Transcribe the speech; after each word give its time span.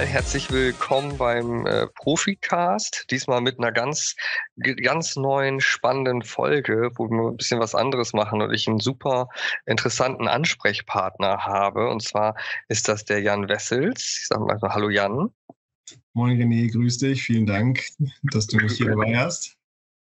erstmal 0.00 0.14
herzlich 0.14 0.50
willkommen 0.50 1.18
beim 1.18 1.66
äh, 1.66 1.86
Proficast. 1.86 3.04
Diesmal 3.10 3.42
mit 3.42 3.58
einer 3.58 3.70
ganz, 3.70 4.16
ganz 4.56 5.16
neuen, 5.16 5.60
spannenden 5.60 6.22
Folge, 6.22 6.90
wo 6.96 7.10
wir 7.10 7.30
ein 7.30 7.36
bisschen 7.36 7.60
was 7.60 7.74
anderes 7.74 8.14
machen 8.14 8.40
und 8.40 8.50
ich 8.54 8.66
einen 8.66 8.78
super 8.78 9.28
interessanten 9.66 10.26
Ansprechpartner 10.26 11.44
habe. 11.44 11.90
Und 11.90 12.02
zwar 12.02 12.34
ist 12.68 12.88
das 12.88 13.04
der 13.04 13.20
Jan 13.20 13.48
Wessels. 13.50 14.20
Ich 14.22 14.26
sage 14.28 14.42
mal 14.42 14.58
Hallo 14.62 14.88
Jan. 14.88 15.28
Moin 16.14 16.40
René, 16.40 16.72
grüß 16.72 16.96
dich. 16.96 17.22
Vielen 17.22 17.44
Dank, 17.44 17.84
dass 18.32 18.46
du 18.46 18.56
mich 18.62 18.78
hier 18.78 18.88
dabei 18.88 19.18
hast. 19.18 19.58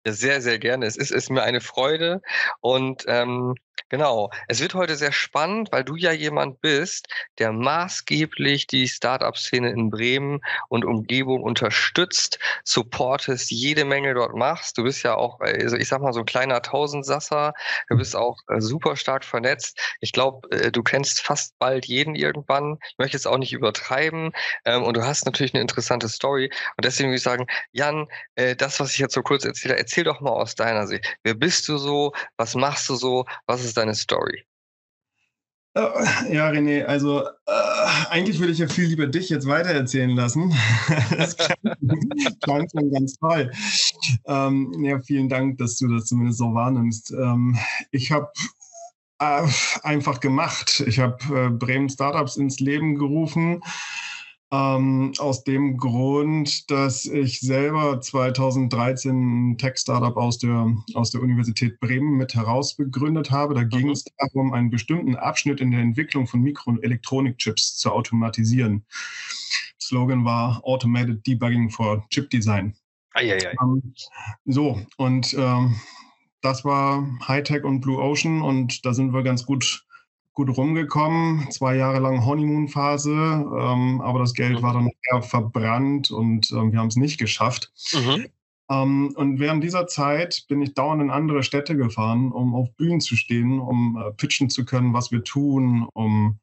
Ja, 0.07 0.13
sehr, 0.13 0.43
sehr 0.43 0.59
gerne. 0.59 0.85
Es 0.85 0.99
ist, 0.99 1.11
ist 1.11 1.31
mir 1.31 1.43
eine 1.43 1.63
Freude 1.63 2.21
und 2.61 3.05
ähm, 3.09 3.55
Genau. 3.89 4.31
Es 4.49 4.61
wird 4.61 4.75
heute 4.75 4.97
sehr 4.97 5.13
spannend, 5.13 5.71
weil 5.71 5.85
du 5.85 5.95
ja 5.95 6.11
jemand 6.11 6.61
bist, 6.61 7.07
der 7.39 7.53
maßgeblich 7.53 8.67
die 8.67 8.89
Startup-Szene 8.89 9.71
in 9.71 9.91
Bremen 9.91 10.41
und 10.69 10.85
Umgebung 10.85 11.43
unterstützt, 11.43 12.39
supportest, 12.65 13.51
jede 13.51 13.85
Menge 13.85 14.15
dort 14.15 14.35
machst. 14.35 14.77
Du 14.77 14.83
bist 14.83 15.03
ja 15.05 15.15
auch, 15.15 15.39
also 15.41 15.77
ich 15.77 15.89
sag 15.89 16.01
mal, 16.01 16.13
so 16.13 16.21
ein 16.21 16.27
kleiner 16.27 16.63
Tausendsasser. 16.63 17.53
Du 17.89 17.97
bist 17.97 18.17
auch 18.17 18.39
äh, 18.49 18.61
super 18.61 18.97
stark 18.97 19.25
vernetzt. 19.25 19.79
Ich 20.01 20.13
glaube, 20.13 20.49
äh, 20.51 20.73
du 20.73 20.83
kennst 20.83 21.21
fast 21.21 21.57
bald 21.59 21.87
jeden 21.87 22.17
irgendwann. 22.17 22.79
Ich 22.91 22.99
möchte 22.99 23.17
es 23.17 23.27
auch 23.27 23.39
nicht 23.39 23.53
übertreiben. 23.53 24.33
Ähm, 24.65 24.83
und 24.83 24.97
du 24.97 25.05
hast 25.05 25.27
natürlich 25.27 25.55
eine 25.55 25.61
interessante 25.63 26.09
Story. 26.09 26.51
Und 26.77 26.85
deswegen 26.85 27.11
würde 27.11 27.17
ich 27.19 27.23
sagen, 27.23 27.47
Jan, 27.73 28.09
äh, 28.35 28.57
das, 28.57 28.81
was 28.81 28.93
ich 28.93 28.99
jetzt 28.99 29.15
so 29.15 29.23
kurz 29.23 29.45
erzähle, 29.45 29.77
erzähl 29.79 30.05
doch 30.05 30.21
mal 30.21 30.31
aus 30.31 30.55
deiner 30.57 30.87
Sicht. 30.89 31.17
Wer 31.23 31.35
bist 31.35 31.69
du 31.69 31.79
so? 31.79 32.13
Was 32.37 32.55
machst 32.57 32.89
du 32.89 32.97
so? 32.97 33.25
Was 33.47 33.66
ist 33.69 33.77
deine 33.77 33.95
Story? 33.95 34.45
Äh, 35.75 36.35
ja, 36.35 36.49
René, 36.49 36.85
also 36.85 37.23
äh, 37.23 38.07
eigentlich 38.09 38.39
würde 38.39 38.53
ich 38.53 38.59
ja 38.59 38.67
viel 38.67 38.87
lieber 38.87 39.07
dich 39.07 39.29
jetzt 39.29 39.47
weitererzählen 39.47 40.11
lassen. 40.11 40.55
das 41.17 41.37
klang 42.43 42.67
schon 42.71 42.91
ganz 42.91 43.15
toll. 43.19 43.53
Ähm, 44.25 44.73
ja, 44.83 44.99
vielen 45.01 45.29
Dank, 45.29 45.59
dass 45.59 45.77
du 45.77 45.89
das 45.89 46.07
zumindest 46.07 46.39
so 46.39 46.55
wahrnimmst. 46.55 47.11
Ähm, 47.11 47.59
ich 47.91 48.11
habe 48.11 48.31
äh, 49.19 49.47
einfach 49.83 50.21
gemacht. 50.21 50.83
Ich 50.87 50.99
habe 50.99 51.19
äh, 51.35 51.51
Bremen 51.51 51.91
Startups 51.91 52.37
ins 52.37 52.59
Leben 52.59 52.97
gerufen 52.97 53.61
ähm, 54.53 55.13
aus 55.19 55.43
dem 55.45 55.77
Grund, 55.77 56.71
dass 56.71 57.05
ich 57.05 57.41
selber 57.41 58.01
2013 58.01 59.51
ein 59.51 59.59
Tech-Startup 59.59 60.17
aus 60.17 60.39
der, 60.39 60.73
aus 60.95 61.11
der 61.11 61.23
Universität 61.23 61.81
Bremen 61.81 62.17
mit 62.17 62.35
herausbegründet 62.35 63.31
habe. 63.31 63.55
Da 63.55 63.65
ging 63.65 63.87
mhm. 63.87 63.93
es 63.93 64.05
darum, 64.19 64.53
einen 64.53 64.71
bestimmten 64.71 65.17
Abschnitt 65.17 65.61
in 65.61 65.73
der 65.73 65.81
Entwicklung 65.81 66.27
von 66.27 66.41
Mikro- 66.41 66.71
und 66.71 66.85
Elektronikchips 66.85 67.77
zu 67.77 67.91
automatisieren. 67.91 68.85
Slogan 69.81 70.25
war 70.25 70.61
Automated 70.65 71.27
Debugging 71.27 71.71
for 71.71 72.07
Chip 72.11 72.31
Design. 72.31 72.75
Ähm, 73.61 73.95
so, 74.45 74.81
und 74.97 75.35
ähm, 75.39 75.77
das 76.43 76.65
war 76.65 77.05
Hightech 77.27 77.65
und 77.65 77.81
Blue 77.81 78.01
Ocean 78.01 78.43
und 78.43 78.85
da 78.85 78.95
sind 78.95 79.13
wir 79.13 79.23
ganz 79.23 79.45
gut 79.47 79.86
gut 80.37 80.55
rumgekommen. 80.55 81.51
Zwei 81.51 81.77
Jahre 81.77 81.99
lang 81.99 82.25
Honeymoon-Phase, 82.25 83.11
ähm, 83.11 84.01
aber 84.03 84.19
das 84.21 84.35
Geld 84.35 84.63
war 84.63 84.75
dann 84.75 84.91
eher 85.11 85.23
verbrannt 85.23 86.11
und 86.11 86.53
ähm, 86.53 86.73
wir 86.73 86.79
haben 86.79 86.89
es 86.89 86.97
nicht 86.97 87.19
geschafft. 87.19 87.73
Mhm. 87.95 88.27
Ähm, 88.69 89.15
und 89.17 89.41
während 89.41 89.65
dieser 89.65 89.87
Zeit 89.87 90.45
bin 90.49 90.61
ich 90.61 90.75
dauernd 90.75 91.01
in 91.01 91.11
andere 91.11 91.43
Städte 91.43 91.75
gefahren, 91.75 92.31
um 92.33 92.55
auf 92.55 92.71
Bühnen 92.77 93.01
zu 93.01 93.17
stehen, 93.17 93.59
um 93.59 93.97
äh, 93.97 94.13
pitchen 94.13 94.51
zu 94.51 94.67
können, 94.67 94.93
was 94.93 95.11
wir 95.11 95.25
tun, 95.25 95.89
um 95.95 96.39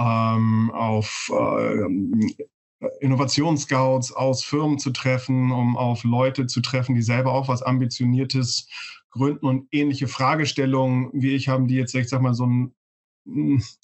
ähm, 0.00 0.70
auf 0.72 1.30
äh, 1.30 2.86
Innovationsscouts 3.00 4.12
aus 4.12 4.42
Firmen 4.42 4.78
zu 4.78 4.90
treffen, 4.90 5.52
um 5.52 5.76
auf 5.76 6.02
Leute 6.02 6.46
zu 6.46 6.62
treffen, 6.62 6.94
die 6.94 7.02
selber 7.02 7.32
auch 7.32 7.48
was 7.48 7.60
Ambitioniertes 7.60 8.68
gründen 9.10 9.44
und 9.44 9.68
ähnliche 9.70 10.08
Fragestellungen 10.08 11.10
wie 11.12 11.34
ich 11.34 11.48
haben, 11.48 11.66
die 11.66 11.74
jetzt, 11.74 11.94
ich 11.94 12.08
sag 12.08 12.22
mal, 12.22 12.34
so 12.34 12.46
ein 12.46 12.74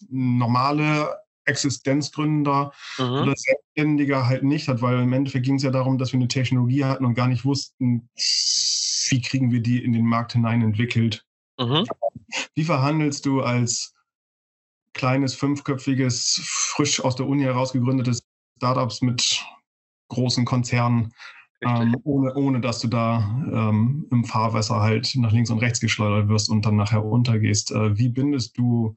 normale 0.08 1.18
Existenzgründer 1.46 2.72
mhm. 2.98 3.04
oder 3.04 3.34
Selbstständiger 3.36 4.26
halt 4.26 4.42
nicht 4.42 4.68
hat, 4.68 4.82
weil 4.82 5.00
im 5.00 5.12
Endeffekt 5.12 5.44
ging 5.44 5.56
es 5.56 5.62
ja 5.62 5.70
darum, 5.70 5.98
dass 5.98 6.12
wir 6.12 6.18
eine 6.18 6.28
Technologie 6.28 6.84
hatten 6.84 7.04
und 7.04 7.14
gar 7.14 7.28
nicht 7.28 7.44
wussten, 7.44 8.08
wie 9.08 9.20
kriegen 9.20 9.50
wir 9.50 9.60
die 9.60 9.82
in 9.82 9.92
den 9.92 10.06
Markt 10.06 10.32
hinein 10.32 10.62
entwickelt. 10.62 11.24
Mhm. 11.58 11.84
Wie 12.54 12.64
verhandelst 12.64 13.26
du 13.26 13.42
als 13.42 13.94
kleines, 14.94 15.34
fünfköpfiges, 15.34 16.40
frisch 16.44 17.04
aus 17.04 17.16
der 17.16 17.26
Uni 17.26 17.42
herausgegründetes 17.42 18.22
Startups 18.56 19.02
mit 19.02 19.44
großen 20.08 20.44
Konzernen, 20.44 21.12
ähm, 21.60 21.96
ohne, 22.04 22.34
ohne 22.34 22.60
dass 22.60 22.80
du 22.80 22.88
da 22.88 23.18
ähm, 23.52 24.06
im 24.10 24.24
Fahrwasser 24.24 24.80
halt 24.80 25.14
nach 25.16 25.32
links 25.32 25.50
und 25.50 25.58
rechts 25.58 25.80
geschleudert 25.80 26.28
wirst 26.28 26.48
und 26.48 26.64
dann 26.64 26.76
nachher 26.76 27.04
untergehst? 27.04 27.72
Äh, 27.72 27.98
wie 27.98 28.08
bindest 28.08 28.56
du 28.58 28.96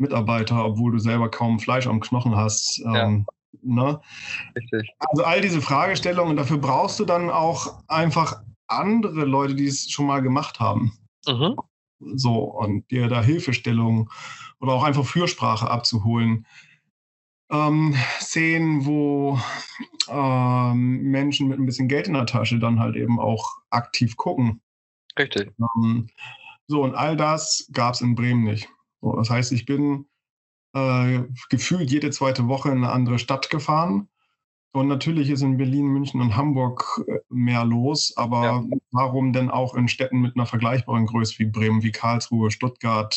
Mitarbeiter, 0.00 0.64
obwohl 0.64 0.92
du 0.92 0.98
selber 0.98 1.30
kaum 1.30 1.60
Fleisch 1.60 1.86
am 1.86 2.00
Knochen 2.00 2.36
hast. 2.36 2.82
Ähm, 2.86 3.26
ne? 3.62 4.00
Richtig. 4.56 4.94
Also 4.98 5.24
all 5.24 5.40
diese 5.40 5.60
Fragestellungen, 5.60 6.36
dafür 6.36 6.58
brauchst 6.58 6.98
du 7.00 7.04
dann 7.04 7.30
auch 7.30 7.82
einfach 7.88 8.42
andere 8.66 9.24
Leute, 9.24 9.54
die 9.54 9.66
es 9.66 9.90
schon 9.90 10.06
mal 10.06 10.22
gemacht 10.22 10.60
haben. 10.60 10.92
Mhm. 11.26 11.56
So, 12.14 12.38
und 12.44 12.90
dir 12.90 13.08
da 13.08 13.22
Hilfestellung 13.22 14.10
oder 14.60 14.72
auch 14.72 14.84
einfach 14.84 15.04
Fürsprache 15.04 15.70
abzuholen. 15.70 16.46
Ähm, 17.50 17.94
Szenen, 18.20 18.86
wo 18.86 19.38
ähm, 20.08 21.02
Menschen 21.02 21.48
mit 21.48 21.58
ein 21.58 21.66
bisschen 21.66 21.88
Geld 21.88 22.06
in 22.06 22.14
der 22.14 22.26
Tasche 22.26 22.58
dann 22.58 22.78
halt 22.78 22.96
eben 22.96 23.18
auch 23.18 23.58
aktiv 23.70 24.16
gucken. 24.16 24.62
Richtig. 25.18 25.52
Ähm, 25.58 26.08
so, 26.68 26.84
und 26.84 26.94
all 26.94 27.16
das 27.16 27.68
gab 27.72 27.94
es 27.94 28.00
in 28.00 28.14
Bremen 28.14 28.44
nicht. 28.44 28.68
So, 29.00 29.16
das 29.16 29.30
heißt, 29.30 29.52
ich 29.52 29.66
bin 29.66 30.06
äh, 30.74 31.20
gefühlt 31.48 31.90
jede 31.90 32.10
zweite 32.10 32.48
Woche 32.48 32.70
in 32.70 32.78
eine 32.78 32.92
andere 32.92 33.18
Stadt 33.18 33.50
gefahren. 33.50 34.08
Und 34.72 34.86
natürlich 34.86 35.30
ist 35.30 35.42
in 35.42 35.56
Berlin, 35.56 35.88
München 35.88 36.20
und 36.20 36.36
Hamburg 36.36 37.02
äh, 37.08 37.18
mehr 37.28 37.64
los, 37.64 38.12
aber 38.16 38.44
ja. 38.44 38.64
warum 38.92 39.32
denn 39.32 39.50
auch 39.50 39.74
in 39.74 39.88
Städten 39.88 40.20
mit 40.20 40.36
einer 40.36 40.46
vergleichbaren 40.46 41.06
Größe 41.06 41.40
wie 41.40 41.46
Bremen, 41.46 41.82
wie 41.82 41.90
Karlsruhe, 41.90 42.52
Stuttgart, 42.52 43.12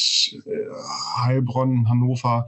äh, 0.48 1.22
Heilbronn, 1.22 1.88
Hannover? 1.88 2.48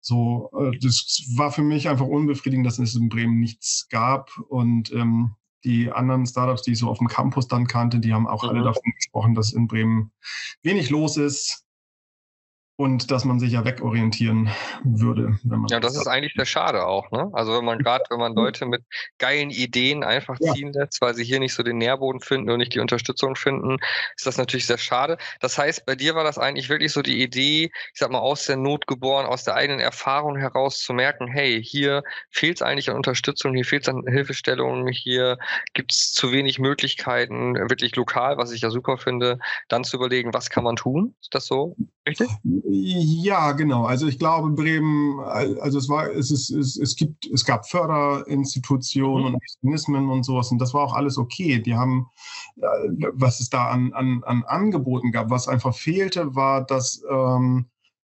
So, 0.00 0.50
äh, 0.60 0.78
das 0.78 1.24
war 1.36 1.52
für 1.52 1.62
mich 1.62 1.88
einfach 1.88 2.06
unbefriedigend, 2.06 2.66
dass 2.66 2.78
es 2.78 2.94
in 2.94 3.08
Bremen 3.08 3.40
nichts 3.40 3.88
gab. 3.88 4.30
Und 4.48 4.92
ähm, 4.92 5.34
die 5.64 5.90
anderen 5.90 6.26
Startups, 6.26 6.62
die 6.62 6.72
ich 6.72 6.78
so 6.78 6.90
auf 6.90 6.98
dem 6.98 7.08
Campus 7.08 7.48
dann 7.48 7.66
kannte, 7.66 7.98
die 7.98 8.12
haben 8.12 8.26
auch 8.26 8.42
mhm. 8.42 8.50
alle 8.50 8.62
davon 8.64 8.92
gesprochen, 8.94 9.34
dass 9.34 9.54
in 9.54 9.68
Bremen 9.68 10.12
wenig 10.62 10.90
los 10.90 11.16
ist 11.16 11.63
und 12.76 13.10
dass 13.12 13.24
man 13.24 13.38
sich 13.38 13.52
ja 13.52 13.64
wegorientieren 13.64 14.50
würde. 14.82 15.38
Wenn 15.44 15.60
man 15.60 15.68
ja, 15.68 15.78
das 15.78 15.94
ist 15.96 16.08
eigentlich 16.08 16.34
sehr 16.34 16.44
schade 16.44 16.84
auch. 16.84 17.10
Ne? 17.12 17.30
Also 17.32 17.56
wenn 17.56 17.64
man 17.64 17.78
gerade, 17.78 18.04
wenn 18.10 18.18
man 18.18 18.34
Leute 18.34 18.66
mit 18.66 18.82
geilen 19.18 19.50
Ideen 19.50 20.02
einfach 20.02 20.36
ja. 20.40 20.52
ziehen 20.52 20.72
lässt, 20.72 21.00
weil 21.00 21.14
sie 21.14 21.24
hier 21.24 21.38
nicht 21.38 21.54
so 21.54 21.62
den 21.62 21.78
Nährboden 21.78 22.20
finden 22.20 22.50
und 22.50 22.58
nicht 22.58 22.74
die 22.74 22.80
Unterstützung 22.80 23.36
finden, 23.36 23.76
ist 24.16 24.26
das 24.26 24.38
natürlich 24.38 24.66
sehr 24.66 24.78
schade. 24.78 25.18
Das 25.40 25.56
heißt, 25.56 25.86
bei 25.86 25.94
dir 25.94 26.16
war 26.16 26.24
das 26.24 26.36
eigentlich 26.36 26.68
wirklich 26.68 26.92
so 26.92 27.02
die 27.02 27.22
Idee, 27.22 27.64
ich 27.64 27.98
sag 28.00 28.10
mal, 28.10 28.18
aus 28.18 28.46
der 28.46 28.56
Not 28.56 28.88
geboren, 28.88 29.26
aus 29.26 29.44
der 29.44 29.54
eigenen 29.54 29.80
Erfahrung 29.80 30.36
heraus 30.36 30.80
zu 30.80 30.94
merken, 30.94 31.28
hey, 31.28 31.62
hier 31.62 32.02
fehlt 32.30 32.56
es 32.56 32.62
eigentlich 32.62 32.90
an 32.90 32.96
Unterstützung, 32.96 33.54
hier 33.54 33.64
fehlt 33.64 33.82
es 33.82 33.88
an 33.88 34.02
Hilfestellungen, 34.04 34.88
hier 34.88 35.38
gibt 35.74 35.92
es 35.92 36.12
zu 36.12 36.32
wenig 36.32 36.58
Möglichkeiten, 36.58 37.54
wirklich 37.54 37.94
lokal, 37.94 38.36
was 38.36 38.50
ich 38.50 38.62
ja 38.62 38.70
super 38.70 38.98
finde, 38.98 39.38
dann 39.68 39.84
zu 39.84 39.96
überlegen, 39.96 40.34
was 40.34 40.50
kann 40.50 40.64
man 40.64 40.74
tun? 40.74 41.14
Ist 41.20 41.34
das 41.34 41.46
so 41.46 41.76
richtig? 42.06 42.28
Ja, 42.42 43.52
genau. 43.52 43.84
Also 43.84 44.06
ich 44.06 44.18
glaube, 44.18 44.50
Bremen, 44.50 45.20
also 45.20 45.78
es 45.78 45.88
war, 45.88 46.10
es 46.10 46.30
ist, 46.30 46.50
es, 46.50 46.76
es 46.76 46.96
gibt, 46.96 47.26
es 47.26 47.44
gab 47.44 47.68
Förderinstitutionen 47.68 49.28
mhm. 49.28 49.34
und 49.34 49.42
Mechanismen 49.42 50.10
und 50.10 50.24
sowas 50.24 50.50
und 50.50 50.58
das 50.58 50.74
war 50.74 50.82
auch 50.82 50.94
alles 50.94 51.18
okay. 51.18 51.60
Die 51.60 51.74
haben, 51.74 52.06
äh, 52.56 52.66
was 53.12 53.40
es 53.40 53.50
da 53.50 53.68
an, 53.68 53.92
an, 53.92 54.22
an 54.24 54.44
Angeboten 54.44 55.12
gab, 55.12 55.30
was 55.30 55.48
einfach 55.48 55.74
fehlte, 55.74 56.34
war, 56.34 56.64
dass 56.64 57.02
ähm, 57.10 57.66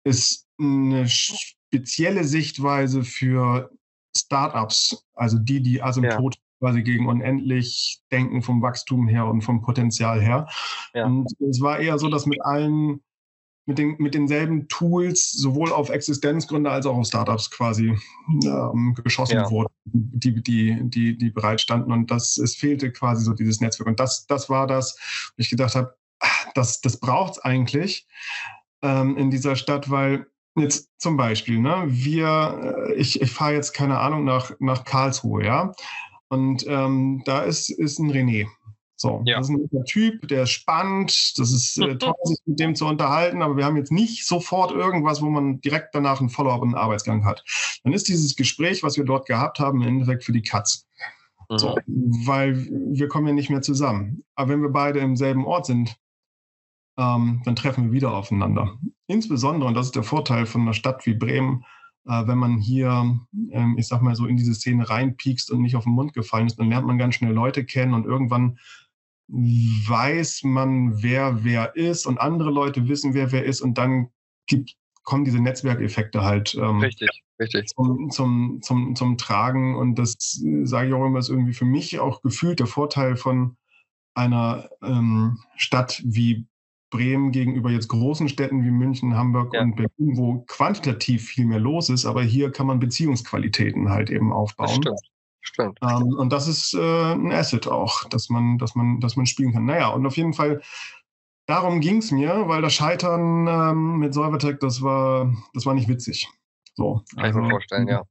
es 0.05 0.47
eine 0.59 1.09
spezielle 1.09 2.25
Sichtweise 2.25 3.05
für 3.05 3.71
Startups, 4.17 5.07
also 5.15 5.39
die, 5.39 5.63
die 5.63 5.83
asymptotisch 5.83 6.41
ja 6.41 6.51
quasi 6.61 6.83
gegen 6.83 7.09
unendlich 7.09 8.03
denken 8.13 8.43
vom 8.43 8.63
Wachstum 8.63 9.09
her 9.09 9.27
und 9.27 9.41
vom 9.41 9.63
Potenzial 9.63 10.21
her. 10.21 10.47
Ja. 10.95 11.07
Und 11.07 11.27
es 11.49 11.61
war 11.61 11.79
eher 11.81 11.99
so, 11.99 12.09
dass 12.09 12.27
mit 12.27 12.45
allen 12.45 13.01
mit, 13.71 13.79
den, 13.79 13.97
mit 13.99 14.15
denselben 14.15 14.67
Tools 14.69 15.31
sowohl 15.31 15.73
auf 15.73 15.91
Existenzgründe 15.91 16.71
als 16.71 16.87
auch 16.87 16.97
auf 16.97 17.07
Startups 17.07 17.51
quasi 17.51 17.97
ähm, 18.45 18.97
geschossen 19.03 19.37
ja. 19.37 19.51
wurden, 19.51 19.73
die, 19.85 20.43
die, 20.43 20.79
die, 20.83 21.17
die 21.17 21.31
bereitstanden. 21.31 21.93
Und 21.93 22.11
das, 22.11 22.37
es 22.37 22.57
fehlte 22.57 22.91
quasi 22.91 23.25
so 23.25 23.33
dieses 23.33 23.61
Netzwerk. 23.61 23.89
Und 23.89 24.01
das, 24.01 24.27
das 24.27 24.51
war 24.51 24.67
das, 24.67 24.99
wo 25.37 25.41
ich 25.41 25.51
gedacht 25.51 25.77
habe, 25.77 25.95
ah, 26.19 26.51
das, 26.55 26.81
das 26.81 26.99
braucht 26.99 27.35
es 27.35 27.39
eigentlich 27.39 28.09
ähm, 28.83 29.17
in 29.17 29.31
dieser 29.31 29.55
Stadt, 29.55 29.89
weil 29.89 30.27
Jetzt 30.57 30.91
zum 30.99 31.17
Beispiel, 31.17 31.61
ne, 31.61 31.85
wir, 31.87 32.89
äh, 32.89 32.95
ich, 32.95 33.23
ich 33.23 33.31
fahre 33.31 33.55
jetzt, 33.55 33.73
keine 33.73 34.01
Ahnung, 34.01 34.25
nach, 34.25 34.51
nach 34.59 34.85
Karlsruhe, 34.85 35.45
ja. 35.45 35.73
Und 36.29 36.67
ähm, 36.67 37.23
da 37.25 37.43
ist, 37.43 37.71
ist 37.71 38.01
ein 38.01 38.11
René. 38.11 38.49
So, 39.01 39.23
ja. 39.25 39.39
das 39.39 39.49
ist 39.49 39.73
ein 39.73 39.85
Typ, 39.87 40.29
der 40.29 40.43
ist 40.43 40.51
spannend, 40.51 41.39
das 41.39 41.53
ist 41.53 41.79
äh, 41.79 41.97
toll, 41.99 42.13
sich 42.25 42.39
mit 42.45 42.61
dem 42.61 42.75
zu 42.75 42.85
unterhalten, 42.85 43.41
aber 43.41 43.57
wir 43.57 43.65
haben 43.65 43.79
jetzt 43.79 43.91
nicht 43.91 44.27
sofort 44.27 44.73
irgendwas, 44.73 45.23
wo 45.23 45.31
man 45.31 45.59
direkt 45.63 45.95
danach 45.95 46.21
einen 46.21 46.29
Follow-up 46.29 46.61
und 46.61 46.75
einen 46.75 46.85
Arbeitsgang 46.85 47.25
hat. 47.25 47.43
Dann 47.83 47.95
ist 47.95 48.09
dieses 48.09 48.37
Gespräch, 48.37 48.83
was 48.83 48.99
wir 48.99 49.07
dort 49.07 49.27
gehabt 49.27 49.59
haben, 49.59 49.81
im 49.81 49.89
Endeffekt 49.89 50.25
für 50.25 50.33
die 50.33 50.43
Katz. 50.43 50.87
Mhm. 51.49 51.59
So, 51.59 51.79
weil 52.27 52.69
wir 52.69 53.09
kommen 53.09 53.27
ja 53.27 53.33
nicht 53.33 53.49
mehr 53.49 53.63
zusammen. 53.63 54.23
Aber 54.35 54.51
wenn 54.51 54.61
wir 54.61 54.69
beide 54.69 54.99
im 54.99 55.17
selben 55.17 55.47
Ort 55.47 55.65
sind, 55.65 55.97
ähm, 56.99 57.41
dann 57.47 57.57
treffen 57.57 57.85
wir 57.85 57.93
wieder 57.93 58.13
aufeinander. 58.13 58.77
Insbesondere, 59.07 59.67
und 59.67 59.75
das 59.77 59.87
ist 59.87 59.97
der 59.97 60.03
Vorteil 60.03 60.45
von 60.45 60.61
einer 60.61 60.75
Stadt 60.75 61.07
wie 61.07 61.15
Bremen, 61.15 61.65
äh, 62.07 62.27
wenn 62.27 62.37
man 62.37 62.59
hier, 62.59 63.19
ähm, 63.51 63.77
ich 63.79 63.89
sag 63.89 64.03
mal 64.03 64.15
so, 64.15 64.27
in 64.27 64.37
diese 64.37 64.55
Szene 64.55 64.91
reinpiekst 64.91 65.51
und 65.51 65.63
nicht 65.63 65.77
auf 65.77 65.85
den 65.85 65.95
Mund 65.95 66.13
gefallen 66.13 66.49
ist, 66.49 66.59
dann 66.59 66.69
lernt 66.69 66.87
man 66.87 66.99
ganz 66.99 67.15
schnell 67.15 67.33
Leute 67.33 67.65
kennen 67.65 67.95
und 67.95 68.05
irgendwann 68.05 68.59
weiß 69.33 70.43
man, 70.45 71.03
wer 71.03 71.45
wer 71.45 71.77
ist 71.77 72.07
und 72.07 72.19
andere 72.19 72.51
Leute 72.51 72.89
wissen, 72.89 73.15
wer 73.15 73.31
wer 73.33 73.45
ist 73.45 73.61
und 73.61 73.79
dann 73.79 74.11
gibt, 74.47 74.77
kommen 75.05 75.25
diese 75.25 75.41
Netzwerkeffekte 75.41 76.23
halt 76.23 76.55
ähm, 76.55 76.81
richtig, 76.81 77.09
richtig. 77.39 77.69
Zum, 77.69 78.11
zum, 78.11 78.59
zum, 78.63 78.97
zum 78.97 79.19
Tragen 79.19 79.77
und 79.77 79.97
das 79.97 80.43
sage 80.65 80.89
ich 80.89 80.95
auch 80.95 81.07
immer, 81.07 81.21
ist 81.21 81.29
irgendwie 81.29 81.53
für 81.53 81.65
mich 81.65 81.99
auch 82.01 82.23
gefühlt 82.23 82.59
der 82.59 82.67
Vorteil 82.67 83.17
von 83.17 83.57
einer 84.15 84.69
ähm, 84.83 85.39
Stadt 85.57 86.03
wie 86.05 86.47
Bremen 86.91 87.31
gegenüber 87.31 87.71
jetzt 87.71 87.87
großen 87.87 88.29
Städten 88.29 88.65
wie 88.65 88.71
München, 88.71 89.15
Hamburg 89.15 89.55
ja. 89.55 89.63
und 89.63 89.77
Berlin, 89.77 90.17
wo 90.17 90.41
quantitativ 90.49 91.25
viel 91.25 91.47
mehr 91.47 91.61
los 91.61 91.89
ist, 91.89 92.05
aber 92.05 92.23
hier 92.23 92.51
kann 92.51 92.67
man 92.67 92.81
Beziehungsqualitäten 92.81 93.91
halt 93.91 94.11
eben 94.11 94.33
aufbauen. 94.33 94.67
Das 94.67 94.77
stimmt. 94.77 95.01
Stimmt. 95.41 95.79
Ähm, 95.83 96.15
und 96.19 96.33
das 96.33 96.49
ist 96.49 96.75
äh, 96.75 97.13
ein 97.13 97.33
Asset 97.33 97.67
auch, 97.67 98.05
dass 98.05 98.29
man, 98.29 98.59
dass 98.59 98.75
man, 98.75 99.01
dass 99.01 99.17
man 99.17 99.27
spielen 99.27 99.53
kann. 99.53 99.65
Naja, 99.65 99.89
und 99.89 100.07
auf 100.07 100.17
jeden 100.17 100.35
Fall, 100.35 100.61
darum 101.47 101.81
ging 101.81 101.99
es 101.99 102.11
mir, 102.11 102.47
weil 102.47 102.63
das 102.63 102.75
Scheitern 102.75 103.47
ähm, 103.47 103.99
mit 103.99 104.15
Solvertech, 104.15 104.59
das 104.61 104.83
war, 104.83 105.33
das 105.55 105.67
war 105.67 105.75
nicht 105.75 105.89
witzig. 105.89 106.29
So, 106.75 107.03
kann 107.15 107.25
also, 107.25 107.39
ich 107.39 107.45
mir 107.45 107.51
vorstellen, 107.51 107.89
ja. 107.89 108.03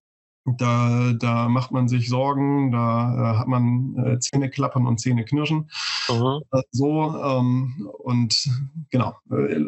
Da, 0.45 1.13
da 1.13 1.47
macht 1.47 1.71
man 1.71 1.87
sich 1.87 2.09
Sorgen, 2.09 2.71
da 2.71 3.33
äh, 3.33 3.37
hat 3.37 3.47
man 3.47 3.95
äh, 3.97 4.19
Zähne 4.19 4.49
klappern 4.49 4.87
und 4.87 4.99
Zähne 4.99 5.23
knirschen. 5.25 5.69
Mhm. 6.09 6.41
Äh, 6.51 6.61
so, 6.71 7.15
ähm, 7.23 7.89
und 7.99 8.49
genau, 8.89 9.15
äh, 9.31 9.59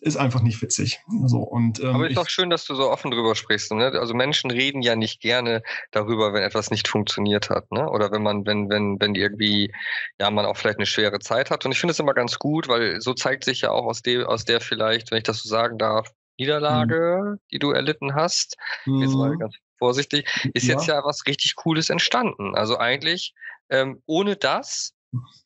ist 0.00 0.16
einfach 0.16 0.42
nicht 0.42 0.60
witzig. 0.62 1.00
So, 1.26 1.38
und, 1.38 1.80
ähm, 1.80 1.94
Aber 1.94 2.08
ist 2.08 2.16
doch 2.16 2.28
schön, 2.28 2.50
dass 2.50 2.64
du 2.64 2.74
so 2.74 2.90
offen 2.90 3.10
drüber 3.10 3.34
sprichst. 3.34 3.72
Ne? 3.72 3.92
Also 3.92 4.14
Menschen 4.14 4.50
reden 4.50 4.82
ja 4.82 4.96
nicht 4.96 5.20
gerne 5.20 5.62
darüber, 5.90 6.32
wenn 6.32 6.42
etwas 6.42 6.70
nicht 6.70 6.88
funktioniert 6.88 7.50
hat. 7.50 7.70
Ne? 7.70 7.88
Oder 7.88 8.10
wenn 8.10 8.22
man, 8.22 8.46
wenn, 8.46 8.70
wenn, 8.70 8.98
wenn 9.00 9.14
irgendwie, 9.14 9.72
ja, 10.18 10.30
man 10.30 10.46
auch 10.46 10.56
vielleicht 10.56 10.78
eine 10.78 10.86
schwere 10.86 11.18
Zeit 11.18 11.50
hat. 11.50 11.64
Und 11.64 11.72
ich 11.72 11.80
finde 11.80 11.92
es 11.92 11.98
immer 11.98 12.14
ganz 12.14 12.38
gut, 12.38 12.68
weil 12.68 13.00
so 13.00 13.14
zeigt 13.14 13.44
sich 13.44 13.60
ja 13.60 13.70
auch 13.70 13.84
aus, 13.84 14.02
de, 14.02 14.24
aus 14.24 14.44
der 14.44 14.60
vielleicht, 14.60 15.10
wenn 15.10 15.18
ich 15.18 15.24
das 15.24 15.42
so 15.42 15.48
sagen 15.48 15.78
darf, 15.78 16.08
Niederlage, 16.38 17.20
mhm. 17.22 17.40
die 17.52 17.58
du 17.58 17.72
erlitten 17.72 18.14
hast, 18.14 18.56
mhm. 18.86 19.02
jetzt 19.02 19.14
mal 19.14 19.32
mhm. 19.32 19.38
ganz 19.38 19.54
vorsichtig, 19.78 20.28
ist 20.54 20.66
ja. 20.66 20.74
jetzt 20.74 20.86
ja 20.86 21.04
was 21.04 21.26
richtig 21.26 21.56
Cooles 21.56 21.90
entstanden. 21.90 22.54
Also 22.54 22.78
eigentlich, 22.78 23.34
ähm, 23.68 24.02
ohne 24.06 24.36
das 24.36 24.94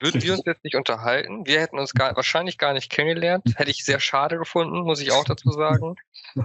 würden 0.00 0.22
wir 0.22 0.32
uns 0.32 0.42
jetzt 0.46 0.64
nicht 0.64 0.76
unterhalten. 0.76 1.46
Wir 1.46 1.60
hätten 1.60 1.78
uns 1.78 1.94
gar, 1.94 2.14
wahrscheinlich 2.16 2.58
gar 2.58 2.72
nicht 2.72 2.90
kennengelernt. 2.90 3.44
Hätte 3.56 3.70
ich 3.70 3.84
sehr 3.84 4.00
schade 4.00 4.38
gefunden, 4.38 4.80
muss 4.80 5.00
ich 5.00 5.12
auch 5.12 5.24
dazu 5.24 5.50
sagen. 5.50 5.96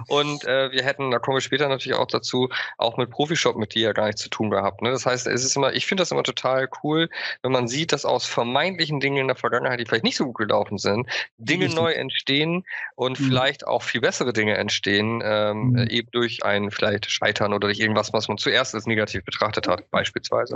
Und 0.07 0.45
äh, 0.45 0.71
wir 0.71 0.83
hätten, 0.83 1.11
da 1.11 1.19
kommen 1.19 1.37
wir 1.37 1.41
später 1.41 1.67
natürlich 1.67 1.97
auch 1.97 2.07
dazu, 2.07 2.49
auch 2.77 2.97
mit 2.97 3.09
Profishop 3.09 3.55
mit 3.55 3.73
dir 3.73 3.81
ja 3.81 3.93
gar 3.93 4.05
nichts 4.05 4.21
zu 4.21 4.29
tun 4.29 4.49
gehabt. 4.49 4.81
Ne? 4.81 4.91
Das 4.91 5.05
heißt, 5.05 5.27
es 5.27 5.43
ist 5.43 5.55
immer, 5.55 5.73
ich 5.73 5.85
finde 5.85 6.01
das 6.01 6.11
immer 6.11 6.23
total 6.23 6.69
cool, 6.83 7.09
wenn 7.41 7.51
man 7.51 7.67
sieht, 7.67 7.91
dass 7.91 8.05
aus 8.05 8.25
vermeintlichen 8.25 8.99
Dingen 8.99 9.17
in 9.17 9.27
der 9.27 9.35
Vergangenheit, 9.35 9.79
die 9.79 9.85
vielleicht 9.85 10.03
nicht 10.03 10.17
so 10.17 10.25
gut 10.25 10.37
gelaufen 10.37 10.77
sind, 10.77 11.07
Dinge 11.37 11.65
Richtig. 11.65 11.79
neu 11.79 11.91
entstehen 11.91 12.65
und 12.95 13.19
mhm. 13.19 13.25
vielleicht 13.25 13.67
auch 13.67 13.81
viel 13.81 14.01
bessere 14.01 14.33
Dinge 14.33 14.57
entstehen, 14.57 15.21
ähm, 15.23 15.71
mhm. 15.71 15.87
eben 15.87 16.09
durch 16.11 16.43
ein 16.43 16.71
vielleicht 16.71 17.09
Scheitern 17.09 17.53
oder 17.53 17.67
durch 17.67 17.79
irgendwas, 17.79 18.13
was 18.13 18.27
man 18.27 18.37
zuerst 18.37 18.75
als 18.75 18.85
negativ 18.85 19.23
betrachtet 19.25 19.67
hat, 19.67 19.89
beispielsweise. 19.89 20.55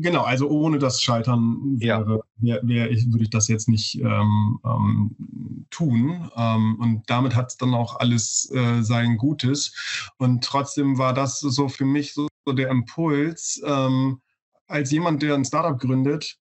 Genau, 0.00 0.22
also 0.22 0.48
ohne 0.48 0.78
das 0.78 1.00
Scheitern 1.00 1.77
wäre, 1.80 2.22
ja. 2.40 2.58
wär, 2.62 2.90
ich, 2.90 3.06
würde 3.10 3.24
ich 3.24 3.30
das 3.30 3.48
jetzt 3.48 3.68
nicht 3.68 4.00
ähm, 4.00 4.60
ähm, 4.64 5.66
tun. 5.70 6.30
Ähm, 6.36 6.76
und 6.80 7.02
damit 7.08 7.34
hat 7.34 7.48
es 7.48 7.56
dann 7.56 7.74
auch 7.74 8.00
alles 8.00 8.50
äh, 8.54 8.82
sein 8.82 9.16
Gutes. 9.16 9.74
Und 10.18 10.44
trotzdem 10.44 10.98
war 10.98 11.14
das 11.14 11.40
so 11.40 11.68
für 11.68 11.84
mich 11.84 12.14
so, 12.14 12.28
so 12.44 12.52
der 12.52 12.70
Impuls, 12.70 13.60
ähm, 13.64 14.20
als 14.66 14.90
jemand, 14.90 15.22
der 15.22 15.34
ein 15.34 15.44
Startup 15.44 15.78
gründet, 15.78 16.38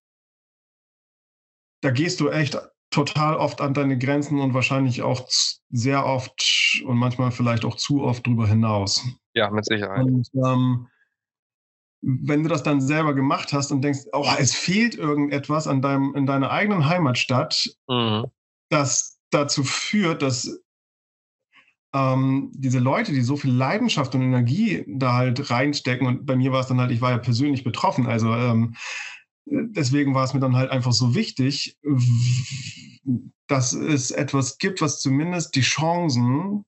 da 1.81 1.91
gehst 1.91 2.19
du 2.19 2.29
echt 2.29 2.57
total 2.89 3.35
oft 3.35 3.61
an 3.61 3.73
deine 3.73 3.97
Grenzen 3.97 4.39
und 4.39 4.53
wahrscheinlich 4.53 5.01
auch 5.01 5.27
sehr 5.69 6.05
oft 6.05 6.81
und 6.85 6.97
manchmal 6.97 7.31
vielleicht 7.31 7.65
auch 7.65 7.75
zu 7.75 8.03
oft 8.03 8.25
drüber 8.25 8.47
hinaus. 8.47 9.03
Ja, 9.33 9.49
mit 9.51 9.65
Sicherheit. 9.65 10.05
Und 10.05 10.27
ähm, 10.33 10.87
wenn 12.09 12.43
du 12.43 12.49
das 12.49 12.63
dann 12.63 12.79
selber 12.79 13.13
gemacht 13.13 13.51
hast 13.51 13.71
und 13.71 13.81
denkst, 13.81 14.05
oh, 14.13 14.25
es 14.39 14.55
fehlt 14.55 14.95
irgendetwas 14.95 15.67
an 15.67 15.81
deinem, 15.81 16.15
in 16.15 16.25
deiner 16.25 16.51
eigenen 16.51 16.85
Heimatstadt, 16.85 17.69
mhm. 17.89 18.25
das 18.69 19.19
dazu 19.29 19.65
führt, 19.65 20.21
dass 20.21 20.61
ähm, 21.93 22.49
diese 22.55 22.79
Leute, 22.79 23.11
die 23.11 23.21
so 23.21 23.35
viel 23.35 23.51
Leidenschaft 23.51 24.15
und 24.15 24.21
Energie 24.21 24.85
da 24.87 25.13
halt 25.13 25.49
reinstecken, 25.51 26.07
und 26.07 26.25
bei 26.25 26.37
mir 26.37 26.53
war 26.53 26.61
es 26.61 26.67
dann 26.67 26.79
halt, 26.79 26.91
ich 26.91 27.01
war 27.01 27.11
ja 27.11 27.17
persönlich 27.17 27.65
betroffen, 27.65 28.07
also 28.07 28.33
ähm, 28.33 28.75
deswegen 29.45 30.15
war 30.15 30.23
es 30.23 30.33
mir 30.33 30.39
dann 30.39 30.55
halt 30.55 30.71
einfach 30.71 30.93
so 30.93 31.13
wichtig, 31.13 31.77
dass 33.47 33.73
es 33.73 34.11
etwas 34.11 34.59
gibt, 34.59 34.81
was 34.81 35.01
zumindest 35.01 35.55
die 35.55 35.61
Chancen, 35.61 36.63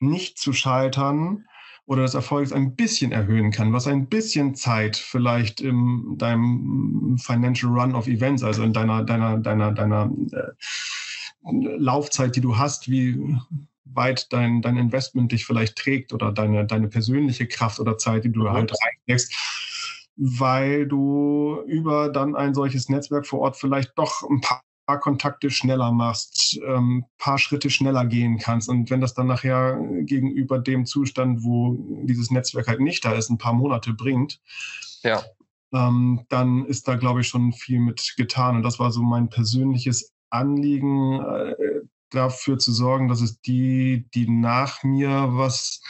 nicht 0.00 0.38
zu 0.38 0.52
scheitern, 0.52 1.46
oder 1.88 2.02
des 2.02 2.12
Erfolgs 2.12 2.52
ein 2.52 2.76
bisschen 2.76 3.12
erhöhen 3.12 3.50
kann, 3.50 3.72
was 3.72 3.86
ein 3.86 4.08
bisschen 4.08 4.54
Zeit 4.54 4.98
vielleicht 4.98 5.62
in 5.62 6.18
deinem 6.18 7.16
Financial 7.16 7.72
Run 7.72 7.94
of 7.94 8.06
Events, 8.06 8.42
also 8.42 8.62
in 8.62 8.74
deiner, 8.74 9.02
deiner, 9.04 9.38
deiner, 9.38 9.72
deiner 9.72 10.12
äh, 10.32 11.76
Laufzeit, 11.78 12.36
die 12.36 12.42
du 12.42 12.58
hast, 12.58 12.90
wie 12.90 13.38
weit 13.86 14.30
dein, 14.34 14.60
dein 14.60 14.76
Investment 14.76 15.32
dich 15.32 15.46
vielleicht 15.46 15.76
trägt 15.76 16.12
oder 16.12 16.30
deine, 16.30 16.66
deine 16.66 16.88
persönliche 16.88 17.46
Kraft 17.48 17.80
oder 17.80 17.96
Zeit, 17.96 18.24
die 18.24 18.32
du 18.32 18.40
mhm. 18.40 18.50
halt 18.50 18.72
reinsteckst, 18.84 19.34
weil 20.16 20.86
du 20.86 21.62
über 21.66 22.10
dann 22.10 22.36
ein 22.36 22.52
solches 22.52 22.90
Netzwerk 22.90 23.26
vor 23.26 23.40
Ort 23.40 23.56
vielleicht 23.56 23.96
doch 23.96 24.28
ein 24.28 24.42
paar 24.42 24.60
paar 24.88 25.00
Kontakte 25.00 25.50
schneller 25.50 25.92
machst, 25.92 26.58
ähm, 26.66 27.04
paar 27.18 27.38
Schritte 27.38 27.68
schneller 27.68 28.06
gehen 28.06 28.38
kannst. 28.38 28.70
Und 28.70 28.88
wenn 28.88 29.02
das 29.02 29.12
dann 29.12 29.26
nachher 29.26 29.78
gegenüber 30.00 30.58
dem 30.58 30.86
Zustand, 30.86 31.44
wo 31.44 31.76
dieses 32.04 32.30
Netzwerk 32.30 32.68
halt 32.68 32.80
nicht 32.80 33.04
da 33.04 33.12
ist, 33.12 33.28
ein 33.28 33.36
paar 33.36 33.52
Monate 33.52 33.92
bringt, 33.92 34.40
ja. 35.02 35.22
ähm, 35.74 36.24
dann 36.30 36.64
ist 36.64 36.88
da, 36.88 36.96
glaube 36.96 37.20
ich, 37.20 37.28
schon 37.28 37.52
viel 37.52 37.80
mit 37.80 38.14
getan. 38.16 38.56
Und 38.56 38.62
das 38.62 38.78
war 38.78 38.90
so 38.90 39.02
mein 39.02 39.28
persönliches 39.28 40.14
Anliegen, 40.30 41.20
äh, 41.20 41.54
dafür 42.08 42.58
zu 42.58 42.72
sorgen, 42.72 43.08
dass 43.08 43.20
es 43.20 43.42
die, 43.42 44.08
die 44.14 44.26
nach 44.26 44.82
mir 44.84 45.28
was 45.32 45.82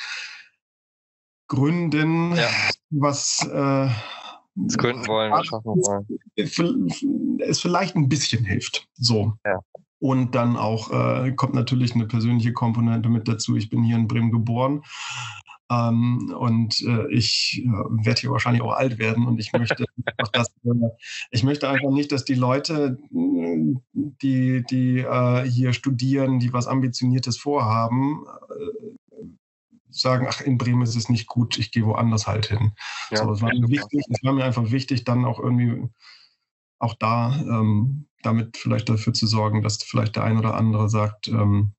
gründen, 1.47 2.35
ja. 2.35 2.51
was 2.91 3.47
äh, 3.47 3.91
es 4.67 4.77
gründen 4.77 5.07
wollen, 5.07 5.33
was 5.33 5.47
schaffen 5.47 5.67
wollen. 5.67 7.39
Es 7.41 7.61
vielleicht 7.61 7.97
ein 7.97 8.09
bisschen 8.09 8.45
hilft. 8.45 8.89
So. 8.95 9.35
Ja. 9.45 9.61
Und 10.01 10.35
dann 10.35 10.57
auch 10.57 10.91
äh, 10.93 11.33
kommt 11.33 11.55
natürlich 11.55 11.95
eine 11.95 12.07
persönliche 12.07 12.53
Komponente 12.53 13.09
mit 13.09 13.27
dazu. 13.27 13.57
Ich 13.57 13.69
bin 13.69 13.83
hier 13.83 13.97
in 13.97 14.07
Bremen 14.07 14.31
geboren. 14.31 14.83
Ähm, 15.71 16.35
und 16.39 16.81
äh, 16.81 17.13
ich 17.13 17.63
äh, 17.63 17.69
werde 17.69 18.21
hier 18.21 18.31
wahrscheinlich 18.31 18.63
auch 18.63 18.73
alt 18.73 18.99
werden 18.99 19.27
und 19.27 19.39
ich 19.39 19.53
möchte, 19.53 19.85
dass, 20.33 20.49
äh, 20.65 20.89
ich 21.31 21.43
möchte 21.43 21.69
einfach 21.69 21.91
nicht, 21.91 22.11
dass 22.11 22.25
die 22.25 22.37
Leute, 22.37 22.97
die, 23.13 24.65
die 24.71 25.01
äh, 25.01 25.43
hier 25.45 25.75
studieren, 25.75 26.39
die 26.39 26.55
was 26.55 26.67
Ambitioniertes 26.67 27.37
vorhaben, 27.37 28.25
äh, 28.49 28.78
sagen, 29.91 30.27
ach, 30.29 30.41
in 30.41 30.59
Bremen 30.59 30.83
ist 30.83 30.97
es 30.97 31.09
nicht 31.09 31.27
gut, 31.27 31.59
ich 31.59 31.71
gehe 31.73 31.85
woanders 31.85 32.27
halt 32.27 32.47
hin. 32.47 32.73
Ja, 33.11 33.25
so, 33.25 33.33
es, 33.33 33.43
war 33.43 33.53
mir 33.53 33.69
wichtig, 33.69 34.05
es 34.09 34.23
war 34.23 34.33
mir 34.33 34.45
einfach 34.45 34.71
wichtig, 34.71 35.05
dann 35.05 35.25
auch 35.25 35.39
irgendwie 35.39 35.89
auch 36.79 36.95
da 36.95 37.35
ähm, 37.41 38.09
damit 38.23 38.57
vielleicht 38.57 38.89
dafür 38.89 39.13
zu 39.13 39.27
sorgen, 39.27 39.63
dass 39.63 39.83
vielleicht 39.83 40.17
der 40.17 40.25
ein 40.25 40.39
oder 40.39 40.55
andere 40.55 40.89
sagt, 40.89 41.29
ähm, 41.29 41.73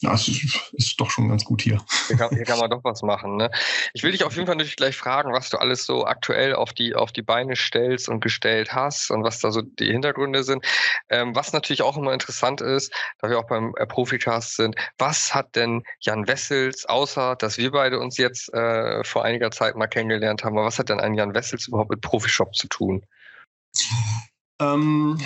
ja, 0.00 0.14
es 0.14 0.28
ist 0.72 0.98
doch 0.98 1.10
schon 1.10 1.28
ganz 1.28 1.44
gut 1.44 1.60
hier. 1.60 1.84
Hier 2.08 2.16
kann, 2.16 2.30
hier 2.30 2.44
kann 2.44 2.58
man 2.58 2.70
doch 2.70 2.82
was 2.84 3.02
machen. 3.02 3.36
Ne? 3.36 3.50
Ich 3.92 4.02
will 4.02 4.12
dich 4.12 4.24
auf 4.24 4.34
jeden 4.34 4.46
Fall 4.46 4.56
natürlich 4.56 4.76
gleich 4.76 4.96
fragen, 4.96 5.32
was 5.34 5.50
du 5.50 5.58
alles 5.58 5.84
so 5.84 6.06
aktuell 6.06 6.54
auf 6.54 6.72
die, 6.72 6.94
auf 6.94 7.12
die 7.12 7.20
Beine 7.22 7.54
stellst 7.54 8.08
und 8.08 8.20
gestellt 8.20 8.72
hast 8.72 9.10
und 9.10 9.24
was 9.24 9.40
da 9.40 9.50
so 9.50 9.60
die 9.60 9.92
Hintergründe 9.92 10.42
sind. 10.42 10.64
Ähm, 11.10 11.34
was 11.34 11.52
natürlich 11.52 11.82
auch 11.82 11.98
immer 11.98 12.14
interessant 12.14 12.62
ist, 12.62 12.92
da 13.18 13.28
wir 13.28 13.38
auch 13.38 13.46
beim 13.46 13.74
äh, 13.76 13.86
Proficast 13.86 14.56
sind, 14.56 14.74
was 14.96 15.34
hat 15.34 15.54
denn 15.54 15.82
Jan 16.00 16.26
Wessels, 16.26 16.86
außer 16.86 17.36
dass 17.36 17.58
wir 17.58 17.70
beide 17.70 18.00
uns 18.00 18.16
jetzt 18.16 18.52
äh, 18.54 19.04
vor 19.04 19.24
einiger 19.24 19.50
Zeit 19.50 19.76
mal 19.76 19.86
kennengelernt 19.86 20.44
haben, 20.44 20.56
aber 20.56 20.66
was 20.66 20.78
hat 20.78 20.88
denn 20.88 21.00
ein 21.00 21.14
Jan 21.14 21.34
Wessels 21.34 21.68
überhaupt 21.68 21.90
mit 21.90 22.00
Profishop 22.00 22.54
zu 22.54 22.68
tun? 22.68 23.04
Ähm, 24.60 25.18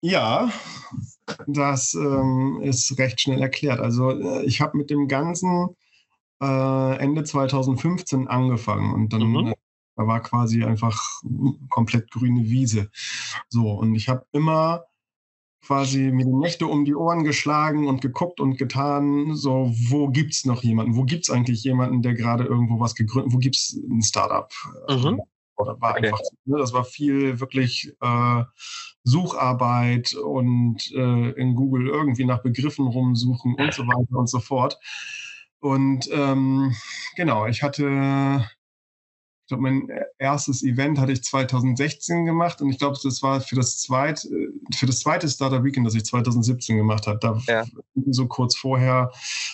ja, 0.00 0.48
das 1.46 1.94
ähm, 1.94 2.60
ist 2.62 2.98
recht 2.98 3.20
schnell 3.20 3.40
erklärt. 3.40 3.80
Also 3.80 4.10
äh, 4.10 4.44
ich 4.44 4.60
habe 4.60 4.76
mit 4.76 4.90
dem 4.90 5.08
Ganzen 5.08 5.76
äh, 6.40 6.98
Ende 6.98 7.24
2015 7.24 8.28
angefangen 8.28 8.94
und 8.94 9.12
dann 9.12 9.22
mhm. 9.22 9.48
äh, 9.48 9.54
war 9.96 10.20
quasi 10.20 10.64
einfach 10.64 11.00
komplett 11.70 12.10
grüne 12.10 12.44
Wiese. 12.44 12.90
So, 13.48 13.72
und 13.72 13.94
ich 13.94 14.08
habe 14.08 14.26
immer 14.32 14.84
quasi 15.66 16.12
mir 16.12 16.24
die 16.24 16.32
Nächte 16.32 16.66
um 16.66 16.84
die 16.84 16.94
Ohren 16.94 17.24
geschlagen 17.24 17.88
und 17.88 18.00
geguckt 18.00 18.40
und 18.40 18.56
getan, 18.56 19.34
so, 19.34 19.72
wo 19.88 20.08
gibt 20.08 20.32
es 20.32 20.44
noch 20.44 20.62
jemanden? 20.62 20.94
Wo 20.94 21.02
gibt 21.04 21.24
es 21.24 21.30
eigentlich 21.30 21.64
jemanden, 21.64 22.02
der 22.02 22.14
gerade 22.14 22.44
irgendwo 22.44 22.78
was 22.78 22.94
gegründet, 22.94 23.32
wo 23.32 23.38
gibt 23.38 23.56
es 23.56 23.76
ein 23.90 24.02
Startup? 24.02 24.48
Mhm. 24.88 25.20
Oder 25.56 25.80
war 25.80 25.92
okay. 25.92 26.06
einfach, 26.06 26.20
ne, 26.44 26.58
das 26.58 26.72
war 26.72 26.84
viel 26.84 27.40
wirklich 27.40 27.92
äh, 28.00 28.44
Sucharbeit 29.06 30.14
und 30.14 30.92
äh, 30.92 31.30
in 31.30 31.54
Google 31.54 31.86
irgendwie 31.86 32.24
nach 32.24 32.42
Begriffen 32.42 32.88
rumsuchen 32.88 33.54
und 33.54 33.72
so 33.72 33.86
weiter 33.86 34.18
und 34.18 34.28
so 34.28 34.40
fort. 34.40 34.78
Und 35.60 36.08
ähm, 36.12 36.74
genau, 37.14 37.46
ich 37.46 37.62
hatte, 37.62 38.44
ich 39.44 39.48
glaube, 39.48 39.62
mein 39.62 39.88
erstes 40.18 40.64
Event 40.64 40.98
hatte 40.98 41.12
ich 41.12 41.22
2016 41.22 42.26
gemacht 42.26 42.60
und 42.60 42.70
ich 42.70 42.78
glaube, 42.78 42.98
das 43.00 43.22
war 43.22 43.40
für 43.40 43.54
das 43.54 43.78
zweite, 43.78 44.28
für 44.74 44.86
das 44.86 44.98
zweite 44.98 45.28
Startup 45.28 45.62
Weekend, 45.62 45.86
das 45.86 45.94
ich 45.94 46.04
2017 46.04 46.76
gemacht 46.76 47.06
habe. 47.06 47.20
Da 47.20 47.40
ja. 47.46 47.64
so 48.10 48.26
kurz 48.26 48.56
vorher 48.56 49.12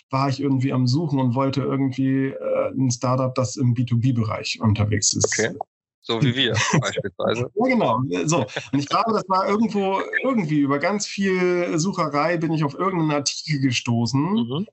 war 0.08 0.30
ich 0.30 0.40
irgendwie 0.40 0.72
am 0.72 0.86
Suchen 0.86 1.20
und 1.20 1.34
wollte 1.34 1.60
irgendwie 1.60 2.28
äh, 2.28 2.70
ein 2.70 2.90
Startup, 2.90 3.34
das 3.34 3.56
im 3.56 3.74
B2B-Bereich 3.74 4.60
unterwegs 4.62 5.12
ist. 5.12 5.38
Okay. 5.38 5.54
So 6.02 6.20
wie 6.20 6.34
wir 6.34 6.52
beispielsweise. 6.80 7.50
Ja, 7.54 7.66
genau. 7.66 8.00
So. 8.24 8.38
Und 8.72 8.78
ich 8.78 8.88
glaube, 8.88 9.12
das 9.12 9.22
war 9.28 9.48
irgendwo, 9.48 10.00
irgendwie 10.24 10.60
über 10.60 10.78
ganz 10.78 11.06
viel 11.06 11.78
Sucherei 11.78 12.36
bin 12.36 12.52
ich 12.52 12.64
auf 12.64 12.74
irgendeinen 12.74 13.12
Artikel 13.12 13.60
gestoßen. 13.60 14.20
Mhm. 14.20 14.66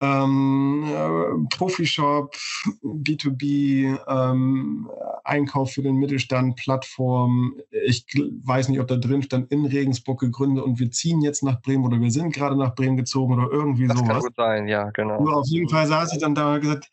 Ähm, 0.00 0.84
äh, 0.86 1.56
Profishop, 1.56 2.36
B2B, 2.84 3.98
ähm, 4.06 4.88
Einkauf 5.24 5.72
für 5.72 5.82
den 5.82 5.96
Mittelstand, 5.96 6.56
Plattform. 6.56 7.56
Ich 7.70 8.04
weiß 8.44 8.68
nicht, 8.68 8.78
ob 8.80 8.86
da 8.86 8.96
drin 8.96 9.22
stand, 9.22 9.50
in 9.50 9.66
Regensburg 9.66 10.20
gegründet 10.20 10.64
und 10.64 10.78
wir 10.78 10.90
ziehen 10.92 11.20
jetzt 11.20 11.42
nach 11.42 11.60
Bremen 11.62 11.84
oder 11.84 12.00
wir 12.00 12.12
sind 12.12 12.32
gerade 12.32 12.56
nach 12.56 12.76
Bremen 12.76 12.96
gezogen 12.96 13.34
oder 13.34 13.50
irgendwie 13.50 13.88
das 13.88 13.98
sowas. 13.98 14.08
Das 14.08 14.16
kann 14.16 14.22
gut 14.22 14.36
sein, 14.36 14.68
ja, 14.68 14.90
genau. 14.90 15.20
Nur 15.20 15.36
auf 15.36 15.46
jeden 15.48 15.68
Fall 15.68 15.86
saß 15.88 16.12
ich 16.12 16.20
dann 16.20 16.36
da 16.36 16.54
und 16.54 16.60
gesagt, 16.60 16.88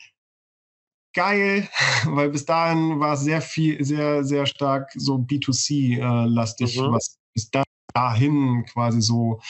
geil, 1.16 1.68
weil 2.06 2.30
bis 2.30 2.46
dahin 2.46 3.00
war 3.00 3.14
es 3.14 3.22
sehr 3.22 3.42
viel, 3.42 3.84
sehr, 3.84 4.24
sehr 4.24 4.46
stark 4.46 4.92
so 4.96 5.16
B2C-lastig, 5.16 6.80
mhm. 6.80 6.92
was 6.92 7.18
bis 7.34 7.50
dahin 7.94 8.66
quasi 8.66 9.02
so 9.02 9.42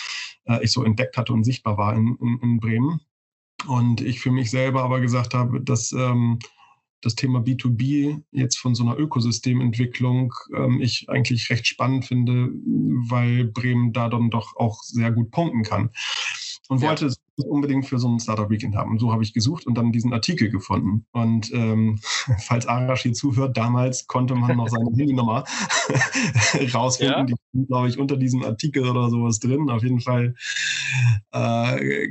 äh, 0.46 0.64
ich 0.64 0.72
so 0.72 0.84
entdeckt 0.84 1.18
hatte 1.18 1.34
und 1.34 1.44
sichtbar 1.44 1.78
war 1.78 1.94
in, 1.94 2.18
in, 2.22 2.40
in, 2.42 2.60
Bremen. 2.60 3.02
Und 3.68 4.02
ich 4.02 4.20
für 4.20 4.32
mich 4.32 4.52
selber 4.52 4.84
aber 4.84 5.02
gesagt 5.02 5.34
habe, 5.34 5.60
dass 5.62 5.92
ähm, 5.92 6.40
das 7.02 7.16
Thema 7.16 7.40
B2B 7.40 8.22
jetzt 8.32 8.58
von 8.58 8.76
so 8.76 8.84
einer 8.84 8.98
Ökosystementwicklung 8.98 10.34
ähm, 10.56 10.82
ich 10.82 11.10
eigentlich 11.10 11.50
recht 11.50 11.68
spannend 11.68 12.06
finde, 12.06 12.50
weil 13.10 13.46
Bremen 13.46 13.94
da 13.94 14.10
dann 14.10 14.30
doch 14.30 14.56
auch 14.56 14.82
sehr 14.84 15.12
gut 15.12 15.32
punkten 15.32 15.64
kann 15.64 15.92
und 16.68 16.82
ja. 16.82 16.90
wollte 16.90 17.06
es 17.06 17.20
unbedingt 17.38 17.86
für 17.86 18.00
so 18.00 18.08
ein 18.08 18.20
Startup 18.20 18.50
Weekend 18.50 18.76
haben. 18.76 18.92
Und 18.92 19.00
so 19.00 19.12
habe 19.12 19.24
ich 19.24 19.34
gesucht 19.34 19.68
und 19.68 19.76
dann 19.76 19.92
diesen 19.92 20.14
Artikel 20.14 20.50
gefunden. 20.50 21.06
Und 21.12 21.52
ähm, 21.54 22.00
falls 22.40 22.66
Arash 22.66 23.04
hier 23.04 23.14
zuhört, 23.14 23.58
damals 23.58 24.08
konnte 24.08 24.36
man 24.36 24.58
noch 24.58 24.70
seine 24.70 24.86
Handynummer 24.98 25.44
rausfinden. 26.74 27.18
Ja? 27.18 27.24
Die 27.24 27.36
sind, 27.54 27.68
glaube 27.68 27.90
ich, 27.90 28.00
unter 28.00 28.18
diesem 28.18 28.44
Artikel 28.44 28.88
oder 28.88 29.10
sowas 29.10 29.40
drin. 29.40 29.70
Auf 29.70 29.84
jeden 29.84 30.00
Fall 30.00 30.36
äh, 31.32 32.08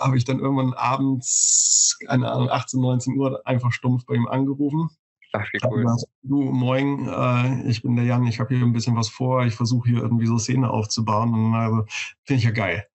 habe 0.00 0.16
ich 0.16 0.24
dann 0.24 0.38
irgendwann 0.38 0.72
abends, 0.74 1.98
keine 2.06 2.30
Ahnung, 2.30 2.48
18, 2.50 2.80
19 2.80 3.16
Uhr 3.16 3.46
einfach 3.46 3.72
stumpf 3.72 4.06
bei 4.06 4.14
ihm 4.14 4.26
angerufen. 4.26 4.88
Ach, 5.34 5.46
wie 5.52 5.58
cool. 5.68 5.84
Du, 6.22 6.42
moin, 6.42 7.06
äh, 7.06 7.68
ich 7.68 7.82
bin 7.82 7.96
der 7.96 8.06
Jan, 8.06 8.26
ich 8.26 8.40
habe 8.40 8.54
hier 8.54 8.64
ein 8.64 8.72
bisschen 8.72 8.96
was 8.96 9.10
vor, 9.10 9.44
ich 9.44 9.54
versuche 9.54 9.90
hier 9.90 10.00
irgendwie 10.00 10.26
so 10.26 10.38
Szene 10.38 10.70
aufzubauen. 10.70 11.34
Und 11.34 11.54
also, 11.54 11.84
finde 12.24 12.38
ich 12.38 12.44
ja 12.44 12.50
geil. 12.50 12.86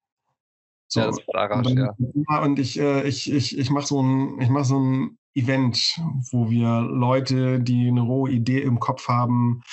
Ja, 0.96 1.08
das 1.08 1.20
ist 1.20 1.36
Arash, 1.36 1.68
und, 1.68 1.78
ja. 1.78 2.40
Und 2.44 2.60
ich, 2.60 2.80
äh, 2.80 3.08
ich, 3.08 3.32
ich, 3.32 3.58
ich 3.58 3.70
mache 3.70 3.88
so, 3.88 4.02
ein, 4.02 4.52
mach 4.52 4.66
so 4.66 4.80
ein 4.80 5.18
Event, 5.36 6.00
wo 6.32 6.50
wir 6.50 6.82
Leute, 6.82 7.60
die 7.60 7.88
eine 7.88 8.02
rohe 8.02 8.32
Idee 8.32 8.62
im 8.62 8.80
Kopf 8.80 9.08
haben, 9.08 9.64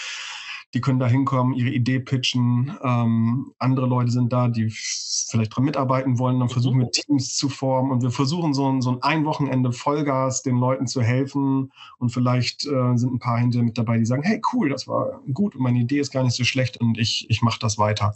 die 0.73 0.81
können 0.81 1.01
da 1.01 1.09
hinkommen, 1.09 1.55
ihre 1.55 1.71
Idee 1.71 1.99
pitchen. 1.99 2.77
Ähm, 2.83 3.53
andere 3.59 3.87
Leute 3.87 4.13
sind 4.13 4.33
da, 4.33 4.49
die 4.49 4.71
vielleicht 4.71 5.57
dran 5.57 5.65
mitarbeiten 5.65 6.19
wollen. 6.19 6.39
Dann 6.39 6.49
versuchen 6.49 6.77
mhm. 6.77 6.83
wir 6.83 6.91
Teams 6.93 7.35
zu 7.35 7.49
formen 7.49 7.91
und 7.91 8.03
wir 8.03 8.13
versuchen 8.13 8.55
so 8.55 8.71
ein, 8.71 8.81
so 8.81 8.93
ein, 8.93 9.03
ein 9.03 9.25
Wochenende 9.25 9.73
Vollgas 9.73 10.43
den 10.43 10.59
Leuten 10.59 10.87
zu 10.87 11.03
helfen. 11.03 11.73
Und 11.99 12.11
vielleicht 12.11 12.67
äh, 12.67 12.97
sind 12.97 13.15
ein 13.15 13.19
paar 13.19 13.39
hinterher 13.39 13.65
mit 13.65 13.79
dabei, 13.79 13.99
die 13.99 14.07
sagen, 14.07 14.23
hey 14.23 14.41
cool, 14.53 14.69
das 14.69 14.87
war 14.87 15.21
gut 15.33 15.57
und 15.57 15.63
meine 15.63 15.81
Idee 15.81 15.99
ist 15.99 16.13
gar 16.13 16.23
nicht 16.23 16.37
so 16.37 16.45
schlecht 16.45 16.81
und 16.81 16.99
ich, 16.99 17.29
ich 17.29 17.43
mache 17.43 17.59
das 17.59 17.77
weiter 17.77 18.15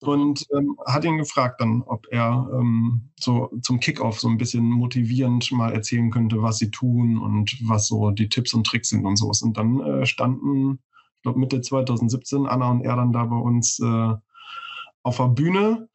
und 0.00 0.46
ähm, 0.54 0.76
hat 0.86 1.04
ihn 1.04 1.18
gefragt 1.18 1.60
dann, 1.60 1.82
ob 1.82 2.06
er 2.10 2.48
ähm, 2.52 3.10
so 3.18 3.50
zum 3.62 3.80
Kickoff 3.80 4.20
so 4.20 4.28
ein 4.28 4.36
bisschen 4.36 4.64
motivierend 4.64 5.50
mal 5.52 5.72
erzählen 5.72 6.10
könnte, 6.10 6.42
was 6.42 6.58
sie 6.58 6.70
tun 6.70 7.18
und 7.18 7.56
was 7.66 7.86
so 7.86 8.10
die 8.10 8.28
Tipps 8.28 8.52
und 8.52 8.66
Tricks 8.66 8.90
sind 8.90 9.06
und 9.06 9.16
sowas. 9.16 9.42
Und 9.42 9.56
dann 9.56 9.80
äh, 9.80 10.06
standen, 10.06 10.80
ich 11.16 11.22
glaube 11.22 11.38
Mitte 11.38 11.60
2017, 11.60 12.46
Anna 12.46 12.70
und 12.70 12.82
er 12.82 12.96
dann 12.96 13.12
da 13.12 13.24
bei 13.24 13.36
uns 13.36 13.78
äh, 13.80 14.14
auf 15.02 15.16
der 15.16 15.28
Bühne. 15.28 15.88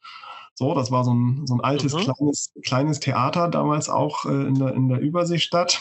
So, 0.54 0.74
das 0.74 0.90
war 0.90 1.04
so 1.04 1.14
ein, 1.14 1.46
so 1.46 1.54
ein 1.54 1.60
altes, 1.60 1.94
mhm. 1.94 1.98
kleines, 2.00 2.52
kleines 2.64 3.00
Theater 3.00 3.48
damals 3.48 3.88
auch 3.88 4.24
äh, 4.24 4.46
in, 4.46 4.54
der, 4.54 4.74
in 4.74 4.88
der 4.88 5.00
Überseestadt. 5.00 5.80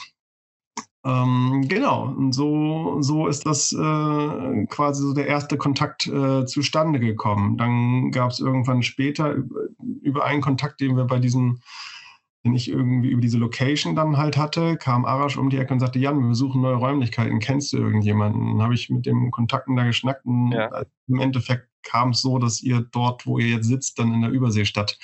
Ähm, 1.03 1.65
genau, 1.67 2.05
und 2.05 2.33
so, 2.33 3.01
so 3.01 3.27
ist 3.27 3.45
das 3.47 3.71
äh, 3.71 4.65
quasi 4.67 5.01
so 5.01 5.13
der 5.13 5.25
erste 5.25 5.57
Kontakt 5.57 6.05
äh, 6.05 6.45
zustande 6.45 6.99
gekommen. 6.99 7.57
Dann 7.57 8.11
gab 8.11 8.29
es 8.29 8.39
irgendwann 8.39 8.83
später 8.83 9.31
über, 9.31 9.61
über, 10.03 10.25
einen 10.25 10.41
Kontakt, 10.41 10.79
den 10.79 10.95
wir 10.95 11.05
bei 11.05 11.17
diesem, 11.17 11.61
den 12.45 12.53
ich 12.53 12.69
irgendwie 12.69 13.09
über 13.09 13.21
diese 13.21 13.39
Location 13.39 13.95
dann 13.95 14.17
halt 14.17 14.37
hatte, 14.37 14.77
kam 14.77 15.05
Arash 15.05 15.37
um 15.37 15.49
die 15.49 15.57
Ecke 15.57 15.73
und 15.73 15.79
sagte, 15.79 15.97
Jan, 15.97 16.27
wir 16.27 16.35
suchen 16.35 16.61
neue 16.61 16.75
Räumlichkeiten, 16.75 17.39
kennst 17.39 17.73
du 17.73 17.77
irgendjemanden? 17.77 18.45
Dann 18.45 18.61
habe 18.61 18.75
ich 18.75 18.91
mit 18.91 19.07
dem 19.07 19.31
Kontakten 19.31 19.75
da 19.75 19.83
geschnackt 19.83 20.25
und 20.25 20.51
ja. 20.51 20.83
im 21.07 21.19
Endeffekt 21.19 21.67
kam 21.83 22.11
es 22.11 22.21
so, 22.21 22.37
dass 22.37 22.61
ihr 22.61 22.85
dort, 22.91 23.25
wo 23.25 23.39
ihr 23.39 23.47
jetzt 23.47 23.67
sitzt, 23.67 23.97
dann 23.97 24.13
in 24.13 24.21
der 24.21 24.29
Überseestadt 24.29 24.99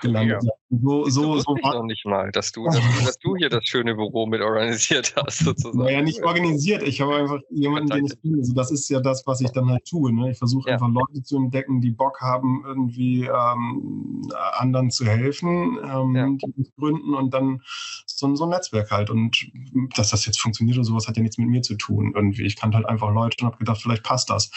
gelandet 0.00 0.42
ja. 0.42 0.50
So, 0.70 1.08
so, 1.08 1.38
so 1.40 1.56
war 1.62 1.74
noch 1.74 1.84
nicht 1.84 2.06
mal, 2.06 2.30
dass 2.30 2.52
du, 2.52 2.64
dass, 2.66 2.76
du, 2.76 3.04
dass 3.04 3.18
du 3.18 3.36
hier 3.36 3.48
das 3.48 3.64
schöne 3.64 3.96
Büro 3.96 4.26
mit 4.26 4.40
organisiert 4.40 5.14
hast, 5.16 5.38
sozusagen. 5.40 5.78
Naja, 5.78 6.00
nicht 6.00 6.22
organisiert. 6.22 6.84
Ich 6.84 7.00
habe 7.00 7.16
einfach 7.16 7.40
jemanden, 7.50 7.90
den 7.90 8.06
ich 8.06 8.22
kenne. 8.22 8.38
Also 8.38 8.54
das 8.54 8.70
ist 8.70 8.88
ja 8.88 9.00
das, 9.00 9.26
was 9.26 9.40
ich 9.40 9.50
dann 9.50 9.68
halt 9.68 9.84
tue. 9.84 10.12
Ne? 10.12 10.30
Ich 10.30 10.38
versuche 10.38 10.68
ja. 10.68 10.74
einfach 10.74 10.88
Leute 10.88 11.22
zu 11.24 11.36
entdecken, 11.36 11.80
die 11.80 11.90
Bock 11.90 12.20
haben, 12.20 12.62
irgendwie 12.64 13.24
ähm, 13.24 14.22
anderen 14.52 14.90
zu 14.90 15.04
helfen, 15.04 15.78
ähm, 15.82 16.14
ja. 16.14 16.28
die 16.28 16.70
gründen 16.78 17.14
und 17.14 17.34
dann 17.34 17.62
so, 18.06 18.34
so 18.36 18.44
ein 18.44 18.50
Netzwerk 18.50 18.92
halt. 18.92 19.10
Und 19.10 19.50
dass 19.96 20.10
das 20.10 20.24
jetzt 20.26 20.40
funktioniert 20.40 20.76
oder 20.76 20.84
sowas, 20.84 21.08
hat 21.08 21.16
ja 21.16 21.22
nichts 21.22 21.38
mit 21.38 21.48
mir 21.48 21.62
zu 21.62 21.74
tun. 21.74 22.12
Irgendwie. 22.14 22.44
Ich 22.44 22.54
kannte 22.54 22.76
halt 22.76 22.86
einfach 22.86 23.12
Leute 23.12 23.36
und 23.40 23.46
habe 23.46 23.58
gedacht, 23.58 23.82
vielleicht 23.82 24.04
passt 24.04 24.30
das. 24.30 24.50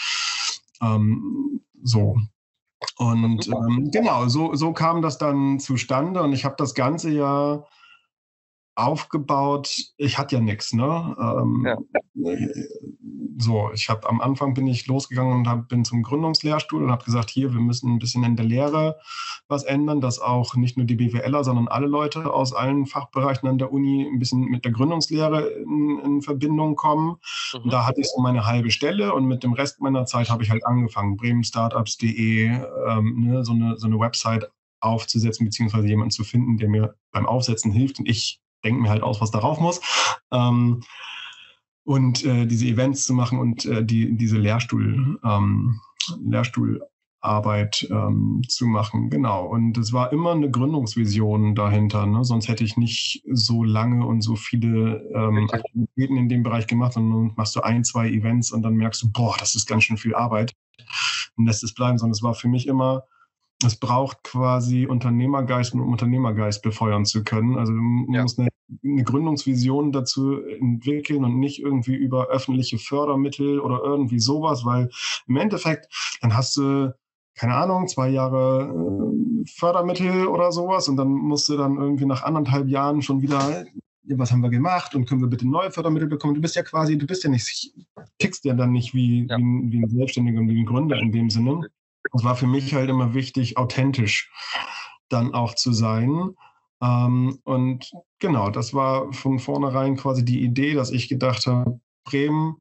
Ähm, 0.80 1.60
so, 1.82 2.16
und 2.96 3.48
ähm, 3.48 3.90
genau, 3.92 4.28
so, 4.28 4.54
so 4.54 4.72
kam 4.72 5.02
das 5.02 5.18
dann 5.18 5.58
zustande 5.58 6.22
und 6.22 6.32
ich 6.32 6.44
habe 6.44 6.54
das 6.58 6.74
ganze 6.74 7.10
ja 7.10 7.64
aufgebaut. 8.76 9.74
Ich 9.96 10.18
hatte 10.18 10.36
ja 10.36 10.40
nichts, 10.40 10.72
ne? 10.72 11.16
Ähm, 11.18 11.64
ja. 11.66 11.76
So, 13.36 13.70
ich 13.72 13.88
habe 13.88 14.08
am 14.08 14.20
Anfang 14.20 14.54
bin 14.54 14.66
ich 14.66 14.86
losgegangen 14.86 15.32
und 15.34 15.48
hab, 15.48 15.68
bin 15.68 15.84
zum 15.84 16.02
Gründungslehrstuhl 16.02 16.82
und 16.82 16.90
habe 16.90 17.04
gesagt, 17.04 17.30
hier, 17.30 17.52
wir 17.52 17.60
müssen 17.60 17.92
ein 17.92 17.98
bisschen 17.98 18.24
in 18.24 18.36
der 18.36 18.44
Lehre 18.44 18.96
was 19.48 19.64
ändern, 19.64 20.00
dass 20.00 20.20
auch 20.20 20.54
nicht 20.54 20.76
nur 20.76 20.86
die 20.86 20.96
BWLer, 20.96 21.44
sondern 21.44 21.68
alle 21.68 21.86
Leute 21.86 22.32
aus 22.32 22.52
allen 22.52 22.86
Fachbereichen 22.86 23.48
an 23.48 23.58
der 23.58 23.72
Uni 23.72 24.08
ein 24.10 24.18
bisschen 24.18 24.44
mit 24.44 24.64
der 24.64 24.72
Gründungslehre 24.72 25.48
in, 25.48 25.98
in 26.04 26.22
Verbindung 26.22 26.76
kommen. 26.76 27.16
Mhm. 27.52 27.60
Und 27.62 27.72
da 27.72 27.86
hatte 27.86 28.00
ich 28.00 28.08
so 28.08 28.20
meine 28.20 28.46
halbe 28.46 28.70
Stelle 28.70 29.14
und 29.14 29.26
mit 29.26 29.42
dem 29.42 29.52
Rest 29.52 29.80
meiner 29.80 30.06
Zeit 30.06 30.30
habe 30.30 30.42
ich 30.42 30.50
halt 30.50 30.64
angefangen, 30.66 31.16
bremenstartups.de, 31.16 32.46
ähm, 32.88 33.20
ne, 33.20 33.44
so, 33.44 33.52
eine, 33.52 33.76
so 33.76 33.86
eine 33.86 33.98
Website 33.98 34.50
aufzusetzen, 34.80 35.44
beziehungsweise 35.46 35.86
jemanden 35.88 36.10
zu 36.10 36.24
finden, 36.24 36.58
der 36.58 36.68
mir 36.68 36.94
beim 37.10 37.26
Aufsetzen 37.26 37.72
hilft 37.72 37.98
und 37.98 38.08
ich 38.08 38.40
denke 38.64 38.82
mir 38.82 38.90
halt 38.90 39.02
aus, 39.02 39.20
was 39.20 39.30
darauf 39.30 39.60
muss. 39.60 39.80
Ähm, 40.32 40.82
und 41.84 42.24
äh, 42.24 42.46
diese 42.46 42.66
Events 42.66 43.04
zu 43.04 43.12
machen 43.12 43.38
und 43.38 43.66
äh, 43.66 43.84
die, 43.84 44.16
diese 44.16 44.38
Lehrstuhl, 44.38 45.20
ähm, 45.22 45.80
Lehrstuhlarbeit 46.24 47.86
ähm, 47.90 48.42
zu 48.48 48.66
machen. 48.66 49.10
Genau. 49.10 49.44
Und 49.46 49.76
es 49.76 49.92
war 49.92 50.10
immer 50.12 50.32
eine 50.32 50.50
Gründungsvision 50.50 51.54
dahinter. 51.54 52.06
Ne? 52.06 52.24
Sonst 52.24 52.48
hätte 52.48 52.64
ich 52.64 52.78
nicht 52.78 53.22
so 53.30 53.64
lange 53.64 54.06
und 54.06 54.22
so 54.22 54.34
viele 54.34 55.02
ähm, 55.14 55.48
Aktivitäten 55.52 56.16
in 56.16 56.28
dem 56.30 56.42
Bereich 56.42 56.66
gemacht. 56.66 56.96
Und 56.96 57.10
dann 57.10 57.32
machst 57.36 57.54
du 57.54 57.60
ein, 57.60 57.84
zwei 57.84 58.08
Events 58.08 58.50
und 58.50 58.62
dann 58.62 58.74
merkst 58.74 59.02
du, 59.02 59.12
boah, 59.12 59.36
das 59.38 59.54
ist 59.54 59.66
ganz 59.66 59.84
schön 59.84 59.98
viel 59.98 60.14
Arbeit. 60.14 60.54
Und 61.36 61.44
lässt 61.44 61.64
es 61.64 61.74
bleiben. 61.74 61.98
Sondern 61.98 62.12
es 62.12 62.22
war 62.22 62.34
für 62.34 62.48
mich 62.48 62.66
immer 62.66 63.04
es 63.64 63.76
braucht 63.76 64.22
quasi 64.24 64.86
Unternehmergeist, 64.86 65.74
um 65.74 65.80
Unternehmergeist 65.88 66.62
befeuern 66.62 67.04
zu 67.04 67.24
können. 67.24 67.56
Also 67.58 67.72
man 67.72 68.12
ja. 68.12 68.22
muss 68.22 68.38
eine, 68.38 68.48
eine, 68.82 69.04
Gründungsvision 69.04 69.92
dazu 69.92 70.42
entwickeln 70.42 71.24
und 71.24 71.38
nicht 71.38 71.60
irgendwie 71.60 71.94
über 71.94 72.28
öffentliche 72.28 72.78
Fördermittel 72.78 73.60
oder 73.60 73.80
irgendwie 73.82 74.18
sowas, 74.18 74.64
weil 74.64 74.90
im 75.26 75.36
Endeffekt, 75.36 75.92
dann 76.20 76.36
hast 76.36 76.56
du, 76.56 76.94
keine 77.34 77.54
Ahnung, 77.54 77.88
zwei 77.88 78.08
Jahre 78.08 78.72
äh, 78.72 79.46
Fördermittel 79.46 80.26
oder 80.26 80.52
sowas 80.52 80.88
und 80.88 80.96
dann 80.96 81.08
musst 81.08 81.48
du 81.48 81.56
dann 81.56 81.76
irgendwie 81.76 82.06
nach 82.06 82.22
anderthalb 82.22 82.68
Jahren 82.68 83.02
schon 83.02 83.22
wieder 83.22 83.64
was 84.06 84.30
haben 84.30 84.42
wir 84.42 84.50
gemacht 84.50 84.94
und 84.94 85.06
können 85.06 85.22
wir 85.22 85.28
bitte 85.28 85.48
neue 85.48 85.70
Fördermittel 85.70 86.08
bekommen? 86.08 86.34
Du 86.34 86.40
bist 86.40 86.56
ja 86.56 86.62
quasi, 86.62 86.98
du 86.98 87.06
bist 87.06 87.24
ja 87.24 87.30
nicht, 87.30 87.72
tickst 88.18 88.44
ja 88.44 88.54
dann 88.54 88.72
nicht 88.72 88.94
wie, 88.94 89.26
ja. 89.28 89.38
wie, 89.38 89.72
wie 89.72 89.82
ein 89.82 89.88
Selbstständiger 89.88 90.40
und 90.40 90.48
wie 90.48 90.60
ein 90.60 90.66
Gründer 90.66 90.98
in 90.98 91.12
dem 91.12 91.30
Sinne. 91.30 91.68
Es 92.12 92.22
war 92.22 92.36
für 92.36 92.46
mich 92.46 92.74
halt 92.74 92.90
immer 92.90 93.14
wichtig, 93.14 93.56
authentisch 93.56 94.30
dann 95.08 95.32
auch 95.34 95.54
zu 95.54 95.72
sein. 95.72 96.34
Ähm, 96.82 97.38
und 97.44 97.90
genau, 98.24 98.48
das 98.48 98.72
war 98.72 99.12
von 99.12 99.38
vornherein 99.38 99.96
quasi 99.96 100.24
die 100.24 100.42
Idee, 100.42 100.72
dass 100.72 100.90
ich 100.90 101.10
gedacht 101.10 101.46
habe, 101.46 101.78
Bremen, 102.04 102.56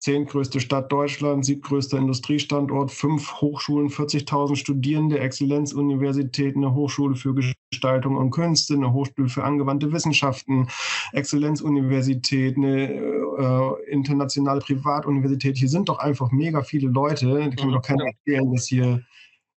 zehntgrößte 0.00 0.60
Stadt 0.60 0.92
Deutschlands, 0.92 1.46
siebtgrößter 1.46 1.96
Industriestandort, 1.96 2.90
fünf 2.90 3.40
Hochschulen, 3.40 3.88
40.000 3.88 4.56
Studierende, 4.56 5.18
Exzellenzuniversität, 5.18 6.56
eine 6.56 6.74
Hochschule 6.74 7.16
für 7.16 7.34
Gestaltung 7.70 8.18
und 8.18 8.30
Künste, 8.32 8.74
eine 8.74 8.92
Hochschule 8.92 9.30
für 9.30 9.44
angewandte 9.44 9.90
Wissenschaften, 9.92 10.68
Exzellenzuniversität, 11.12 12.58
eine 12.58 12.92
äh, 12.92 13.90
internationale 13.90 14.60
Privatuniversität. 14.60 15.56
Hier 15.56 15.70
sind 15.70 15.88
doch 15.88 16.00
einfach 16.00 16.30
mega 16.32 16.62
viele 16.62 16.88
Leute. 16.88 17.48
Die 17.50 17.56
kann 17.56 17.68
mir 17.68 17.76
doch 17.76 17.82
keiner 17.82 18.04
erzählen, 18.04 18.52
dass 18.52 18.66
hier 18.66 19.02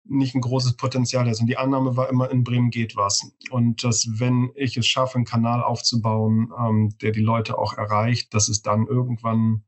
nicht 0.09 0.35
ein 0.35 0.41
großes 0.41 0.75
Potenzial 0.75 1.27
ist. 1.27 1.39
Und 1.39 1.47
die 1.47 1.57
Annahme 1.57 1.95
war 1.95 2.09
immer, 2.09 2.29
in 2.31 2.43
Bremen 2.43 2.71
geht 2.71 2.95
was. 2.95 3.31
Und 3.51 3.83
dass, 3.83 4.19
wenn 4.19 4.51
ich 4.55 4.75
es 4.77 4.87
schaffe, 4.87 5.15
einen 5.15 5.25
Kanal 5.25 5.63
aufzubauen, 5.63 6.51
ähm, 6.57 6.97
der 7.01 7.11
die 7.11 7.21
Leute 7.21 7.57
auch 7.57 7.77
erreicht, 7.77 8.33
dass 8.33 8.49
es 8.49 8.61
dann 8.61 8.87
irgendwann 8.87 9.63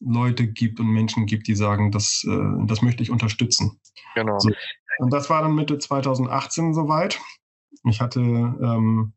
Leute 0.00 0.46
gibt 0.46 0.80
und 0.80 0.88
Menschen 0.88 1.26
gibt, 1.26 1.46
die 1.46 1.54
sagen, 1.54 1.90
das, 1.90 2.24
äh, 2.26 2.66
das 2.66 2.80
möchte 2.82 3.02
ich 3.02 3.10
unterstützen. 3.10 3.78
Genau. 4.14 4.38
So. 4.38 4.50
Und 4.98 5.12
das 5.12 5.28
war 5.30 5.42
dann 5.42 5.54
Mitte 5.54 5.78
2018 5.78 6.74
soweit. 6.74 7.20
Ich 7.84 8.00
hatte 8.00 8.20
ähm, 8.20 9.12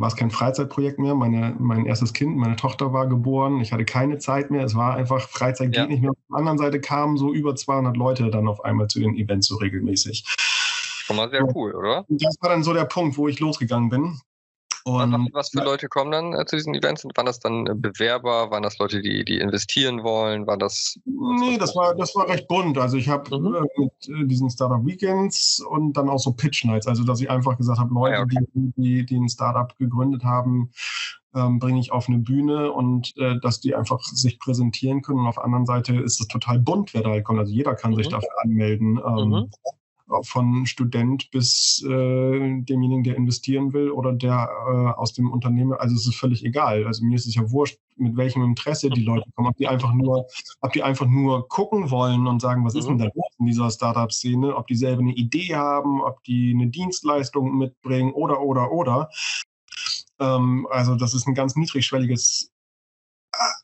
war 0.00 0.08
es 0.08 0.16
kein 0.16 0.30
Freizeitprojekt 0.30 0.98
mehr. 0.98 1.14
Meine, 1.14 1.54
mein 1.58 1.86
erstes 1.86 2.12
Kind, 2.12 2.36
meine 2.36 2.56
Tochter 2.56 2.92
war 2.92 3.06
geboren. 3.06 3.60
Ich 3.60 3.72
hatte 3.72 3.84
keine 3.84 4.18
Zeit 4.18 4.50
mehr. 4.50 4.64
Es 4.64 4.74
war 4.74 4.94
einfach, 4.94 5.20
Freizeit 5.28 5.74
ja. 5.74 5.82
geht 5.82 5.90
nicht 5.90 6.02
mehr. 6.02 6.10
Auf 6.10 6.16
der 6.30 6.38
anderen 6.38 6.58
Seite 6.58 6.80
kamen 6.80 7.16
so 7.16 7.32
über 7.32 7.54
200 7.54 7.96
Leute 7.96 8.30
dann 8.30 8.48
auf 8.48 8.64
einmal 8.64 8.88
zu 8.88 9.00
den 9.00 9.16
Events 9.16 9.48
so 9.48 9.56
regelmäßig. 9.56 10.24
Schon 11.08 11.16
mal 11.16 11.30
sehr 11.30 11.44
cool, 11.54 11.74
oder? 11.74 12.04
Und 12.08 12.22
das 12.22 12.36
war 12.40 12.50
dann 12.50 12.62
so 12.62 12.74
der 12.74 12.84
Punkt, 12.84 13.16
wo 13.16 13.28
ich 13.28 13.40
losgegangen 13.40 13.88
bin. 13.88 14.20
Und 14.88 15.28
was 15.32 15.50
für 15.50 15.62
Leute 15.62 15.88
kommen 15.88 16.10
dann 16.10 16.32
äh, 16.32 16.44
zu 16.46 16.56
diesen 16.56 16.74
Events? 16.74 17.04
Waren 17.14 17.26
das 17.26 17.40
dann 17.40 17.66
äh, 17.66 17.74
Bewerber? 17.74 18.50
Waren 18.50 18.62
das 18.62 18.78
Leute, 18.78 19.02
die, 19.02 19.24
die 19.24 19.38
investieren 19.38 20.02
wollen? 20.02 20.46
War 20.46 20.56
das? 20.56 20.98
Nee, 21.04 21.58
das 21.58 21.76
war, 21.76 21.94
das 21.94 22.14
war 22.14 22.28
recht 22.28 22.48
bunt. 22.48 22.78
Also 22.78 22.96
ich 22.96 23.08
habe 23.08 23.38
mhm. 23.38 23.54
äh, 23.54 23.60
mit 23.76 24.08
äh, 24.08 24.26
diesen 24.26 24.50
Startup 24.50 24.84
Weekends 24.84 25.60
und 25.68 25.96
dann 25.96 26.08
auch 26.08 26.18
so 26.18 26.32
Pitch 26.32 26.64
Nights. 26.64 26.86
Also 26.86 27.04
dass 27.04 27.20
ich 27.20 27.30
einfach 27.30 27.56
gesagt 27.56 27.78
habe, 27.78 27.92
Leute, 27.92 28.14
ah, 28.14 28.18
ja, 28.18 28.24
okay. 28.24 28.46
die, 28.54 28.72
die, 28.76 29.06
die 29.06 29.16
ein 29.16 29.28
Startup 29.28 29.76
gegründet 29.78 30.24
haben, 30.24 30.70
ähm, 31.34 31.58
bringe 31.58 31.80
ich 31.80 31.92
auf 31.92 32.08
eine 32.08 32.18
Bühne 32.18 32.72
und 32.72 33.16
äh, 33.18 33.38
dass 33.40 33.60
die 33.60 33.74
einfach 33.74 34.00
sich 34.00 34.38
präsentieren 34.38 35.02
können. 35.02 35.20
Und 35.20 35.26
auf 35.26 35.36
der 35.36 35.44
anderen 35.44 35.66
Seite 35.66 35.96
ist 35.96 36.20
es 36.20 36.28
total 36.28 36.58
bunt, 36.58 36.94
wer 36.94 37.02
da 37.02 37.10
halt 37.10 37.24
kommt. 37.24 37.38
Also 37.38 37.52
jeder 37.52 37.74
kann 37.74 37.90
mhm. 37.90 37.96
sich 37.96 38.08
dafür 38.08 38.30
anmelden. 38.42 39.00
Ähm, 39.06 39.28
mhm 39.28 39.50
von 40.22 40.66
Student 40.66 41.30
bis 41.30 41.84
äh, 41.86 42.60
demjenigen, 42.62 43.04
der 43.04 43.16
investieren 43.16 43.72
will 43.72 43.90
oder 43.90 44.12
der 44.12 44.48
äh, 44.66 44.98
aus 44.98 45.12
dem 45.12 45.30
Unternehmen. 45.30 45.74
Also 45.74 45.94
es 45.94 46.06
ist 46.06 46.16
völlig 46.16 46.44
egal. 46.44 46.86
Also 46.86 47.04
mir 47.04 47.16
ist 47.16 47.26
es 47.26 47.34
ja 47.34 47.50
wurscht, 47.50 47.78
mit 47.96 48.16
welchem 48.16 48.42
Interesse 48.42 48.90
die 48.90 49.02
Leute 49.04 49.28
kommen. 49.34 49.48
Ob 49.48 49.56
die 49.56 49.68
einfach 49.68 49.92
nur, 49.92 50.26
ob 50.60 50.72
die 50.72 50.82
einfach 50.82 51.06
nur 51.06 51.48
gucken 51.48 51.90
wollen 51.90 52.26
und 52.26 52.40
sagen, 52.40 52.64
was 52.64 52.74
mhm. 52.74 52.80
ist 52.80 52.88
denn 52.88 52.98
da 52.98 53.04
los 53.04 53.34
in 53.38 53.46
dieser 53.46 53.70
Startup-Szene, 53.70 54.56
ob 54.56 54.66
die 54.66 54.76
selber 54.76 55.02
eine 55.02 55.14
Idee 55.14 55.54
haben, 55.54 56.00
ob 56.00 56.22
die 56.24 56.52
eine 56.54 56.68
Dienstleistung 56.68 57.56
mitbringen 57.56 58.12
oder 58.12 58.40
oder 58.40 58.72
oder. 58.72 59.10
Ähm, 60.20 60.66
also 60.70 60.94
das 60.94 61.14
ist 61.14 61.26
ein 61.26 61.34
ganz 61.34 61.54
niedrigschwelliges 61.56 62.50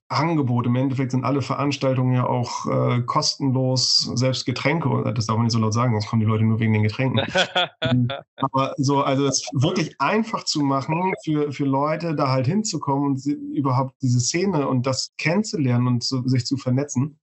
Angebot. 0.08 0.66
Im 0.66 0.76
Endeffekt 0.76 1.12
sind 1.12 1.24
alle 1.24 1.42
Veranstaltungen 1.42 2.14
ja 2.14 2.26
auch 2.26 2.66
äh, 2.66 3.00
kostenlos, 3.02 4.10
selbst 4.14 4.44
Getränke, 4.44 5.12
das 5.14 5.26
darf 5.26 5.36
man 5.36 5.46
nicht 5.46 5.52
so 5.52 5.58
laut 5.58 5.72
sagen, 5.72 5.92
sonst 5.92 6.08
kommen 6.08 6.20
die 6.20 6.26
Leute 6.26 6.44
nur 6.44 6.60
wegen 6.60 6.72
den 6.72 6.82
Getränken. 6.82 7.20
Aber 8.36 8.74
so, 8.76 9.02
also 9.02 9.26
es 9.26 9.46
wirklich 9.52 10.00
einfach 10.00 10.44
zu 10.44 10.60
machen 10.60 11.14
für, 11.24 11.52
für 11.52 11.64
Leute, 11.64 12.14
da 12.14 12.28
halt 12.28 12.46
hinzukommen 12.46 13.12
und 13.12 13.26
überhaupt 13.26 13.94
diese 14.02 14.20
Szene 14.20 14.68
und 14.68 14.86
das 14.86 15.12
kennenzulernen 15.16 15.86
und 15.86 16.04
so, 16.04 16.26
sich 16.26 16.44
zu 16.46 16.56
vernetzen. 16.56 17.18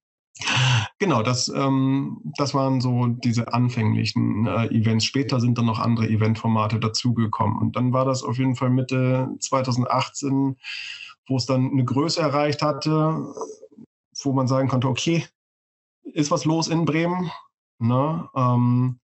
Genau, 0.98 1.22
das, 1.22 1.48
ähm, 1.48 2.32
das 2.36 2.54
waren 2.54 2.80
so 2.80 3.06
diese 3.06 3.52
anfänglichen 3.52 4.46
äh, 4.46 4.66
Events. 4.68 5.04
Später 5.04 5.40
sind 5.40 5.58
dann 5.58 5.66
noch 5.66 5.78
andere 5.78 6.08
Eventformate 6.08 6.80
dazugekommen. 6.80 7.58
Und 7.58 7.76
dann 7.76 7.92
war 7.92 8.04
das 8.04 8.22
auf 8.22 8.38
jeden 8.38 8.56
Fall 8.56 8.70
Mitte 8.70 9.28
2018 9.40 10.56
wo 11.32 11.38
es 11.38 11.46
dann 11.46 11.70
eine 11.70 11.84
Größe 11.84 12.20
erreicht 12.20 12.60
hatte, 12.60 13.26
wo 14.22 14.32
man 14.32 14.46
sagen 14.46 14.68
konnte, 14.68 14.86
okay, 14.88 15.24
ist 16.04 16.30
was 16.30 16.44
los 16.44 16.68
in 16.68 16.84
Bremen. 16.84 17.30
Ne? 17.78 18.28
Ähm, 18.36 19.00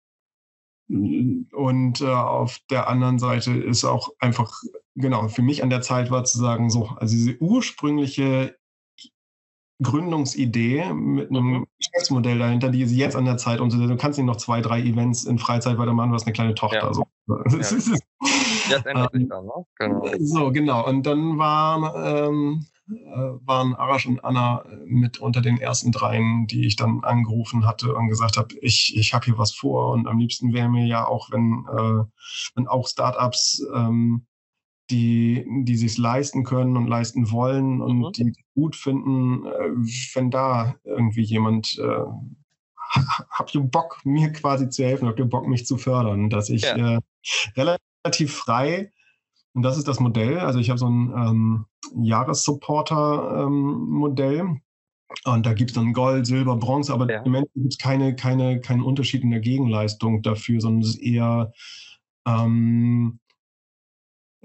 und 0.88 2.02
äh, 2.02 2.06
auf 2.06 2.60
der 2.72 2.90
anderen 2.90 3.20
Seite 3.20 3.52
ist 3.52 3.86
auch 3.86 4.10
einfach, 4.20 4.60
genau, 4.96 5.28
für 5.28 5.44
mich 5.44 5.62
an 5.62 5.70
der 5.70 5.82
Zeit 5.82 6.10
war 6.10 6.24
zu 6.24 6.40
sagen, 6.40 6.72
so, 6.72 6.88
also 6.98 7.16
diese 7.16 7.38
ursprüngliche 7.40 8.58
Gründungsidee 9.84 10.94
mit 10.94 11.30
einem 11.30 11.46
mhm. 11.46 11.68
Geschäftsmodell 11.78 12.40
dahinter, 12.40 12.70
die 12.70 12.82
ist 12.82 12.92
jetzt 12.92 13.16
an 13.16 13.26
der 13.26 13.38
Zeit 13.38 13.60
umzusetzen. 13.60 13.90
Du 13.90 13.98
kannst 13.98 14.18
nicht 14.18 14.26
noch 14.26 14.38
zwei, 14.38 14.62
drei 14.62 14.82
Events 14.82 15.26
in 15.26 15.38
Freizeit 15.38 15.78
weitermachen, 15.78 16.10
du 16.10 16.16
hast 16.16 16.26
eine 16.26 16.34
kleine 16.34 16.56
Tochter. 16.56 16.88
Ja. 16.88 16.94
So. 16.94 17.06
Ja. 17.28 17.98
Das 18.70 18.86
ändert 18.86 19.14
sich 19.14 19.28
dann, 19.30 19.46
ne? 19.46 19.66
Genau. 19.78 20.06
So, 20.20 20.52
genau. 20.52 20.88
Und 20.88 21.06
dann 21.06 21.38
waren, 21.38 21.92
ähm, 22.04 22.66
äh, 22.90 23.46
waren 23.46 23.76
Arash 23.76 24.08
und 24.08 24.24
Anna 24.24 24.66
mit 24.86 25.20
unter 25.20 25.42
den 25.42 25.60
ersten 25.60 25.92
dreien, 25.92 26.48
die 26.48 26.66
ich 26.66 26.76
dann 26.76 27.04
angerufen 27.04 27.66
hatte 27.66 27.94
und 27.94 28.10
gesagt 28.10 28.38
habe, 28.38 28.56
ich, 28.62 28.96
ich 28.98 29.14
habe 29.14 29.26
hier 29.26 29.38
was 29.38 29.54
vor 29.54 29.92
und 29.92 30.08
am 30.08 30.18
liebsten 30.18 30.54
wäre 30.54 30.70
mir 30.70 30.86
ja 30.86 31.08
auch, 31.08 31.32
wenn, 31.32 31.66
äh, 31.72 32.04
wenn 32.56 32.68
auch 32.68 32.88
Startups 32.88 33.64
ähm, 33.74 34.26
die, 34.90 35.46
die 35.64 35.78
sich 35.78 35.98
leisten 35.98 36.44
können 36.44 36.78
und 36.78 36.88
leisten 36.88 37.32
wollen 37.32 37.82
und 37.82 38.00
mhm. 38.00 38.12
die 38.12 38.34
gut 38.54 38.76
finden, 38.76 39.46
äh, 39.46 39.70
wenn 40.14 40.30
da 40.30 40.76
irgendwie 40.84 41.24
jemand 41.24 41.78
äh, 41.80 42.06
habt 43.30 43.56
ihr 43.56 43.62
Bock, 43.62 44.00
mir 44.04 44.32
quasi 44.32 44.70
zu 44.70 44.84
helfen, 44.84 45.08
habt 45.08 45.20
ihr 45.20 45.26
Bock, 45.26 45.48
mich 45.48 45.66
zu 45.66 45.78
fördern, 45.78 46.30
dass 46.30 46.50
ich 46.50 46.64
ja. 46.64 46.96
äh, 46.96 47.00
relativ 47.56 47.86
frei, 48.28 48.92
und 49.54 49.64
das 49.64 49.78
ist 49.78 49.88
das 49.88 50.00
Modell, 50.00 50.40
also 50.40 50.60
ich 50.60 50.70
habe 50.70 50.80
so 50.80 50.88
ein 50.88 51.12
ähm, 51.16 51.66
Jahressupporter-Modell, 51.96 54.40
ähm, 54.40 54.62
und 55.24 55.46
da 55.46 55.54
gibt 55.54 55.70
es 55.72 55.76
dann 55.76 55.94
Gold, 55.94 56.26
Silber, 56.26 56.58
Bronze, 56.58 56.94
aber 56.94 57.10
ja. 57.10 57.22
im 57.22 57.36
Endeffekt 57.36 57.54
gibt 57.54 57.74
es 57.74 57.78
keine, 57.78 58.16
keine, 58.16 58.60
keinen 58.60 58.82
Unterschied 58.82 59.24
in 59.24 59.32
der 59.32 59.40
Gegenleistung 59.40 60.22
dafür, 60.22 60.60
sondern 60.60 60.82
es 60.82 60.96
ist 60.96 61.02
eher 61.02 61.54
ähm, 62.28 63.20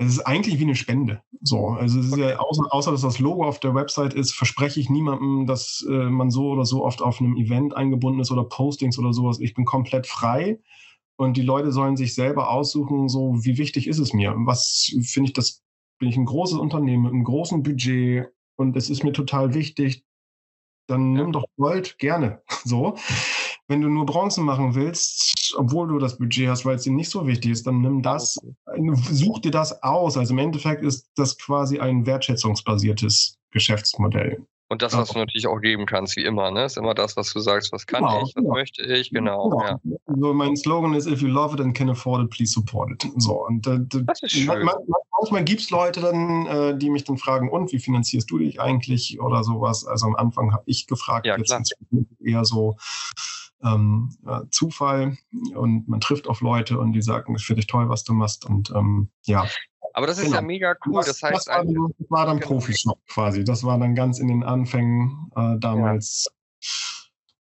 es 0.00 0.14
ist 0.14 0.20
eigentlich 0.20 0.58
wie 0.58 0.64
eine 0.64 0.76
Spende. 0.76 1.20
So, 1.42 1.68
also 1.68 2.00
es 2.00 2.06
ist 2.06 2.12
okay. 2.14 2.30
ja, 2.30 2.38
außer, 2.38 2.64
außer, 2.70 2.90
dass 2.90 3.02
das 3.02 3.18
Logo 3.18 3.44
auf 3.44 3.60
der 3.60 3.74
Website 3.74 4.14
ist, 4.14 4.32
verspreche 4.32 4.80
ich 4.80 4.88
niemandem, 4.88 5.46
dass 5.46 5.86
äh, 5.88 6.08
man 6.08 6.30
so 6.30 6.48
oder 6.48 6.64
so 6.64 6.84
oft 6.84 7.02
auf 7.02 7.20
einem 7.20 7.36
Event 7.36 7.76
eingebunden 7.76 8.20
ist 8.20 8.30
oder 8.30 8.44
Postings 8.44 8.98
oder 8.98 9.12
sowas. 9.12 9.40
Ich 9.40 9.52
bin 9.52 9.66
komplett 9.66 10.06
frei 10.06 10.58
und 11.20 11.36
die 11.36 11.42
Leute 11.42 11.70
sollen 11.70 11.98
sich 11.98 12.14
selber 12.14 12.48
aussuchen, 12.48 13.10
so 13.10 13.44
wie 13.44 13.58
wichtig 13.58 13.86
ist 13.86 13.98
es 13.98 14.14
mir? 14.14 14.34
Was 14.46 14.90
finde 15.02 15.28
ich, 15.28 15.34
das 15.34 15.62
bin 15.98 16.08
ich 16.08 16.16
ein 16.16 16.24
großes 16.24 16.56
Unternehmen 16.56 17.02
mit 17.02 17.12
einem 17.12 17.24
großen 17.24 17.62
Budget 17.62 18.28
und 18.56 18.74
es 18.74 18.88
ist 18.88 19.04
mir 19.04 19.12
total 19.12 19.52
wichtig, 19.52 20.02
dann 20.88 21.12
nimm 21.12 21.32
doch 21.32 21.44
Gold 21.58 21.98
gerne. 21.98 22.42
So. 22.64 22.96
Wenn 23.68 23.82
du 23.82 23.88
nur 23.90 24.06
Bronze 24.06 24.40
machen 24.40 24.74
willst, 24.74 25.54
obwohl 25.58 25.88
du 25.88 25.98
das 25.98 26.16
Budget 26.16 26.48
hast, 26.48 26.64
weil 26.64 26.76
es 26.76 26.84
dir 26.84 26.92
nicht 26.92 27.10
so 27.10 27.26
wichtig 27.26 27.50
ist, 27.50 27.66
dann 27.66 27.82
nimm 27.82 28.00
das, 28.00 28.40
such 29.10 29.40
dir 29.40 29.50
das 29.50 29.82
aus. 29.82 30.16
Also 30.16 30.32
im 30.32 30.38
Endeffekt 30.38 30.82
ist 30.82 31.10
das 31.16 31.36
quasi 31.36 31.78
ein 31.80 32.06
wertschätzungsbasiertes 32.06 33.36
Geschäftsmodell. 33.50 34.46
Und 34.70 34.82
das, 34.82 34.96
was 34.96 35.08
du 35.08 35.18
natürlich 35.18 35.48
auch 35.48 35.60
geben 35.60 35.84
kannst, 35.84 36.16
wie 36.16 36.22
immer, 36.24 36.52
ne? 36.52 36.64
Ist 36.64 36.76
immer 36.76 36.94
das, 36.94 37.16
was 37.16 37.32
du 37.32 37.40
sagst, 37.40 37.72
was 37.72 37.86
kann 37.86 38.04
genau, 38.04 38.18
ich, 38.18 38.22
was 38.22 38.34
genau. 38.34 38.54
möchte 38.54 38.82
ich, 38.84 39.10
genau. 39.10 39.50
genau. 39.50 39.62
Ja. 39.66 39.80
So, 40.06 40.32
mein 40.32 40.56
Slogan 40.56 40.94
ist, 40.94 41.08
if 41.08 41.20
you 41.20 41.26
love 41.26 41.54
it 41.54 41.60
and 41.60 41.76
can 41.76 41.90
afford 41.90 42.22
it, 42.22 42.30
please 42.30 42.52
support 42.52 42.88
it. 42.92 43.10
So, 43.16 43.44
und 43.46 43.66
äh, 43.66 43.80
das 44.04 44.22
ist 44.22 44.30
schön. 44.30 44.46
Man, 44.46 44.76
manchmal 45.20 45.42
gibt 45.42 45.62
es 45.62 45.70
Leute 45.70 46.00
dann, 46.00 46.46
äh, 46.46 46.78
die 46.78 46.88
mich 46.88 47.02
dann 47.02 47.18
fragen, 47.18 47.50
und 47.50 47.72
wie 47.72 47.80
finanzierst 47.80 48.30
du 48.30 48.38
dich 48.38 48.60
eigentlich 48.60 49.20
oder 49.20 49.42
sowas? 49.42 49.84
Also 49.84 50.06
am 50.06 50.14
Anfang 50.14 50.52
habe 50.52 50.62
ich 50.66 50.86
gefragt, 50.86 51.26
ja, 51.26 51.36
jetzt 51.36 51.74
eher 52.24 52.44
so 52.44 52.76
ähm, 53.64 54.16
äh, 54.24 54.42
Zufall 54.52 55.18
und 55.56 55.88
man 55.88 56.00
trifft 56.00 56.28
auf 56.28 56.42
Leute 56.42 56.78
und 56.78 56.92
die 56.92 57.02
sagen, 57.02 57.34
ich 57.34 57.44
finde 57.44 57.60
dich 57.60 57.66
toll, 57.66 57.88
was 57.88 58.04
du 58.04 58.12
machst. 58.12 58.46
Und 58.46 58.70
ähm, 58.70 59.10
ja, 59.24 59.46
aber 59.92 60.06
das 60.06 60.18
ist 60.18 60.24
genau. 60.24 60.36
ja 60.36 60.42
mega 60.42 60.74
cool. 60.86 60.94
Das, 60.94 61.06
das 61.06 61.22
heißt, 61.22 61.48
das 61.48 61.48
war, 61.48 61.64
das 61.64 62.10
war 62.10 62.26
dann 62.26 62.38
genau. 62.38 62.52
Profishop 62.52 62.98
quasi. 63.08 63.44
Das 63.44 63.64
war 63.64 63.78
dann 63.78 63.94
ganz 63.94 64.18
in 64.18 64.28
den 64.28 64.42
Anfängen 64.42 65.30
äh, 65.36 65.58
damals. 65.58 66.28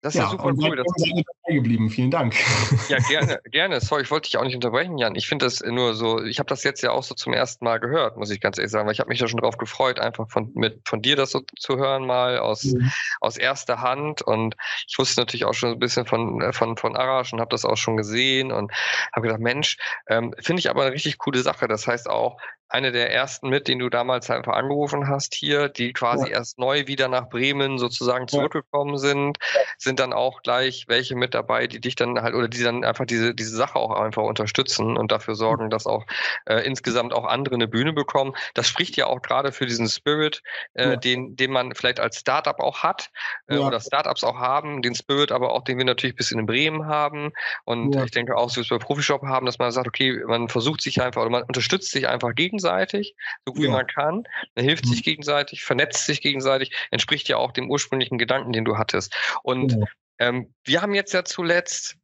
Das 0.02 0.14
ist 0.14 0.18
ja, 0.18 0.24
ja 0.24 0.30
super 0.30 0.52
cool. 0.58 0.76
Das 0.76 0.86
ist 0.96 1.24
geblieben. 1.46 1.88
Vielen 1.90 2.10
Dank. 2.10 2.34
Ja, 2.88 2.98
gerne, 3.08 3.40
gerne. 3.50 3.80
Sorry, 3.80 4.02
ich 4.02 4.10
wollte 4.10 4.28
dich 4.28 4.36
auch 4.36 4.44
nicht 4.44 4.54
unterbrechen, 4.54 4.98
Jan. 4.98 5.14
Ich 5.14 5.28
finde 5.28 5.46
das 5.46 5.60
nur 5.60 5.94
so, 5.94 6.22
ich 6.22 6.38
habe 6.38 6.48
das 6.48 6.64
jetzt 6.64 6.82
ja 6.82 6.90
auch 6.90 7.02
so 7.02 7.14
zum 7.14 7.32
ersten 7.32 7.64
Mal 7.64 7.78
gehört, 7.78 8.16
muss 8.16 8.30
ich 8.30 8.40
ganz 8.40 8.58
ehrlich 8.58 8.72
sagen, 8.72 8.86
weil 8.86 8.92
ich 8.92 9.00
habe 9.00 9.08
mich 9.08 9.18
da 9.18 9.28
schon 9.28 9.40
drauf 9.40 9.56
gefreut, 9.56 9.98
einfach 9.98 10.28
von, 10.28 10.50
mit, 10.54 10.80
von 10.86 11.00
dir 11.00 11.16
das 11.16 11.30
so 11.30 11.42
zu 11.58 11.76
hören, 11.76 12.06
mal 12.06 12.38
aus, 12.38 12.64
mhm. 12.64 12.90
aus 13.20 13.36
erster 13.36 13.80
Hand. 13.80 14.20
Und 14.22 14.56
ich 14.88 14.98
wusste 14.98 15.20
natürlich 15.20 15.44
auch 15.44 15.54
schon 15.54 15.70
ein 15.70 15.78
bisschen 15.78 16.04
von, 16.04 16.42
äh, 16.42 16.52
von, 16.52 16.76
von 16.76 16.96
Arash 16.96 17.32
und 17.32 17.40
habe 17.40 17.50
das 17.50 17.64
auch 17.64 17.76
schon 17.76 17.96
gesehen 17.96 18.50
und 18.52 18.72
habe 19.12 19.28
gedacht, 19.28 19.40
Mensch, 19.40 19.76
ähm, 20.08 20.34
finde 20.40 20.60
ich 20.60 20.68
aber 20.68 20.82
eine 20.82 20.92
richtig 20.92 21.18
coole 21.18 21.40
Sache. 21.40 21.68
Das 21.68 21.86
heißt 21.86 22.10
auch, 22.10 22.38
eine 22.72 22.90
der 22.90 23.12
ersten 23.12 23.50
mit, 23.50 23.68
den 23.68 23.78
du 23.78 23.90
damals 23.90 24.30
einfach 24.30 24.54
angerufen 24.54 25.06
hast 25.06 25.34
hier, 25.34 25.68
die 25.68 25.92
quasi 25.92 26.30
ja. 26.30 26.38
erst 26.38 26.58
neu 26.58 26.86
wieder 26.86 27.06
nach 27.08 27.28
Bremen 27.28 27.76
sozusagen 27.76 28.28
zurückgekommen 28.28 28.94
ja. 28.94 28.98
sind, 28.98 29.38
sind 29.76 30.00
dann 30.00 30.14
auch 30.14 30.42
gleich 30.42 30.86
welche 30.88 31.14
mit 31.14 31.34
dabei, 31.34 31.66
die 31.66 31.80
dich 31.80 31.96
dann 31.96 32.22
halt 32.22 32.34
oder 32.34 32.48
die 32.48 32.62
dann 32.62 32.82
einfach 32.82 33.04
diese, 33.04 33.34
diese 33.34 33.54
Sache 33.54 33.76
auch 33.76 33.90
einfach 33.90 34.22
unterstützen 34.22 34.96
und 34.96 35.12
dafür 35.12 35.34
sorgen, 35.34 35.68
dass 35.68 35.86
auch 35.86 36.06
äh, 36.46 36.60
insgesamt 36.64 37.12
auch 37.12 37.26
andere 37.26 37.56
eine 37.56 37.68
Bühne 37.68 37.92
bekommen. 37.92 38.32
Das 38.54 38.68
spricht 38.68 38.96
ja 38.96 39.06
auch 39.06 39.20
gerade 39.20 39.52
für 39.52 39.66
diesen 39.66 39.88
Spirit, 39.88 40.42
äh, 40.72 40.90
ja. 40.90 40.96
den, 40.96 41.36
den 41.36 41.50
man 41.50 41.74
vielleicht 41.74 42.00
als 42.00 42.20
Startup 42.20 42.58
auch 42.58 42.82
hat 42.82 43.10
äh, 43.48 43.58
oder 43.58 43.80
Startups 43.80 44.24
auch 44.24 44.36
haben, 44.36 44.80
den 44.80 44.94
Spirit 44.94 45.30
aber 45.30 45.52
auch, 45.52 45.64
den 45.64 45.76
wir 45.76 45.84
natürlich 45.84 46.14
ein 46.14 46.16
bisschen 46.16 46.40
in 46.40 46.46
Bremen 46.46 46.86
haben 46.86 47.32
und 47.64 47.94
ich 47.96 48.12
denke 48.12 48.34
auch, 48.34 48.48
so 48.48 48.62
wie 48.62 48.70
wir 48.70 48.78
Profishop 48.78 49.22
haben, 49.24 49.44
dass 49.44 49.58
man 49.58 49.70
sagt, 49.72 49.88
okay, 49.88 50.22
man 50.26 50.48
versucht 50.48 50.80
sich 50.80 51.02
einfach 51.02 51.20
oder 51.20 51.30
man 51.30 51.42
unterstützt 51.42 51.90
sich 51.90 52.08
einfach 52.08 52.34
gegenseitig 52.34 52.61
gegenseitig, 52.62 53.14
so 53.46 53.52
gut 53.52 53.62
ja. 53.62 53.68
wie 53.68 53.72
man 53.72 53.86
kann. 53.86 54.24
Man 54.54 54.64
hilft 54.64 54.86
mhm. 54.86 54.90
sich 54.90 55.02
gegenseitig, 55.02 55.64
vernetzt 55.64 56.06
sich 56.06 56.20
gegenseitig, 56.20 56.72
entspricht 56.90 57.28
ja 57.28 57.36
auch 57.36 57.52
dem 57.52 57.70
ursprünglichen 57.70 58.18
Gedanken, 58.18 58.52
den 58.52 58.64
du 58.64 58.78
hattest. 58.78 59.14
Und 59.42 59.72
ja. 59.72 59.86
ähm, 60.18 60.54
wir 60.64 60.82
haben 60.82 60.94
jetzt 60.94 61.12
ja 61.12 61.24
zuletzt 61.24 61.96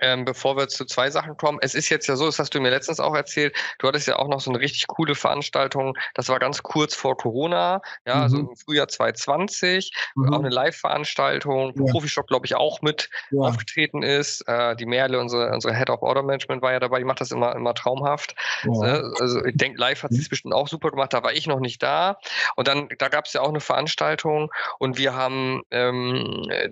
ähm, 0.00 0.24
bevor 0.24 0.56
wir 0.56 0.68
zu 0.68 0.84
zwei 0.84 1.10
Sachen 1.10 1.36
kommen. 1.36 1.58
Es 1.60 1.74
ist 1.74 1.88
jetzt 1.88 2.06
ja 2.06 2.16
so, 2.16 2.26
das 2.26 2.38
hast 2.38 2.54
du 2.54 2.60
mir 2.60 2.70
letztens 2.70 3.00
auch 3.00 3.14
erzählt, 3.14 3.54
du 3.78 3.88
hattest 3.88 4.06
ja 4.06 4.16
auch 4.16 4.28
noch 4.28 4.40
so 4.40 4.50
eine 4.50 4.60
richtig 4.60 4.86
coole 4.86 5.14
Veranstaltung, 5.14 5.96
das 6.14 6.28
war 6.28 6.38
ganz 6.38 6.62
kurz 6.62 6.94
vor 6.94 7.16
Corona, 7.16 7.82
ja, 8.06 8.14
also 8.14 8.36
mhm. 8.36 8.42
also 8.42 8.50
im 8.50 8.56
Frühjahr 8.56 8.88
2020, 8.88 9.92
mhm. 10.14 10.32
auch 10.32 10.38
eine 10.38 10.48
Live-Veranstaltung, 10.48 11.72
wo 11.76 11.86
ja. 11.86 11.92
Profishop, 11.92 12.26
glaube 12.26 12.46
ich, 12.46 12.54
auch 12.54 12.82
mit 12.82 13.10
ja. 13.30 13.40
aufgetreten 13.40 14.02
ist. 14.02 14.42
Äh, 14.46 14.76
die 14.76 14.86
Merle, 14.86 15.18
unsere, 15.20 15.50
unsere 15.52 15.74
Head 15.76 15.90
of 15.90 16.02
Order 16.02 16.22
Management, 16.22 16.62
war 16.62 16.72
ja 16.72 16.80
dabei, 16.80 16.98
die 16.98 17.04
macht 17.04 17.20
das 17.20 17.30
immer, 17.30 17.54
immer 17.54 17.74
traumhaft. 17.74 18.34
Ja. 18.64 18.70
Ne? 18.70 19.12
Also 19.20 19.44
ich 19.44 19.56
denke, 19.56 19.78
live 19.78 20.02
hat 20.02 20.12
sie 20.12 20.18
es 20.18 20.26
mhm. 20.26 20.30
bestimmt 20.30 20.54
auch 20.54 20.68
super 20.68 20.90
gemacht, 20.90 21.12
da 21.12 21.22
war 21.22 21.32
ich 21.32 21.46
noch 21.46 21.60
nicht 21.60 21.82
da. 21.82 22.18
Und 22.56 22.68
dann, 22.68 22.88
da 22.98 23.08
gab 23.08 23.26
es 23.26 23.32
ja 23.32 23.40
auch 23.40 23.48
eine 23.48 23.60
Veranstaltung 23.60 24.50
und 24.78 24.98
wir 24.98 25.14
haben 25.14 25.62
ähm, 25.70 26.46
äh, 26.50 26.70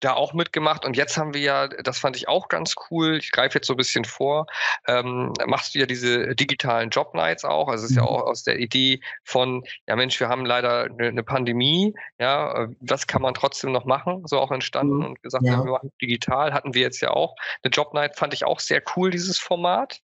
da 0.00 0.14
auch 0.14 0.32
mitgemacht 0.34 0.84
und 0.84 0.96
jetzt 0.96 1.16
haben 1.16 1.34
wir 1.34 1.40
ja, 1.40 1.68
das 1.68 1.98
fand 1.98 2.16
ich 2.16 2.28
auch 2.28 2.48
ganz 2.50 2.74
cool. 2.90 3.16
Ich 3.16 3.30
greife 3.32 3.56
jetzt 3.56 3.66
so 3.66 3.72
ein 3.72 3.78
bisschen 3.78 4.04
vor. 4.04 4.46
Ähm, 4.86 5.32
machst 5.46 5.74
du 5.74 5.78
ja 5.78 5.86
diese 5.86 6.34
digitalen 6.34 6.90
Job 6.90 7.14
Nights 7.14 7.44
auch. 7.44 7.68
Also 7.68 7.84
es 7.84 7.92
ist 7.92 7.96
ja 7.96 8.02
mhm. 8.02 8.08
auch 8.08 8.22
aus 8.22 8.42
der 8.42 8.58
Idee 8.58 9.00
von, 9.24 9.64
ja 9.86 9.96
Mensch, 9.96 10.20
wir 10.20 10.28
haben 10.28 10.44
leider 10.44 10.84
eine, 10.84 11.08
eine 11.08 11.22
Pandemie. 11.22 11.94
Ja, 12.18 12.68
was 12.80 13.06
kann 13.06 13.22
man 13.22 13.32
trotzdem 13.34 13.72
noch 13.72 13.86
machen? 13.86 14.26
So 14.26 14.38
auch 14.38 14.50
entstanden 14.50 14.98
mhm. 14.98 15.04
und 15.06 15.22
gesagt, 15.22 15.44
ja. 15.44 15.52
ja, 15.52 15.64
wir 15.64 15.72
machen 15.72 15.92
digital. 16.02 16.52
Hatten 16.52 16.74
wir 16.74 16.82
jetzt 16.82 17.00
ja 17.00 17.10
auch. 17.10 17.34
Eine 17.62 17.70
Job 17.70 17.94
Night 17.94 18.16
fand 18.16 18.34
ich 18.34 18.44
auch 18.44 18.60
sehr 18.60 18.82
cool, 18.96 19.10
dieses 19.10 19.38
Format. 19.38 20.00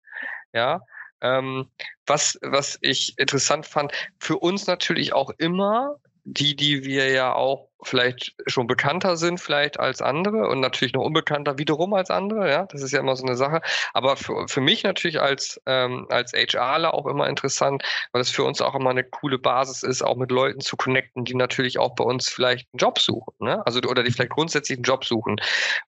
Ja, 0.53 0.81
ähm, 1.21 1.69
was, 2.05 2.37
was 2.41 2.77
ich 2.81 3.17
interessant 3.17 3.65
fand, 3.65 3.91
für 4.19 4.37
uns 4.37 4.67
natürlich 4.67 5.13
auch 5.13 5.31
immer 5.37 5.97
die, 6.25 6.55
die 6.55 6.83
wir 6.83 7.11
ja 7.11 7.33
auch 7.33 7.69
vielleicht 7.83 8.35
schon 8.47 8.65
bekannter 8.65 9.15
sind, 9.15 9.39
vielleicht 9.39 9.79
als 9.79 10.01
andere 10.01 10.47
und 10.49 10.59
natürlich 10.59 10.93
noch 10.93 11.03
unbekannter 11.03 11.59
wiederum 11.59 11.93
als 11.93 12.09
andere, 12.09 12.49
ja, 12.49 12.65
das 12.65 12.81
ist 12.81 12.91
ja 12.91 12.99
immer 12.99 13.15
so 13.15 13.23
eine 13.23 13.35
Sache. 13.35 13.61
Aber 13.93 14.17
für, 14.17 14.47
für 14.47 14.59
mich 14.59 14.83
natürlich 14.83 15.21
als, 15.21 15.61
ähm, 15.67 16.07
als 16.09 16.33
HRler 16.33 16.95
auch 16.95 17.05
immer 17.05 17.29
interessant, 17.29 17.83
weil 18.11 18.21
es 18.21 18.31
für 18.31 18.43
uns 18.43 18.59
auch 18.59 18.73
immer 18.73 18.89
eine 18.89 19.03
coole 19.03 19.37
Basis 19.37 19.83
ist, 19.83 20.01
auch 20.01 20.15
mit 20.15 20.31
Leuten 20.31 20.61
zu 20.61 20.75
connecten, 20.77 21.25
die 21.25 21.35
natürlich 21.35 21.77
auch 21.77 21.93
bei 21.93 22.03
uns 22.03 22.27
vielleicht 22.27 22.67
einen 22.73 22.79
Job 22.79 22.97
suchen, 22.99 23.35
ne? 23.39 23.65
Also 23.65 23.79
oder 23.81 24.01
die 24.01 24.11
vielleicht 24.11 24.31
grundsätzlich 24.31 24.79
einen 24.79 24.83
Job 24.83 25.05
suchen. 25.05 25.35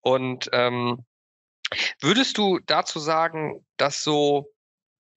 Und 0.01 0.49
ähm, 0.53 1.03
würdest 1.99 2.37
du 2.37 2.59
dazu 2.59 2.99
sagen, 2.99 3.65
dass 3.77 4.03
so 4.03 4.51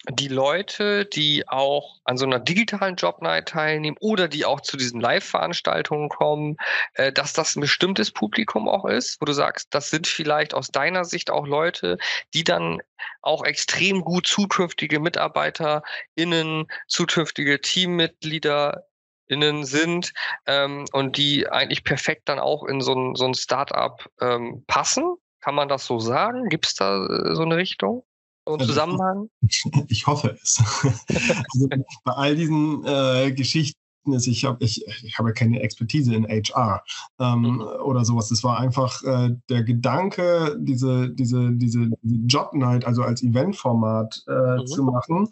die 0.09 0.29
Leute, 0.29 1.05
die 1.05 1.47
auch 1.47 1.99
an 2.05 2.17
so 2.17 2.25
einer 2.25 2.39
digitalen 2.39 2.97
Jobnight 2.97 3.49
teilnehmen 3.49 3.97
oder 4.01 4.29
die 4.29 4.47
auch 4.47 4.63
zu 4.63 4.77
diesen 4.77 5.01
Live-Veranstaltungen 5.01 6.09
kommen, 6.09 6.57
äh, 6.95 7.13
dass 7.13 7.35
das 7.35 7.55
ein 7.55 7.61
bestimmtes 7.61 8.11
Publikum 8.11 8.69
auch 8.69 8.87
ist, 8.87 9.21
wo 9.21 9.27
du 9.27 9.33
sagst, 9.33 9.75
das 9.75 9.91
sind 9.91 10.07
vielleicht 10.07 10.55
aus 10.55 10.69
deiner 10.69 11.05
Sicht 11.05 11.31
auch 11.31 11.47
Leute, 11.47 11.99
die 12.33 12.45
dann 12.45 12.79
auch 13.21 13.45
extrem 13.45 14.01
gut 14.01 14.27
zukünftige 14.27 15.01
MitarbeiterInnen, 15.01 16.67
zukünftige 16.89 17.61
Teammitglieder 17.61 18.87
innen 19.27 19.65
sind 19.65 20.13
ähm, 20.47 20.87
und 20.93 21.19
die 21.19 21.49
eigentlich 21.49 21.85
perfekt 21.85 22.29
dann 22.29 22.39
auch 22.39 22.65
in 22.65 22.81
so 22.81 22.95
ein, 22.95 23.15
so 23.15 23.27
ein 23.27 23.35
Startup 23.35 24.03
ähm, 24.21 24.65
passen. 24.67 25.17
Kann 25.41 25.55
man 25.55 25.69
das 25.69 25.87
so 25.87 26.01
sagen? 26.01 26.49
Gibt 26.49 26.67
es 26.67 26.75
da 26.75 27.07
äh, 27.07 27.35
so 27.35 27.43
eine 27.43 27.57
Richtung? 27.57 28.05
Und 28.53 28.61
also, 28.61 28.73
Zusammenhang? 28.73 29.29
Ich 29.89 30.07
hoffe 30.07 30.37
es. 30.43 30.63
also 31.09 31.69
bei 32.05 32.13
all 32.13 32.37
diesen 32.37 32.85
äh, 32.85 33.33
Geschichten 33.33 33.79
ist, 34.07 34.27
ich 34.27 34.45
habe 34.45 34.65
ich, 34.65 34.85
ich 35.05 35.19
hab 35.19 35.33
keine 35.35 35.61
Expertise 35.61 36.15
in 36.15 36.27
HR 36.27 36.83
ähm, 37.19 37.43
mhm. 37.43 37.61
oder 37.61 38.05
sowas. 38.05 38.29
Das 38.29 38.43
war 38.43 38.59
einfach 38.59 39.03
äh, 39.03 39.37
der 39.49 39.63
Gedanke, 39.63 40.57
diese, 40.59 41.11
diese, 41.11 41.53
diese 41.53 41.91
Job 42.03 42.55
Night, 42.55 42.85
also 42.87 43.03
als 43.03 43.23
Eventformat 43.23 44.23
äh, 44.27 44.33
mhm. 44.33 44.67
zu 44.67 44.83
machen. 44.85 45.29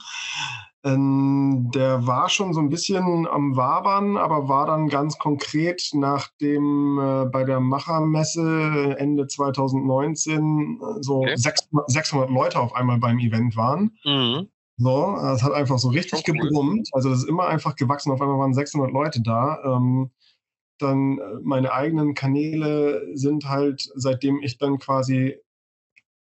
Ähm, 0.84 1.57
der 1.74 2.06
war 2.06 2.28
schon 2.28 2.52
so 2.52 2.60
ein 2.60 2.68
bisschen 2.68 3.26
am 3.26 3.56
Wabern, 3.56 4.16
aber 4.16 4.48
war 4.48 4.66
dann 4.66 4.88
ganz 4.88 5.18
konkret 5.18 5.90
nachdem 5.92 6.98
äh, 6.98 7.24
bei 7.26 7.44
der 7.44 7.60
Machermesse 7.60 8.96
Ende 8.98 9.26
2019 9.26 10.80
äh, 10.80 11.02
so 11.02 11.20
okay. 11.20 11.36
600, 11.36 11.90
600, 11.90 12.30
Leute 12.30 12.60
auf 12.60 12.74
einmal 12.74 12.98
beim 12.98 13.18
Event 13.18 13.56
waren. 13.56 13.96
Mhm. 14.04 14.48
So, 14.76 15.16
es 15.34 15.42
hat 15.42 15.52
einfach 15.52 15.78
so 15.78 15.88
richtig 15.88 16.20
okay. 16.20 16.32
gebrummt. 16.32 16.88
Also 16.92 17.10
das 17.10 17.20
ist 17.20 17.28
immer 17.28 17.48
einfach 17.48 17.74
gewachsen. 17.74 18.12
Auf 18.12 18.20
einmal 18.20 18.38
waren 18.38 18.54
600 18.54 18.92
Leute 18.92 19.20
da. 19.20 19.58
Ähm, 19.64 20.10
dann 20.78 21.18
äh, 21.18 21.22
meine 21.42 21.72
eigenen 21.72 22.14
Kanäle 22.14 23.02
sind 23.14 23.48
halt, 23.48 23.90
seitdem 23.94 24.40
ich 24.40 24.58
dann 24.58 24.78
quasi 24.78 25.36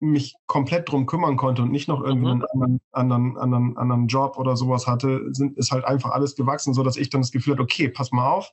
mich 0.00 0.34
komplett 0.46 0.90
drum 0.90 1.06
kümmern 1.06 1.36
konnte 1.36 1.62
und 1.62 1.70
nicht 1.70 1.88
noch 1.88 2.02
irgendwie 2.02 2.34
mhm. 2.34 2.42
einen 2.42 2.44
anderen, 2.52 2.80
anderen, 2.92 3.36
anderen, 3.38 3.76
anderen 3.78 4.06
Job 4.08 4.38
oder 4.38 4.56
sowas 4.56 4.86
hatte, 4.86 5.32
sind, 5.32 5.56
ist 5.56 5.72
halt 5.72 5.84
einfach 5.84 6.10
alles 6.10 6.36
gewachsen, 6.36 6.74
so 6.74 6.82
dass 6.82 6.96
ich 6.96 7.10
dann 7.10 7.22
das 7.22 7.32
Gefühl 7.32 7.54
hatte, 7.54 7.62
okay, 7.62 7.88
pass 7.88 8.12
mal 8.12 8.28
auf. 8.28 8.52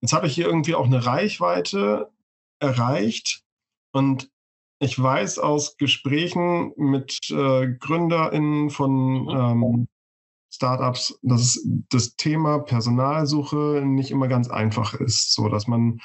Jetzt 0.00 0.12
habe 0.12 0.26
ich 0.26 0.34
hier 0.34 0.46
irgendwie 0.46 0.74
auch 0.74 0.86
eine 0.86 1.04
Reichweite 1.04 2.10
erreicht 2.60 3.42
und 3.92 4.30
ich 4.80 5.00
weiß 5.00 5.38
aus 5.38 5.76
Gesprächen 5.76 6.72
mit 6.76 7.18
äh, 7.30 7.68
GründerInnen 7.78 8.70
von 8.70 9.24
mhm. 9.24 9.28
ähm, 9.28 9.88
Startups, 10.50 11.18
dass 11.22 11.60
das 11.90 12.16
Thema 12.16 12.60
Personalsuche 12.60 13.82
nicht 13.84 14.10
immer 14.10 14.28
ganz 14.28 14.48
einfach 14.48 14.94
ist, 14.94 15.34
so 15.34 15.48
dass 15.48 15.66
man 15.66 16.00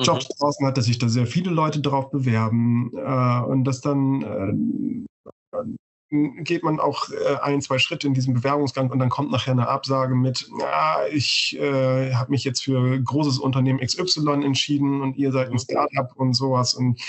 Jobs 0.00 0.28
mhm. 0.28 0.34
draußen 0.38 0.66
hat, 0.66 0.76
dass 0.78 0.86
sich 0.86 0.98
da 0.98 1.08
sehr 1.08 1.26
viele 1.26 1.50
Leute 1.50 1.80
drauf 1.80 2.10
bewerben 2.10 2.92
äh, 2.96 3.40
und 3.42 3.64
dass 3.64 3.80
dann 3.80 4.22
äh, 4.22 5.74
geht 6.10 6.62
man 6.62 6.80
auch 6.80 7.10
äh, 7.10 7.36
ein, 7.42 7.60
zwei 7.60 7.78
Schritte 7.78 8.06
in 8.06 8.14
diesem 8.14 8.34
Bewerbungsgang 8.34 8.90
und 8.90 8.98
dann 8.98 9.10
kommt 9.10 9.30
nachher 9.30 9.52
eine 9.52 9.68
Absage 9.68 10.14
mit, 10.14 10.48
ja, 10.58 11.06
ich 11.10 11.58
äh, 11.60 12.14
habe 12.14 12.30
mich 12.30 12.44
jetzt 12.44 12.62
für 12.62 12.98
großes 13.00 13.38
Unternehmen 13.38 13.80
XY 13.80 14.44
entschieden 14.44 15.02
und 15.02 15.16
ihr 15.16 15.32
seid 15.32 15.48
ein 15.48 15.54
mhm. 15.54 15.58
Startup 15.58 16.10
und 16.16 16.34
sowas. 16.34 16.74
Und 16.74 17.00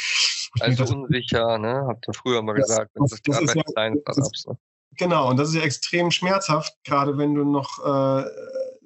also 0.59 0.83
dachte, 0.83 0.97
unsicher, 0.97 1.57
ne? 1.57 1.85
Habt 1.87 2.07
ihr 2.07 2.13
früher 2.13 2.41
mal 2.41 2.55
das, 2.55 2.67
gesagt. 2.67 2.91
Das, 2.95 3.09
das, 3.11 3.21
das 3.23 3.41
ist 3.41 3.55
ja, 3.55 3.63
Startups. 3.69 4.47
Ne? 4.47 4.57
Genau, 4.97 5.29
und 5.29 5.37
das 5.37 5.49
ist 5.49 5.55
ja 5.55 5.61
extrem 5.61 6.11
schmerzhaft, 6.11 6.73
gerade 6.83 7.17
wenn 7.17 7.33
du 7.33 7.45
noch 7.45 7.79
äh, 7.85 8.25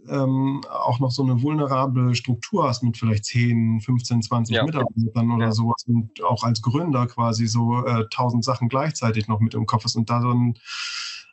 ähm, 0.10 0.62
auch 0.70 1.00
noch 1.00 1.12
so 1.12 1.24
eine 1.24 1.42
vulnerable 1.42 2.16
Struktur 2.16 2.68
hast 2.68 2.84
mit 2.84 2.98
vielleicht 2.98 3.26
10, 3.26 3.82
15, 3.82 4.22
20 4.22 4.56
ja. 4.56 4.64
Mitarbeitern 4.64 5.32
oder 5.32 5.46
ja. 5.46 5.52
sowas 5.52 5.84
und 5.88 6.24
auch 6.24 6.44
als 6.44 6.62
Gründer 6.62 7.08
quasi 7.08 7.48
so 7.48 7.86
äh, 7.86 8.06
tausend 8.10 8.44
Sachen 8.44 8.70
gleichzeitig 8.70 9.28
noch 9.28 9.40
mit 9.40 9.54
im 9.54 9.66
Kopf 9.66 9.86
ist 9.86 9.96
und 9.96 10.10
da 10.10 10.20
dann 10.20 10.56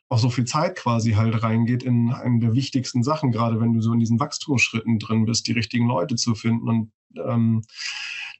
auch 0.08 0.18
so 0.18 0.28
viel 0.28 0.44
Zeit 0.44 0.76
quasi 0.76 1.12
halt 1.12 1.42
reingeht 1.42 1.84
in 1.84 2.12
einen 2.12 2.40
der 2.40 2.54
wichtigsten 2.54 3.02
Sachen, 3.04 3.30
gerade 3.30 3.60
wenn 3.60 3.72
du 3.72 3.80
so 3.80 3.92
in 3.92 4.00
diesen 4.00 4.18
Wachstumsschritten 4.18 4.98
drin 4.98 5.24
bist, 5.24 5.46
die 5.46 5.52
richtigen 5.52 5.86
Leute 5.86 6.16
zu 6.16 6.34
finden. 6.34 6.68
Und 6.68 6.92
ähm, 7.16 7.62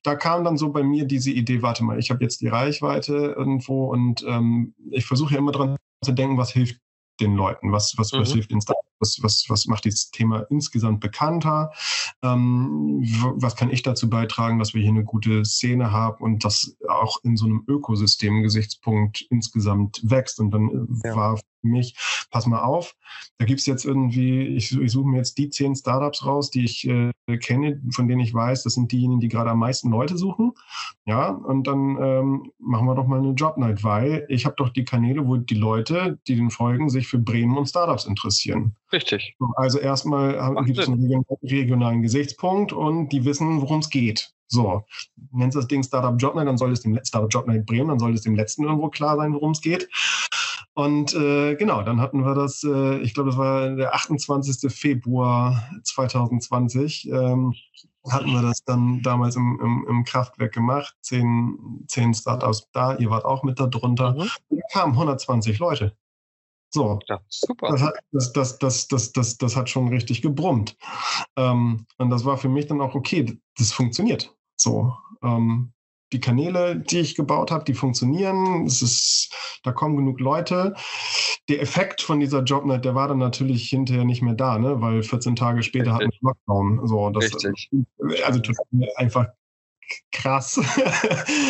da 0.02 0.16
kam 0.16 0.42
dann 0.42 0.56
so 0.56 0.70
bei 0.70 0.82
mir 0.82 1.04
diese 1.04 1.30
Idee, 1.30 1.62
warte 1.62 1.84
mal, 1.84 1.98
ich 1.98 2.10
habe 2.10 2.24
jetzt 2.24 2.40
die 2.40 2.48
Reichweite 2.48 3.34
irgendwo 3.38 3.84
und 3.84 4.24
ähm, 4.26 4.74
ich 4.90 5.06
versuche 5.06 5.34
ja 5.34 5.38
immer 5.38 5.52
dran 5.52 5.76
zu 6.04 6.10
denken, 6.10 6.38
was 6.38 6.50
hilft 6.50 6.80
den 7.20 7.36
Leuten, 7.36 7.70
was, 7.70 7.94
was, 7.96 8.12
was 8.12 8.30
mhm. 8.30 8.34
hilft 8.34 8.50
den 8.50 8.60
Startups 8.60 8.89
was, 9.00 9.22
was, 9.22 9.46
was 9.48 9.66
macht 9.66 9.84
dieses 9.84 10.10
Thema 10.10 10.46
insgesamt 10.50 11.00
bekannter? 11.00 11.72
Ähm, 12.22 13.02
was 13.36 13.56
kann 13.56 13.70
ich 13.70 13.82
dazu 13.82 14.08
beitragen, 14.08 14.58
dass 14.58 14.74
wir 14.74 14.82
hier 14.82 14.90
eine 14.90 15.04
gute 15.04 15.44
Szene 15.44 15.90
haben 15.90 16.22
und 16.22 16.44
das 16.44 16.76
auch 16.88 17.18
in 17.24 17.36
so 17.36 17.46
einem 17.46 17.64
Ökosystem-Gesichtspunkt 17.66 19.26
insgesamt 19.30 20.00
wächst? 20.04 20.38
Und 20.40 20.50
dann 20.52 20.68
äh, 21.02 21.08
ja. 21.08 21.16
war 21.16 21.36
für 21.36 21.66
mich, 21.66 21.96
pass 22.30 22.46
mal 22.46 22.62
auf, 22.62 22.94
da 23.38 23.44
gibt 23.44 23.60
es 23.60 23.66
jetzt 23.66 23.84
irgendwie, 23.84 24.46
ich, 24.46 24.78
ich 24.78 24.92
suche 24.92 25.08
mir 25.08 25.18
jetzt 25.18 25.38
die 25.38 25.50
zehn 25.50 25.74
Startups 25.74 26.24
raus, 26.24 26.50
die 26.50 26.64
ich 26.64 26.86
äh, 26.86 27.12
kenne, 27.38 27.80
von 27.92 28.08
denen 28.08 28.20
ich 28.20 28.34
weiß, 28.34 28.62
das 28.62 28.74
sind 28.74 28.92
diejenigen, 28.92 29.20
die 29.20 29.28
gerade 29.28 29.50
am 29.50 29.58
meisten 29.58 29.90
Leute 29.90 30.16
suchen. 30.16 30.52
Ja, 31.04 31.30
und 31.30 31.66
dann 31.66 31.96
ähm, 32.00 32.52
machen 32.58 32.86
wir 32.86 32.94
doch 32.94 33.06
mal 33.06 33.18
eine 33.18 33.32
Jobnight, 33.32 33.84
weil 33.84 34.26
ich 34.28 34.46
habe 34.46 34.56
doch 34.56 34.70
die 34.70 34.84
Kanäle, 34.84 35.26
wo 35.26 35.36
die 35.36 35.54
Leute, 35.54 36.18
die 36.26 36.36
den 36.36 36.50
folgen, 36.50 36.88
sich 36.88 37.06
für 37.06 37.18
Bremen 37.18 37.56
und 37.56 37.66
Startups 37.66 38.04
interessieren. 38.04 38.76
Richtig. 38.92 39.36
Also 39.56 39.78
erstmal 39.78 40.64
gibt 40.64 40.78
es 40.78 40.88
einen 40.88 41.24
regionalen 41.42 42.02
Gesichtspunkt 42.02 42.72
und 42.72 43.10
die 43.10 43.24
wissen, 43.24 43.60
worum 43.60 43.80
es 43.80 43.90
geht. 43.90 44.32
So, 44.48 44.84
nennst 45.30 45.56
das 45.56 45.68
Ding 45.68 45.84
Startup 45.84 46.20
Jobnight, 46.20 46.48
dann 46.48 46.58
soll 46.58 46.72
es 46.72 46.80
dem 46.80 46.98
Startup 47.04 47.32
Jobnight 47.32 47.66
Bremen, 47.66 47.88
dann 47.88 48.00
soll 48.00 48.14
es 48.14 48.22
dem 48.22 48.34
letzten 48.34 48.64
irgendwo 48.64 48.88
klar 48.88 49.16
sein, 49.16 49.32
worum 49.32 49.52
es 49.52 49.60
geht. 49.60 49.88
Und 50.74 51.14
äh, 51.14 51.54
genau, 51.54 51.82
dann 51.82 52.00
hatten 52.00 52.24
wir 52.24 52.34
das, 52.34 52.64
äh, 52.64 52.98
ich 52.98 53.14
glaube, 53.14 53.30
das 53.30 53.38
war 53.38 53.70
der 53.70 53.94
28. 53.94 54.72
Februar 54.72 55.70
2020, 55.84 57.10
ähm, 57.10 57.54
hatten 58.08 58.32
wir 58.32 58.42
das 58.42 58.64
dann 58.64 59.02
damals 59.02 59.36
im, 59.36 59.60
im, 59.62 59.86
im, 59.88 60.04
Kraftwerk 60.04 60.52
gemacht. 60.52 60.96
Zehn, 61.00 61.84
zehn 61.86 62.14
Startups 62.14 62.68
da, 62.72 62.96
ihr 62.96 63.10
wart 63.10 63.24
auch 63.24 63.42
mit 63.42 63.60
da 63.60 63.66
drunter. 63.66 64.14
Mhm. 64.14 64.30
Da 64.50 64.62
kamen 64.72 64.92
120 64.94 65.58
Leute. 65.58 65.94
So, 66.70 67.00
ja, 67.08 67.20
super. 67.28 67.72
Das 67.72 67.82
hat, 67.82 67.94
das, 68.12 68.32
das, 68.32 68.58
das, 68.86 69.12
das, 69.12 69.38
das, 69.38 69.56
hat 69.56 69.68
schon 69.68 69.88
richtig 69.88 70.22
gebrummt. 70.22 70.76
Ähm, 71.36 71.86
und 71.98 72.10
das 72.10 72.24
war 72.24 72.38
für 72.38 72.48
mich 72.48 72.66
dann 72.68 72.80
auch 72.80 72.94
okay, 72.94 73.38
das 73.58 73.72
funktioniert. 73.72 74.34
So, 74.56 74.94
ähm, 75.22 75.72
die 76.12 76.20
Kanäle, 76.20 76.76
die 76.76 77.00
ich 77.00 77.14
gebaut 77.14 77.50
habe, 77.50 77.64
die 77.64 77.74
funktionieren. 77.74 78.66
Es 78.66 78.82
ist, 78.82 79.32
da 79.62 79.72
kommen 79.72 79.96
genug 79.96 80.20
Leute. 80.20 80.74
Der 81.48 81.60
Effekt 81.60 82.02
von 82.02 82.20
dieser 82.20 82.42
Jobnet, 82.42 82.84
der 82.84 82.94
war 82.94 83.08
dann 83.08 83.18
natürlich 83.18 83.68
hinterher 83.68 84.04
nicht 84.04 84.22
mehr 84.22 84.34
da, 84.34 84.58
ne? 84.58 84.80
weil 84.80 85.02
14 85.02 85.36
Tage 85.36 85.62
später 85.62 85.94
hatten 85.94 86.10
wir 86.10 86.18
Lockdown. 86.20 86.86
So, 86.86 87.10
das, 87.10 87.24
Richtig. 87.24 87.68
Also 88.24 88.40
einfach 88.96 89.26
krass. 90.12 90.60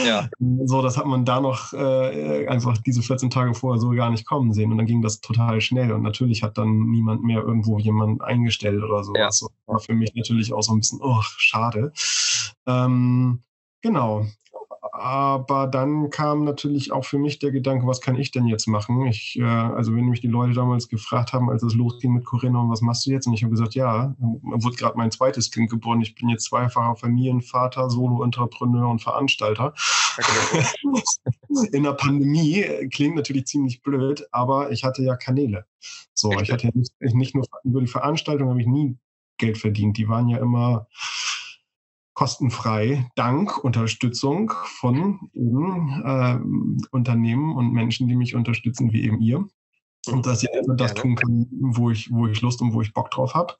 Ja. 0.05 0.29
so, 0.65 0.83
das 0.83 0.97
hat 0.97 1.07
man 1.07 1.25
da 1.25 1.41
noch 1.41 1.73
äh, 1.73 2.47
einfach 2.47 2.79
diese 2.79 3.03
14 3.03 3.31
Tage 3.31 3.55
vorher 3.55 3.81
so 3.81 3.91
gar 3.91 4.11
nicht 4.11 4.27
kommen 4.27 4.53
sehen. 4.53 4.71
Und 4.73 4.79
dann 4.79 4.87
ging 4.87 5.03
das 5.03 5.21
total 5.21 5.61
schnell. 5.61 5.93
Und 5.93 6.03
natürlich 6.03 6.43
hat 6.43 6.59
dann 6.59 6.91
niemand 6.91 7.23
mehr 7.23 7.43
irgendwo 7.43 7.79
jemand 7.79 8.23
eingestellt 8.23 8.83
oder 8.83 9.05
sowas. 9.05 9.19
Ja. 9.21 9.31
So, 9.31 9.51
war 9.67 9.81
für 9.81 9.95
mich 9.95 10.15
natürlich 10.15 10.53
auch 10.53 10.63
so 10.63 10.73
ein 10.73 10.81
bisschen, 10.81 11.01
oh, 11.03 11.21
schade. 11.23 11.93
Ähm, 12.67 13.43
genau. 13.83 14.27
Aber 15.01 15.67
dann 15.67 16.11
kam 16.11 16.45
natürlich 16.45 16.93
auch 16.93 17.07
für 17.07 17.19
mich 17.19 17.39
der 17.39 17.53
Gedanke, 17.53 17.87
was 17.87 18.03
kann 18.03 18.19
ich 18.19 18.33
denn 18.33 18.47
jetzt 18.47 18.67
machen? 18.67 19.07
Ich, 19.07 19.39
äh, 19.39 19.45
also 19.45 19.97
wenn 19.97 20.05
mich 20.05 20.21
die 20.21 20.29
Leute 20.29 20.53
damals 20.53 20.89
gefragt 20.89 21.33
haben, 21.33 21.49
als 21.49 21.63
es 21.63 21.75
losging 21.75 22.13
mit 22.13 22.27
Corinna, 22.27 22.61
und 22.61 22.69
was 22.69 22.83
machst 22.83 23.07
du 23.07 23.11
jetzt? 23.11 23.27
Und 23.27 23.33
ich 23.33 23.43
habe 23.43 23.51
gesagt, 23.51 23.75
ja, 23.75 24.15
wurde 24.19 24.77
gerade 24.77 24.99
mein 24.99 25.11
zweites 25.11 25.51
Kind 25.51 25.71
geboren. 25.71 26.03
Ich 26.03 26.15
bin 26.17 26.29
jetzt 26.29 26.45
zweifacher 26.45 26.97
Familienvater, 26.97 27.89
Solo-Entrepreneur 27.89 28.91
und 28.91 29.01
Veranstalter. 29.01 29.73
In 31.73 31.85
der 31.85 31.95
Pandemie 31.95 32.63
klingt 32.93 33.17
natürlich 33.17 33.47
ziemlich 33.47 33.83
blöd, 33.83 34.29
aber 34.33 34.71
ich 34.71 34.85
hatte 34.85 35.03
ja 35.03 35.17
Kanäle. 35.17 35.65
So, 36.13 36.31
ich 36.33 36.53
hatte 36.53 36.67
ja 36.67 36.73
nicht, 36.75 36.93
nicht 37.01 37.35
nur 37.35 37.47
über 37.65 37.81
die 37.81 37.87
Veranstaltung 37.87 38.51
habe 38.51 38.61
ich 38.61 38.67
nie 38.67 38.99
Geld 39.39 39.57
verdient. 39.57 39.97
Die 39.97 40.11
waren 40.11 40.29
ja 40.29 40.37
immer 40.37 40.89
kostenfrei 42.15 43.09
dank 43.15 43.63
Unterstützung 43.63 44.53
von 44.79 45.31
eben, 45.33 46.03
äh, 46.05 46.87
Unternehmen 46.91 47.57
und 47.57 47.73
Menschen, 47.73 48.09
die 48.09 48.17
mich 48.17 48.35
unterstützen, 48.35 48.93
wie 48.93 49.05
eben 49.05 49.21
ihr. 49.21 49.47
Und 50.07 50.27
dass 50.27 50.43
ich 50.43 50.53
einfach 50.55 50.77
das 50.77 50.95
tun 50.95 51.15
kann, 51.15 51.47
wo 51.51 51.91
ich, 51.91 52.11
wo 52.11 52.27
ich 52.27 52.41
Lust 52.41 52.63
und 52.63 52.73
wo 52.73 52.81
ich 52.81 52.95
Bock 52.95 53.11
drauf 53.11 53.35
habe. 53.35 53.55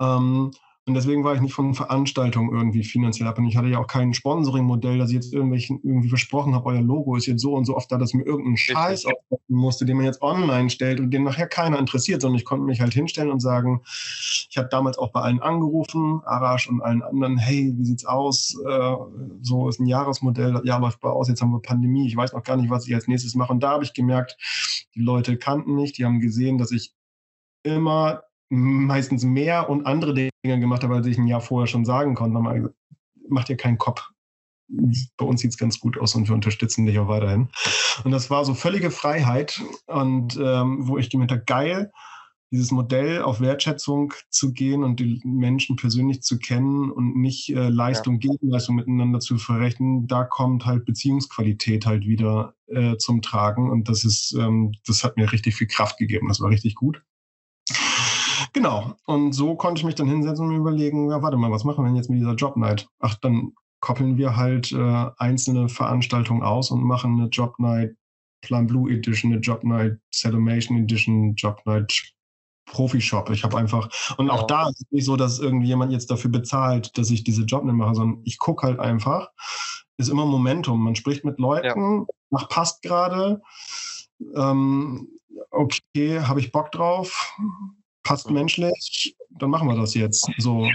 Ähm, 0.00 0.50
und 0.86 0.92
deswegen 0.92 1.24
war 1.24 1.34
ich 1.34 1.40
nicht 1.40 1.54
von 1.54 1.72
Veranstaltungen 1.72 2.54
irgendwie 2.54 2.84
finanziell 2.84 3.26
abhängig. 3.26 3.52
Ich 3.52 3.56
hatte 3.56 3.68
ja 3.68 3.78
auch 3.78 3.86
kein 3.86 4.12
Sponsoring-Modell, 4.12 4.98
dass 4.98 5.08
ich 5.08 5.14
jetzt 5.14 5.32
irgendwelchen 5.32 5.80
irgendwie 5.82 6.10
versprochen 6.10 6.54
habe, 6.54 6.66
euer 6.66 6.82
Logo 6.82 7.16
ist 7.16 7.24
jetzt 7.24 7.40
so 7.40 7.54
und 7.54 7.64
so 7.64 7.74
oft 7.74 7.90
da, 7.90 7.96
dass 7.96 8.12
mir 8.12 8.24
irgendeinen 8.24 8.58
Scheiß 8.58 9.06
aufsetzen 9.06 9.56
musste, 9.56 9.86
den 9.86 9.96
man 9.96 10.04
jetzt 10.04 10.20
online 10.20 10.68
stellt 10.68 11.00
und 11.00 11.10
den 11.10 11.22
nachher 11.22 11.46
keiner 11.46 11.78
interessiert, 11.78 12.20
sondern 12.20 12.38
ich 12.38 12.44
konnte 12.44 12.66
mich 12.66 12.82
halt 12.82 12.92
hinstellen 12.92 13.30
und 13.30 13.40
sagen, 13.40 13.80
ich 13.86 14.58
habe 14.58 14.68
damals 14.68 14.98
auch 14.98 15.10
bei 15.10 15.22
allen 15.22 15.40
angerufen, 15.40 16.20
Arash 16.26 16.68
und 16.68 16.82
allen 16.82 17.02
anderen, 17.02 17.38
hey, 17.38 17.72
wie 17.74 17.84
sieht's 17.86 18.04
aus? 18.04 18.54
Äh, 18.68 18.94
so 19.40 19.70
ist 19.70 19.80
ein 19.80 19.86
Jahresmodell, 19.86 20.52
das 20.52 20.64
Jahr 20.64 20.80
läuft 20.80 21.00
bei 21.00 21.08
aus, 21.08 21.28
jetzt 21.28 21.40
haben 21.40 21.52
wir 21.52 21.62
Pandemie, 21.62 22.06
ich 22.06 22.16
weiß 22.16 22.34
noch 22.34 22.42
gar 22.42 22.58
nicht, 22.58 22.68
was 22.68 22.86
ich 22.86 22.94
als 22.94 23.08
nächstes 23.08 23.34
mache. 23.34 23.54
Und 23.54 23.62
da 23.62 23.70
habe 23.70 23.84
ich 23.84 23.94
gemerkt, 23.94 24.36
die 24.94 25.00
Leute 25.00 25.38
kannten 25.38 25.74
mich, 25.74 25.92
die 25.92 26.04
haben 26.04 26.20
gesehen, 26.20 26.58
dass 26.58 26.72
ich 26.72 26.92
immer 27.62 28.22
meistens 28.54 29.24
mehr 29.24 29.68
und 29.68 29.86
andere 29.86 30.14
Dinge 30.14 30.30
gemacht 30.60 30.82
habe, 30.82 30.94
als 30.94 31.06
ich 31.06 31.18
ein 31.18 31.26
Jahr 31.26 31.40
vorher 31.40 31.66
schon 31.66 31.84
sagen 31.84 32.14
konnte. 32.14 32.38
Mal, 32.38 32.74
macht 33.28 33.48
dir 33.48 33.56
keinen 33.56 33.78
Kopf. 33.78 34.02
Bei 35.16 35.26
uns 35.26 35.40
sieht 35.40 35.50
es 35.50 35.58
ganz 35.58 35.78
gut 35.78 35.98
aus 35.98 36.14
und 36.14 36.28
wir 36.28 36.34
unterstützen 36.34 36.86
dich 36.86 36.98
auch 36.98 37.08
weiterhin. 37.08 37.48
Und 38.04 38.12
das 38.12 38.30
war 38.30 38.44
so 38.44 38.54
völlige 38.54 38.90
Freiheit 38.90 39.60
und 39.86 40.36
ähm, 40.36 40.88
wo 40.88 40.96
ich 40.96 41.10
gemerkt 41.10 41.32
habe, 41.32 41.44
geil, 41.44 41.92
dieses 42.54 42.70
Modell 42.70 43.20
auf 43.22 43.40
Wertschätzung 43.40 44.14
zu 44.30 44.52
gehen 44.52 44.84
und 44.84 45.00
die 45.00 45.20
Menschen 45.24 45.76
persönlich 45.76 46.22
zu 46.22 46.38
kennen 46.38 46.90
und 46.90 47.16
nicht 47.16 47.50
äh, 47.50 47.68
Leistung 47.68 48.20
ja. 48.20 48.30
gegen 48.30 48.48
Leistung 48.48 48.76
miteinander 48.76 49.20
zu 49.20 49.38
verrechnen, 49.38 50.06
da 50.06 50.24
kommt 50.24 50.64
halt 50.64 50.84
Beziehungsqualität 50.84 51.84
halt 51.84 52.06
wieder 52.06 52.54
äh, 52.68 52.96
zum 52.96 53.22
Tragen 53.22 53.70
und 53.70 53.88
das 53.88 54.04
ist, 54.04 54.32
ähm, 54.38 54.72
das 54.86 55.04
hat 55.04 55.16
mir 55.16 55.30
richtig 55.32 55.56
viel 55.56 55.66
Kraft 55.66 55.98
gegeben. 55.98 56.28
Das 56.28 56.40
war 56.40 56.48
richtig 56.48 56.76
gut. 56.76 57.02
Genau. 58.54 58.94
Und 59.04 59.32
so 59.32 59.56
konnte 59.56 59.80
ich 59.80 59.84
mich 59.84 59.96
dann 59.96 60.08
hinsetzen 60.08 60.46
und 60.46 60.52
mir 60.52 60.58
überlegen, 60.58 61.10
ja, 61.10 61.20
warte 61.20 61.36
mal, 61.36 61.50
was 61.50 61.64
machen 61.64 61.84
wir 61.84 61.88
denn 61.88 61.96
jetzt 61.96 62.08
mit 62.08 62.20
dieser 62.20 62.36
Job 62.36 62.56
Night? 62.56 62.88
Ach, 63.00 63.16
dann 63.16 63.52
koppeln 63.80 64.16
wir 64.16 64.36
halt 64.36 64.72
äh, 64.72 65.06
einzelne 65.18 65.68
Veranstaltungen 65.68 66.42
aus 66.42 66.70
und 66.70 66.82
machen 66.82 67.20
eine 67.20 67.28
Job 67.28 67.58
Night 67.58 67.96
Plan 68.42 68.66
Blue 68.66 68.90
Edition, 68.90 69.32
eine 69.32 69.40
Job 69.40 69.64
Night 69.64 69.98
Celebration 70.12 70.78
Edition, 70.78 71.34
Job 71.34 71.60
Night 71.66 72.14
Profi-Shop. 72.66 73.28
Ich 73.30 73.42
habe 73.42 73.58
einfach, 73.58 73.88
und 74.16 74.30
auch 74.30 74.42
ja. 74.42 74.46
da 74.46 74.68
ist 74.68 74.80
es 74.80 74.90
nicht 74.90 75.04
so, 75.04 75.16
dass 75.16 75.40
irgendjemand 75.40 75.92
jetzt 75.92 76.10
dafür 76.10 76.30
bezahlt, 76.30 76.96
dass 76.96 77.10
ich 77.10 77.24
diese 77.24 77.42
Job 77.42 77.64
nicht 77.64 77.74
mache, 77.74 77.96
sondern 77.96 78.22
ich 78.24 78.38
gucke 78.38 78.66
halt 78.66 78.78
einfach. 78.78 79.30
Ist 79.96 80.08
immer 80.08 80.26
Momentum. 80.26 80.82
Man 80.82 80.94
spricht 80.94 81.24
mit 81.24 81.38
Leuten, 81.38 82.00
ja. 82.00 82.06
nach 82.30 82.48
passt 82.48 82.82
gerade. 82.82 83.42
Ähm, 84.34 85.08
okay, 85.50 86.20
habe 86.20 86.40
ich 86.40 86.52
Bock 86.52 86.70
drauf? 86.72 87.36
Passt 88.04 88.30
menschlich, 88.30 89.16
dann 89.30 89.50
machen 89.50 89.68
wir 89.68 89.76
das 89.76 89.94
jetzt. 89.94 90.28
So. 90.38 90.68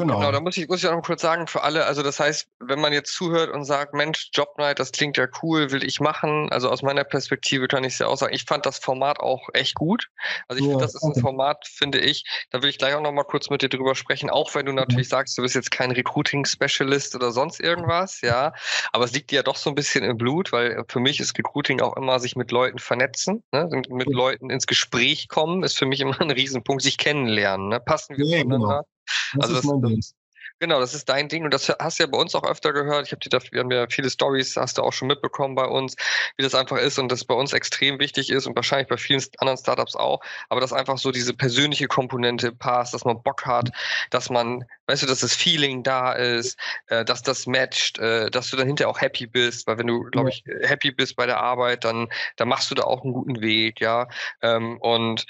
Genau. 0.00 0.18
genau, 0.18 0.32
da 0.32 0.40
muss 0.40 0.56
ich, 0.56 0.68
muss 0.68 0.82
ich 0.82 0.88
auch 0.88 0.94
noch 0.94 1.02
kurz 1.02 1.22
sagen 1.22 1.46
für 1.46 1.62
alle, 1.62 1.84
also 1.84 2.02
das 2.02 2.18
heißt, 2.18 2.48
wenn 2.60 2.80
man 2.80 2.92
jetzt 2.92 3.12
zuhört 3.12 3.50
und 3.50 3.64
sagt, 3.64 3.94
Mensch, 3.94 4.30
Job 4.32 4.56
Night, 4.58 4.78
das 4.78 4.92
klingt 4.92 5.16
ja 5.16 5.26
cool, 5.42 5.70
will 5.72 5.84
ich 5.84 6.00
machen. 6.00 6.50
Also 6.50 6.70
aus 6.70 6.82
meiner 6.82 7.04
Perspektive 7.04 7.68
kann 7.68 7.84
ich 7.84 7.94
es 7.94 7.98
ja 7.98 8.06
auch 8.06 8.16
sagen, 8.16 8.34
ich 8.34 8.44
fand 8.44 8.66
das 8.66 8.78
Format 8.78 9.20
auch 9.20 9.48
echt 9.52 9.74
gut. 9.74 10.08
Also 10.48 10.60
ich 10.60 10.66
ja, 10.66 10.72
finde, 10.72 10.84
das 10.84 10.94
ist 10.94 11.04
ein 11.04 11.20
Format, 11.20 11.66
finde 11.66 11.98
ich, 11.98 12.24
da 12.50 12.62
will 12.62 12.70
ich 12.70 12.78
gleich 12.78 12.94
auch 12.94 13.02
noch 13.02 13.12
mal 13.12 13.24
kurz 13.24 13.50
mit 13.50 13.62
dir 13.62 13.68
drüber 13.68 13.94
sprechen, 13.94 14.30
auch 14.30 14.54
wenn 14.54 14.66
du 14.66 14.72
natürlich 14.72 15.08
mhm. 15.08 15.10
sagst, 15.10 15.36
du 15.36 15.42
bist 15.42 15.54
jetzt 15.54 15.70
kein 15.70 15.90
Recruiting-Specialist 15.90 17.14
oder 17.14 17.32
sonst 17.32 17.60
irgendwas, 17.60 18.20
ja. 18.22 18.52
Aber 18.92 19.04
es 19.04 19.12
liegt 19.12 19.30
dir 19.30 19.36
ja 19.36 19.42
doch 19.42 19.56
so 19.56 19.70
ein 19.70 19.74
bisschen 19.74 20.04
im 20.04 20.16
Blut, 20.16 20.52
weil 20.52 20.84
für 20.88 21.00
mich 21.00 21.20
ist 21.20 21.36
Recruiting 21.38 21.80
auch 21.80 21.96
immer 21.96 22.20
sich 22.20 22.36
mit 22.36 22.50
Leuten 22.50 22.78
vernetzen, 22.78 23.42
ne? 23.52 23.68
mit 23.88 24.08
Leuten 24.08 24.50
ins 24.50 24.66
Gespräch 24.66 25.28
kommen, 25.28 25.62
ist 25.62 25.78
für 25.78 25.86
mich 25.86 26.00
immer 26.00 26.18
ein 26.20 26.30
Riesenpunkt, 26.30 26.82
sich 26.82 26.98
kennenlernen. 26.98 27.68
Ne? 27.68 27.80
Passen 27.80 28.16
wir 28.16 28.26
ja, 28.26 28.38
zueinander? 28.38 28.66
Genau. 28.66 28.86
Das 29.34 29.50
also 29.50 29.80
das, 29.80 29.92
das, 29.92 30.14
Genau, 30.60 30.78
das 30.78 30.92
ist 30.92 31.08
dein 31.08 31.28
Ding 31.28 31.44
und 31.44 31.54
das 31.54 31.70
hast 31.80 31.98
du 31.98 32.02
ja 32.02 32.06
bei 32.06 32.18
uns 32.18 32.34
auch 32.34 32.44
öfter 32.44 32.74
gehört. 32.74 33.06
Ich 33.06 33.12
habe 33.12 33.20
dir 33.20 33.30
da, 33.30 33.38
wir 33.50 33.60
haben 33.60 33.70
ja 33.70 33.86
viele 33.88 34.10
Stories, 34.10 34.56
hast 34.56 34.76
du 34.76 34.82
auch 34.82 34.92
schon 34.92 35.08
mitbekommen 35.08 35.54
bei 35.54 35.64
uns, 35.64 35.96
wie 36.36 36.42
das 36.42 36.54
einfach 36.54 36.76
ist 36.76 36.98
und 36.98 37.10
das 37.10 37.24
bei 37.24 37.34
uns 37.34 37.54
extrem 37.54 37.98
wichtig 37.98 38.28
ist 38.28 38.46
und 38.46 38.54
wahrscheinlich 38.54 38.86
bei 38.86 38.98
vielen 38.98 39.24
anderen 39.38 39.56
Startups 39.56 39.96
auch. 39.96 40.20
Aber 40.50 40.60
dass 40.60 40.74
einfach 40.74 40.98
so 40.98 41.12
diese 41.12 41.32
persönliche 41.32 41.86
Komponente 41.86 42.52
passt, 42.52 42.92
dass 42.92 43.06
man 43.06 43.22
Bock 43.22 43.46
hat, 43.46 43.70
dass 44.10 44.28
man, 44.28 44.66
weißt 44.86 45.02
du, 45.02 45.06
dass 45.06 45.20
das 45.20 45.34
Feeling 45.34 45.82
da 45.82 46.12
ist, 46.12 46.58
äh, 46.88 47.06
dass 47.06 47.22
das 47.22 47.46
matcht, 47.46 47.98
äh, 47.98 48.30
dass 48.30 48.50
du 48.50 48.58
dann 48.58 48.66
hinterher 48.66 48.90
auch 48.90 49.00
happy 49.00 49.26
bist, 49.26 49.66
weil 49.66 49.78
wenn 49.78 49.86
du, 49.86 50.02
glaube 50.10 50.28
ich, 50.28 50.44
happy 50.60 50.90
bist 50.90 51.16
bei 51.16 51.24
der 51.24 51.40
Arbeit, 51.40 51.84
dann, 51.84 52.08
dann 52.36 52.48
machst 52.48 52.70
du 52.70 52.74
da 52.74 52.82
auch 52.82 53.02
einen 53.02 53.14
guten 53.14 53.40
Weg, 53.40 53.80
ja. 53.80 54.08
Ähm, 54.42 54.76
und 54.82 55.24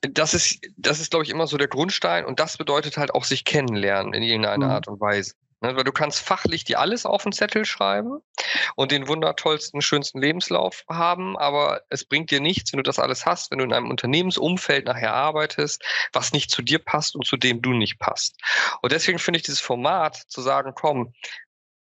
das 0.00 0.34
ist, 0.34 0.60
das 0.76 1.00
ist, 1.00 1.10
glaube 1.10 1.24
ich, 1.24 1.30
immer 1.30 1.46
so 1.46 1.56
der 1.56 1.68
Grundstein 1.68 2.24
und 2.24 2.40
das 2.40 2.56
bedeutet 2.56 2.96
halt 2.96 3.12
auch 3.14 3.24
sich 3.24 3.44
kennenlernen 3.44 4.14
in 4.14 4.22
irgendeiner 4.22 4.66
mhm. 4.66 4.72
Art 4.72 4.88
und 4.88 5.00
Weise. 5.00 5.34
Ne, 5.62 5.76
weil 5.76 5.84
du 5.84 5.92
kannst 5.92 6.20
fachlich 6.20 6.64
dir 6.64 6.80
alles 6.80 7.04
auf 7.04 7.22
den 7.22 7.32
Zettel 7.32 7.66
schreiben 7.66 8.22
und 8.76 8.92
den 8.92 9.08
wundertollsten, 9.08 9.82
schönsten 9.82 10.18
Lebenslauf 10.18 10.84
haben, 10.88 11.36
aber 11.36 11.82
es 11.90 12.06
bringt 12.06 12.30
dir 12.30 12.40
nichts, 12.40 12.72
wenn 12.72 12.78
du 12.78 12.82
das 12.82 12.98
alles 12.98 13.26
hast, 13.26 13.50
wenn 13.50 13.58
du 13.58 13.64
in 13.64 13.74
einem 13.74 13.90
Unternehmensumfeld 13.90 14.86
nachher 14.86 15.12
arbeitest, 15.12 15.84
was 16.14 16.32
nicht 16.32 16.50
zu 16.50 16.62
dir 16.62 16.78
passt 16.78 17.14
und 17.14 17.26
zu 17.26 17.36
dem 17.36 17.60
du 17.60 17.74
nicht 17.74 17.98
passt. 17.98 18.36
Und 18.80 18.92
deswegen 18.92 19.18
finde 19.18 19.36
ich 19.36 19.42
dieses 19.42 19.60
Format 19.60 20.16
zu 20.16 20.40
sagen, 20.40 20.72
komm, 20.74 21.12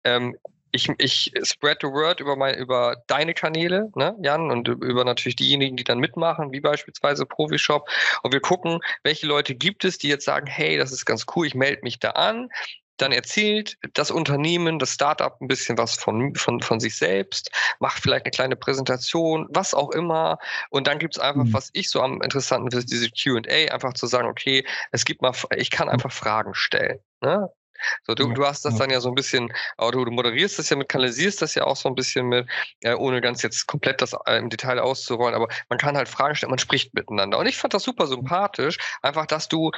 ähm, 0.03 0.37
ich, 0.73 0.89
ich 0.99 1.33
spread 1.45 1.79
the 1.81 1.89
word 1.89 2.21
über 2.21 2.37
mein, 2.37 2.57
über 2.57 3.03
deine 3.07 3.35
Kanäle, 3.35 3.91
ne, 3.95 4.17
Jan, 4.23 4.51
und 4.51 4.69
über 4.69 5.05
natürlich 5.05 5.37
diejenigen, 5.37 5.77
die 5.77 5.85
dann 5.85 5.99
mitmachen, 5.99 6.53
wie 6.53 6.61
beispielsweise 6.61 7.27
Profishop. 7.27 7.89
Und 8.23 8.33
wir 8.33 8.41
gucken, 8.41 8.81
welche 9.03 9.27
Leute 9.27 9.55
gibt 9.55 9.85
es, 9.85 9.99
die 9.99 10.09
jetzt 10.09 10.25
sagen, 10.25 10.47
hey, 10.47 10.77
das 10.77 10.93
ist 10.93 11.05
ganz 11.05 11.27
cool, 11.35 11.47
ich 11.47 11.55
melde 11.55 11.83
mich 11.83 11.99
da 11.99 12.11
an. 12.11 12.49
Dann 12.97 13.13
erzählt 13.13 13.79
das 13.95 14.11
Unternehmen, 14.11 14.79
das 14.79 14.93
Startup 14.93 15.41
ein 15.41 15.49
bisschen 15.49 15.79
was 15.79 15.95
von, 15.95 16.35
von, 16.35 16.61
von 16.61 16.81
sich 16.81 16.97
selbst, 16.97 17.51
macht 17.79 18.03
vielleicht 18.03 18.27
eine 18.27 18.31
kleine 18.31 18.57
Präsentation, 18.57 19.47
was 19.49 19.73
auch 19.73 19.91
immer. 19.93 20.39
Und 20.69 20.87
dann 20.87 20.99
gibt 20.99 21.17
es 21.17 21.23
einfach, 21.23 21.45
mhm. 21.45 21.53
was 21.55 21.71
ich 21.73 21.89
so 21.89 22.03
am 22.03 22.21
interessanten 22.21 22.71
finde, 22.71 22.85
diese 22.85 23.09
QA, 23.11 23.73
einfach 23.73 23.95
zu 23.95 24.07
sagen, 24.07 24.29
okay, 24.29 24.67
es 24.93 25.07
gibt 25.07 25.23
mal, 25.23 25.33
ich 25.57 25.71
kann 25.71 25.89
einfach 25.89 26.13
Fragen 26.13 26.53
stellen. 26.55 26.99
Ne? 27.23 27.49
So, 28.07 28.15
du, 28.15 28.33
du 28.33 28.47
hast 28.47 28.65
das 28.65 28.77
dann 28.77 28.91
ja 28.91 29.01
so 29.01 29.09
ein 29.09 29.15
bisschen, 29.15 29.53
aber 29.77 29.93
du, 29.93 30.05
du 30.05 30.11
moderierst 30.11 30.59
das 30.59 30.71
ja 30.71 30.77
mit, 30.77 30.89
kanalisierst 30.89 31.43
das 31.43 31.55
ja 31.55 31.65
auch 31.65 31.77
so 31.77 31.89
ein 31.89 31.95
bisschen 31.95 32.27
mit, 32.27 32.49
äh, 32.83 32.95
ohne 32.95 33.21
ganz 33.21 33.43
jetzt 33.43 33.67
komplett 33.67 34.03
das 34.03 34.15
äh, 34.27 34.39
im 34.39 34.51
Detail 34.51 34.79
auszurollen, 34.79 35.35
aber 35.35 35.49
man 35.69 35.79
kann 35.79 35.97
halt 35.97 36.09
Fragen 36.09 36.35
stellen, 36.35 36.51
man 36.51 36.59
spricht 36.59 36.95
miteinander. 36.95 37.39
Und 37.39 37.47
ich 37.47 37.57
fand 37.57 37.75
das 37.75 37.83
super 37.83 38.07
sympathisch, 38.07 38.79
einfach, 39.03 39.27
dass 39.27 39.49
du 39.49 39.71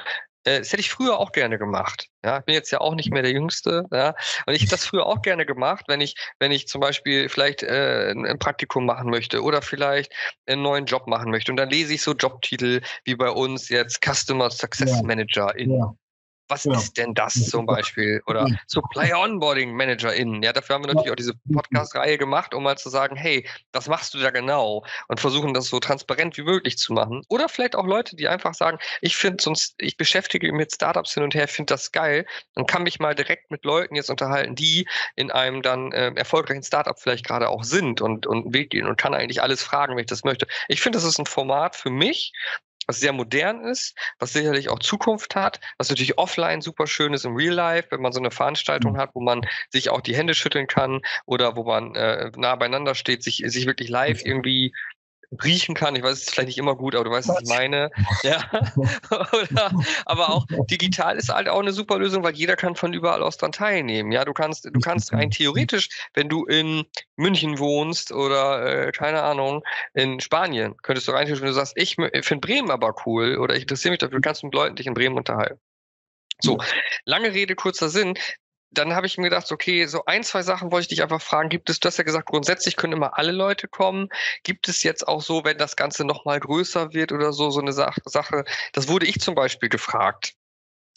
äh, 0.44 0.58
das 0.58 0.72
hätte 0.72 0.80
ich 0.80 0.90
früher 0.90 1.18
auch 1.18 1.32
gerne 1.32 1.58
gemacht. 1.58 2.08
Ja, 2.24 2.38
ich 2.38 2.44
bin 2.44 2.54
jetzt 2.54 2.70
ja 2.70 2.80
auch 2.80 2.94
nicht 2.94 3.12
mehr 3.12 3.22
der 3.22 3.32
Jüngste. 3.32 3.86
Ja, 3.92 4.14
und 4.46 4.54
ich 4.54 4.62
hätte 4.62 4.72
das 4.72 4.86
früher 4.86 5.06
auch 5.06 5.22
gerne 5.22 5.46
gemacht, 5.46 5.84
wenn 5.88 6.00
ich, 6.00 6.14
wenn 6.38 6.52
ich 6.52 6.68
zum 6.68 6.80
Beispiel 6.80 7.28
vielleicht 7.28 7.62
äh, 7.62 8.12
ein 8.12 8.38
Praktikum 8.38 8.86
machen 8.86 9.10
möchte 9.10 9.42
oder 9.42 9.62
vielleicht 9.62 10.12
einen 10.46 10.62
neuen 10.62 10.86
Job 10.86 11.06
machen 11.06 11.30
möchte. 11.30 11.52
Und 11.52 11.56
dann 11.56 11.70
lese 11.70 11.94
ich 11.94 12.02
so 12.02 12.12
Jobtitel 12.12 12.80
wie 13.04 13.14
bei 13.14 13.30
uns 13.30 13.68
jetzt 13.68 14.04
Customer 14.04 14.50
Success 14.50 15.02
Manager 15.02 15.56
in 15.56 15.78
ja. 15.78 15.94
Was 16.52 16.64
ja. 16.64 16.74
ist 16.74 16.98
denn 16.98 17.14
das 17.14 17.48
zum 17.48 17.64
Beispiel? 17.64 18.22
Oder 18.26 18.46
Supply 18.66 19.14
Onboarding 19.14 19.72
ManagerInnen. 19.74 20.42
Ja, 20.42 20.52
dafür 20.52 20.74
haben 20.74 20.84
wir 20.84 20.88
natürlich 20.88 21.10
auch 21.10 21.16
diese 21.16 21.32
Podcast-Reihe 21.50 22.18
gemacht, 22.18 22.52
um 22.52 22.62
mal 22.62 22.76
zu 22.76 22.90
sagen, 22.90 23.16
hey, 23.16 23.48
was 23.72 23.88
machst 23.88 24.12
du 24.12 24.18
da 24.18 24.30
genau? 24.30 24.84
Und 25.08 25.18
versuchen 25.18 25.54
das 25.54 25.68
so 25.68 25.80
transparent 25.80 26.36
wie 26.36 26.42
möglich 26.42 26.76
zu 26.76 26.92
machen. 26.92 27.24
Oder 27.28 27.48
vielleicht 27.48 27.74
auch 27.74 27.86
Leute, 27.86 28.16
die 28.16 28.28
einfach 28.28 28.52
sagen, 28.52 28.78
ich 29.00 29.16
finde 29.16 29.42
sonst, 29.42 29.74
ich 29.78 29.96
beschäftige 29.96 30.46
mich 30.48 30.62
mit 30.62 30.74
Startups 30.74 31.14
hin 31.14 31.22
und 31.22 31.34
her, 31.34 31.48
finde 31.48 31.72
das 31.72 31.90
geil 31.90 32.26
und 32.54 32.68
kann 32.68 32.82
mich 32.82 33.00
mal 33.00 33.14
direkt 33.14 33.50
mit 33.50 33.64
Leuten 33.64 33.96
jetzt 33.96 34.10
unterhalten, 34.10 34.54
die 34.54 34.86
in 35.16 35.30
einem 35.30 35.62
dann 35.62 35.92
äh, 35.92 36.12
erfolgreichen 36.14 36.62
Startup 36.62 36.98
vielleicht 36.98 37.26
gerade 37.26 37.48
auch 37.48 37.64
sind 37.64 38.02
und, 38.02 38.26
und 38.26 38.44
einen 38.44 38.54
Weg 38.54 38.70
gehen 38.70 38.86
und 38.86 38.98
kann 38.98 39.14
eigentlich 39.14 39.42
alles 39.42 39.62
fragen, 39.62 39.94
wenn 39.94 40.02
ich 40.02 40.06
das 40.06 40.24
möchte. 40.24 40.46
Ich 40.68 40.82
finde, 40.82 40.98
das 40.98 41.04
ist 41.04 41.18
ein 41.18 41.26
Format 41.26 41.76
für 41.76 41.90
mich, 41.90 42.32
was 42.86 43.00
sehr 43.00 43.12
modern 43.12 43.64
ist, 43.64 43.96
was 44.18 44.32
sicherlich 44.32 44.68
auch 44.68 44.78
Zukunft 44.78 45.34
hat, 45.34 45.60
was 45.78 45.88
natürlich 45.88 46.18
offline 46.18 46.60
super 46.60 46.86
schön 46.86 47.14
ist 47.14 47.24
im 47.24 47.36
Real 47.36 47.54
Life, 47.54 47.88
wenn 47.90 48.02
man 48.02 48.12
so 48.12 48.20
eine 48.20 48.30
Veranstaltung 48.30 48.92
mhm. 48.92 48.98
hat, 48.98 49.10
wo 49.14 49.20
man 49.20 49.42
sich 49.70 49.90
auch 49.90 50.00
die 50.00 50.16
Hände 50.16 50.34
schütteln 50.34 50.66
kann 50.66 51.00
oder 51.26 51.56
wo 51.56 51.64
man 51.64 51.94
äh, 51.94 52.30
nah 52.36 52.56
beieinander 52.56 52.94
steht, 52.94 53.22
sich, 53.22 53.42
sich 53.46 53.66
wirklich 53.66 53.88
live 53.88 54.24
irgendwie 54.24 54.72
riechen 55.42 55.74
kann. 55.74 55.96
Ich 55.96 56.02
weiß, 56.02 56.12
es 56.12 56.22
ist 56.22 56.30
vielleicht 56.30 56.48
nicht 56.48 56.58
immer 56.58 56.76
gut, 56.76 56.94
aber 56.94 57.04
du 57.04 57.10
weißt, 57.10 57.28
was 57.28 57.42
ich 57.42 57.48
meine. 57.48 57.90
Ja. 58.22 58.42
Oder, 59.10 59.72
aber 60.04 60.30
auch 60.30 60.46
digital 60.70 61.16
ist 61.16 61.28
halt 61.28 61.48
auch 61.48 61.60
eine 61.60 61.72
super 61.72 61.98
Lösung, 61.98 62.22
weil 62.22 62.34
jeder 62.34 62.56
kann 62.56 62.76
von 62.76 62.92
überall 62.92 63.22
aus 63.22 63.36
dran 63.36 63.52
teilnehmen. 63.52 64.12
Ja, 64.12 64.24
du 64.24 64.32
kannst, 64.32 64.64
du 64.64 64.80
kannst 64.80 65.12
rein 65.12 65.30
theoretisch, 65.30 65.88
wenn 66.14 66.28
du 66.28 66.44
in 66.44 66.84
München 67.16 67.58
wohnst 67.58 68.12
oder 68.12 68.86
äh, 68.86 68.92
keine 68.92 69.22
Ahnung, 69.22 69.62
in 69.94 70.20
Spanien, 70.20 70.76
könntest 70.82 71.08
du 71.08 71.12
rein 71.12 71.26
theoretisch, 71.26 71.42
wenn 71.42 71.48
du 71.48 71.54
sagst, 71.54 71.74
ich 71.76 71.96
finde 71.96 72.46
Bremen 72.46 72.70
aber 72.70 72.94
cool 73.06 73.38
oder 73.38 73.54
ich 73.54 73.62
interessiere 73.62 73.92
mich 73.92 74.00
dafür, 74.00 74.20
kannst 74.20 74.42
du 74.42 74.46
mit 74.46 74.54
Leuten 74.54 74.76
dich 74.76 74.86
in 74.86 74.94
Bremen 74.94 75.16
unterhalten. 75.16 75.60
So, 76.40 76.58
lange 77.04 77.32
Rede, 77.32 77.54
kurzer 77.54 77.88
Sinn 77.88 78.14
dann 78.72 78.94
habe 78.94 79.06
ich 79.06 79.18
mir 79.18 79.24
gedacht, 79.24 79.50
okay, 79.52 79.86
so 79.86 80.04
ein, 80.06 80.24
zwei 80.24 80.42
Sachen 80.42 80.72
wollte 80.72 80.82
ich 80.82 80.88
dich 80.88 81.02
einfach 81.02 81.20
fragen. 81.20 81.48
Gibt 81.48 81.68
es, 81.70 81.78
du 81.80 81.86
hast 81.86 81.98
ja 81.98 82.04
gesagt, 82.04 82.26
grundsätzlich 82.26 82.76
können 82.76 82.94
immer 82.94 83.18
alle 83.18 83.32
Leute 83.32 83.68
kommen. 83.68 84.08
Gibt 84.42 84.68
es 84.68 84.82
jetzt 84.82 85.06
auch 85.06 85.22
so, 85.22 85.44
wenn 85.44 85.58
das 85.58 85.76
Ganze 85.76 86.04
nochmal 86.04 86.40
größer 86.40 86.92
wird 86.92 87.12
oder 87.12 87.32
so, 87.32 87.50
so 87.50 87.60
eine 87.60 87.72
Sache? 87.72 88.44
Das 88.72 88.88
wurde 88.88 89.06
ich 89.06 89.20
zum 89.20 89.34
Beispiel 89.34 89.68
gefragt. 89.68 90.34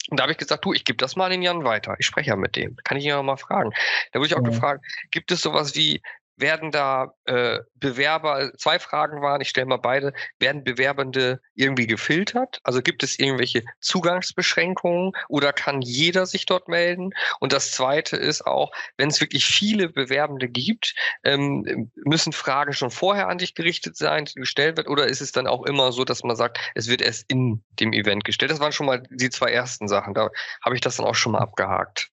Und 0.08 0.18
da 0.18 0.22
habe 0.22 0.32
ich 0.32 0.38
gesagt, 0.38 0.64
du, 0.64 0.72
ich 0.72 0.84
gebe 0.84 0.96
das 0.96 1.16
mal 1.16 1.26
an 1.26 1.32
den 1.32 1.42
Jan 1.42 1.64
weiter. 1.64 1.96
Ich 1.98 2.06
spreche 2.06 2.30
ja 2.30 2.36
mit 2.36 2.56
dem. 2.56 2.76
Kann 2.84 2.96
ich 2.96 3.04
ihn 3.04 3.10
ja 3.10 3.22
mal 3.22 3.36
fragen. 3.36 3.72
Da 4.12 4.20
wurde 4.20 4.28
ich 4.28 4.34
auch 4.34 4.42
ja. 4.42 4.50
gefragt, 4.50 4.84
gibt 5.10 5.32
es 5.32 5.40
sowas 5.40 5.74
wie 5.74 6.00
werden 6.36 6.70
da 6.70 7.14
äh, 7.24 7.60
Bewerber, 7.74 8.52
zwei 8.58 8.78
Fragen 8.78 9.22
waren, 9.22 9.40
ich 9.40 9.48
stelle 9.48 9.66
mal 9.66 9.78
beide, 9.78 10.12
werden 10.38 10.64
Bewerbende 10.64 11.40
irgendwie 11.54 11.86
gefiltert? 11.86 12.60
Also 12.62 12.82
gibt 12.82 13.02
es 13.02 13.18
irgendwelche 13.18 13.64
Zugangsbeschränkungen 13.80 15.12
oder 15.28 15.52
kann 15.52 15.82
jeder 15.82 16.26
sich 16.26 16.46
dort 16.46 16.68
melden? 16.68 17.10
Und 17.40 17.52
das 17.52 17.72
Zweite 17.72 18.16
ist 18.16 18.46
auch, 18.46 18.70
wenn 18.96 19.08
es 19.08 19.20
wirklich 19.20 19.46
viele 19.46 19.88
Bewerbende 19.88 20.48
gibt, 20.48 20.94
ähm, 21.24 21.90
müssen 22.04 22.32
Fragen 22.32 22.72
schon 22.72 22.90
vorher 22.90 23.28
an 23.28 23.38
dich 23.38 23.54
gerichtet 23.54 23.96
sein, 23.96 24.26
die 24.26 24.40
gestellt 24.40 24.76
wird, 24.76 24.88
oder 24.88 25.06
ist 25.06 25.20
es 25.20 25.32
dann 25.32 25.46
auch 25.46 25.64
immer 25.64 25.92
so, 25.92 26.04
dass 26.04 26.22
man 26.22 26.36
sagt, 26.36 26.58
es 26.74 26.88
wird 26.88 27.02
erst 27.02 27.24
in 27.30 27.64
dem 27.80 27.92
Event 27.92 28.24
gestellt? 28.24 28.50
Das 28.50 28.60
waren 28.60 28.72
schon 28.72 28.86
mal 28.86 29.02
die 29.10 29.30
zwei 29.30 29.50
ersten 29.50 29.88
Sachen. 29.88 30.14
Da 30.14 30.28
habe 30.64 30.74
ich 30.74 30.80
das 30.80 30.96
dann 30.96 31.06
auch 31.06 31.14
schon 31.14 31.32
mal 31.32 31.40
abgehakt. 31.40 32.10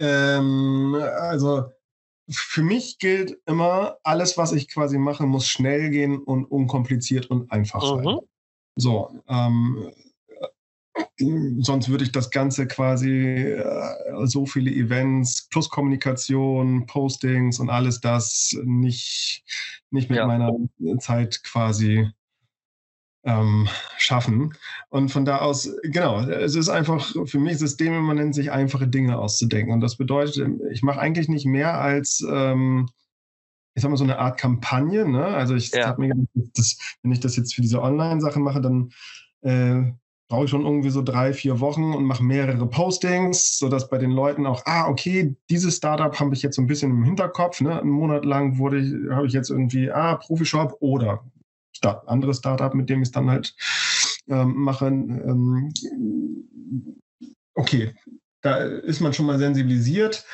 Ähm, 0.00 0.94
also 0.94 1.72
für 2.30 2.62
mich 2.62 2.98
gilt 2.98 3.38
immer, 3.46 3.98
alles, 4.02 4.36
was 4.36 4.52
ich 4.52 4.68
quasi 4.68 4.98
mache, 4.98 5.26
muss 5.26 5.46
schnell 5.46 5.90
gehen 5.90 6.18
und 6.18 6.44
unkompliziert 6.44 7.26
und 7.30 7.50
einfach 7.50 7.82
sein. 7.82 8.04
Mhm. 8.04 8.20
So, 8.76 9.10
ähm, 9.28 9.90
sonst 11.60 11.88
würde 11.88 12.04
ich 12.04 12.12
das 12.12 12.30
Ganze 12.30 12.66
quasi 12.66 13.10
äh, 13.10 14.26
so 14.26 14.46
viele 14.46 14.70
Events 14.70 15.48
plus 15.48 15.68
Kommunikation, 15.68 16.86
Postings 16.86 17.58
und 17.58 17.70
alles 17.70 18.00
das 18.00 18.56
nicht, 18.64 19.42
nicht 19.90 20.10
mit 20.10 20.18
ja. 20.18 20.26
meiner 20.26 20.52
Zeit 20.98 21.42
quasi 21.44 22.08
ähm, 23.24 23.68
schaffen. 23.96 24.54
Und 24.88 25.10
von 25.10 25.24
da 25.24 25.38
aus, 25.38 25.70
genau, 25.82 26.20
es 26.20 26.54
ist 26.54 26.68
einfach 26.68 27.14
für 27.26 27.38
mich 27.38 27.58
systemimmanent, 27.58 28.34
sich 28.34 28.50
einfache 28.50 28.88
Dinge 28.88 29.18
auszudenken. 29.18 29.72
Und 29.72 29.80
das 29.80 29.96
bedeutet, 29.96 30.48
ich 30.70 30.82
mache 30.82 31.00
eigentlich 31.00 31.28
nicht 31.28 31.46
mehr 31.46 31.80
als, 31.80 32.24
ähm, 32.28 32.88
ich 33.74 33.82
sag 33.82 33.90
mal, 33.90 33.96
so 33.96 34.04
eine 34.04 34.18
Art 34.18 34.38
Kampagne. 34.38 35.06
Ne? 35.08 35.24
Also 35.24 35.54
ich 35.54 35.70
ja. 35.70 35.86
habe 35.86 36.00
mir 36.00 36.08
gedacht, 36.08 36.28
das, 36.54 36.78
wenn 37.02 37.12
ich 37.12 37.20
das 37.20 37.36
jetzt 37.36 37.54
für 37.54 37.62
diese 37.62 37.82
Online-Sache 37.82 38.40
mache, 38.40 38.60
dann 38.60 38.90
äh, 39.42 39.92
brauche 40.28 40.44
ich 40.44 40.50
schon 40.50 40.64
irgendwie 40.64 40.90
so 40.90 41.02
drei, 41.02 41.32
vier 41.32 41.58
Wochen 41.60 41.94
und 41.94 42.04
mache 42.04 42.22
mehrere 42.22 42.66
Postings, 42.66 43.56
sodass 43.56 43.88
bei 43.88 43.98
den 43.98 44.10
Leuten 44.10 44.46
auch, 44.46 44.62
ah, 44.66 44.86
okay, 44.86 45.34
dieses 45.48 45.76
Startup 45.76 46.18
habe 46.20 46.34
ich 46.34 46.42
jetzt 46.42 46.56
so 46.56 46.62
ein 46.62 46.66
bisschen 46.66 46.90
im 46.90 47.02
Hinterkopf. 47.02 47.60
Ne? 47.60 47.80
Einen 47.80 47.90
Monat 47.90 48.24
lang 48.24 48.58
wurde 48.58 48.78
ich, 48.78 49.10
habe 49.10 49.26
ich 49.26 49.32
jetzt 49.32 49.50
irgendwie, 49.50 49.90
ah, 49.90 50.16
Profishop 50.16 50.76
oder 50.80 51.24
Start, 51.78 52.08
anderes 52.08 52.38
Startup, 52.38 52.74
mit 52.74 52.90
dem 52.90 53.02
ich 53.02 53.08
es 53.08 53.12
dann 53.12 53.30
halt 53.30 53.54
ähm, 54.28 54.54
mache. 54.56 54.86
Ähm, 54.86 55.72
okay, 57.54 57.94
da 58.42 58.56
ist 58.56 59.00
man 59.00 59.12
schon 59.12 59.26
mal 59.26 59.38
sensibilisiert 59.38 60.24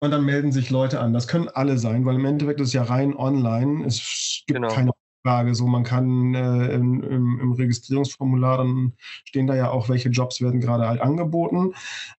und 0.00 0.10
dann 0.10 0.24
melden 0.24 0.52
sich 0.52 0.70
Leute 0.70 1.00
an. 1.00 1.12
Das 1.12 1.28
können 1.28 1.48
alle 1.48 1.78
sein, 1.78 2.04
weil 2.04 2.16
im 2.16 2.24
Endeffekt 2.24 2.60
ist 2.60 2.68
es 2.68 2.74
ja 2.74 2.82
rein 2.82 3.14
online. 3.16 3.86
Es 3.86 4.42
gibt 4.46 4.56
genau. 4.56 4.74
keine 4.74 4.90
Frage. 5.24 5.54
So, 5.54 5.66
man 5.66 5.84
kann 5.84 6.34
äh, 6.34 6.74
im, 6.74 7.02
im, 7.02 7.40
im, 7.40 7.52
Registrierungsformular, 7.52 8.58
dann 8.58 8.92
stehen 9.24 9.46
da 9.46 9.54
ja 9.54 9.70
auch, 9.70 9.88
welche 9.88 10.08
Jobs 10.08 10.40
werden 10.40 10.60
gerade 10.60 10.88
halt 10.88 11.00
angeboten. 11.00 11.74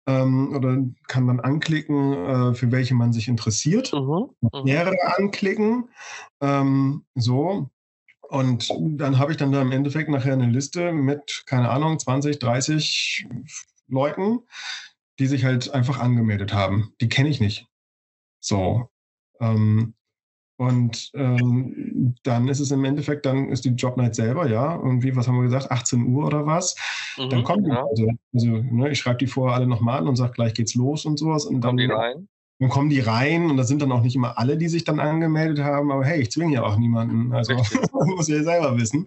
Ähm, 0.06 0.54
oder 0.54 0.78
kann 1.06 1.24
man 1.24 1.40
anklicken, 1.40 2.12
äh, 2.12 2.54
für 2.54 2.70
welche 2.72 2.94
man 2.94 3.12
sich 3.12 3.28
interessiert. 3.28 3.92
Mhm. 3.92 4.30
Mhm. 4.40 4.64
Mehrere 4.64 5.16
anklicken. 5.16 5.88
Ähm, 6.40 7.04
so. 7.14 7.70
Und 8.28 8.70
dann 9.00 9.18
habe 9.18 9.32
ich 9.32 9.38
dann 9.38 9.52
da 9.52 9.62
im 9.62 9.72
Endeffekt 9.72 10.10
nachher 10.10 10.34
eine 10.34 10.46
Liste 10.46 10.92
mit, 10.92 11.44
keine 11.46 11.70
Ahnung, 11.70 11.98
20, 11.98 12.38
30 12.38 13.26
Leuten, 13.88 14.40
die 15.18 15.26
sich 15.26 15.44
halt 15.44 15.72
einfach 15.72 15.98
angemeldet 15.98 16.52
haben. 16.52 16.92
Die 17.00 17.08
kenne 17.08 17.30
ich 17.30 17.40
nicht. 17.40 17.66
So. 18.40 18.90
Ähm, 19.40 19.94
und 20.58 21.12
ähm, 21.14 22.16
dann 22.24 22.48
ist 22.48 22.58
es 22.58 22.72
im 22.72 22.84
Endeffekt, 22.84 23.24
dann 23.24 23.48
ist 23.48 23.64
die 23.64 23.70
Jobnight 23.70 24.16
selber, 24.16 24.48
ja, 24.48 24.74
irgendwie, 24.74 25.14
was 25.14 25.28
haben 25.28 25.36
wir 25.36 25.44
gesagt, 25.44 25.70
18 25.70 26.04
Uhr 26.08 26.26
oder 26.26 26.46
was. 26.46 26.74
Mhm, 27.16 27.30
dann 27.30 27.44
kommen 27.44 27.64
die 27.64 27.70
ja. 27.70 27.80
Leute. 27.80 28.18
Also, 28.34 28.48
ne, 28.48 28.90
ich 28.90 28.98
schreibe 28.98 29.18
die 29.18 29.28
vorher 29.28 29.56
alle 29.56 29.68
nochmal 29.68 30.00
an 30.00 30.08
und 30.08 30.16
sage, 30.16 30.32
gleich 30.32 30.54
geht's 30.54 30.74
los 30.74 31.06
und 31.06 31.18
sowas. 31.18 31.46
Und 31.46 31.60
dann, 31.60 31.76
kommen 31.76 31.78
die 31.78 31.86
rein? 31.86 32.28
Dann 32.60 32.70
kommen 32.70 32.90
die 32.90 32.98
rein 32.98 33.50
und 33.50 33.56
das 33.56 33.68
sind 33.68 33.82
dann 33.82 33.92
auch 33.92 34.02
nicht 34.02 34.16
immer 34.16 34.36
alle, 34.36 34.56
die 34.58 34.68
sich 34.68 34.82
dann 34.82 34.98
angemeldet 34.98 35.60
haben, 35.64 35.92
aber 35.92 36.04
hey, 36.04 36.22
ich 36.22 36.32
zwinge 36.32 36.54
ja 36.54 36.64
auch 36.64 36.76
niemanden. 36.76 37.32
Also 37.32 37.54
muss 38.16 38.26
ja 38.26 38.42
selber 38.42 38.76
wissen. 38.76 39.06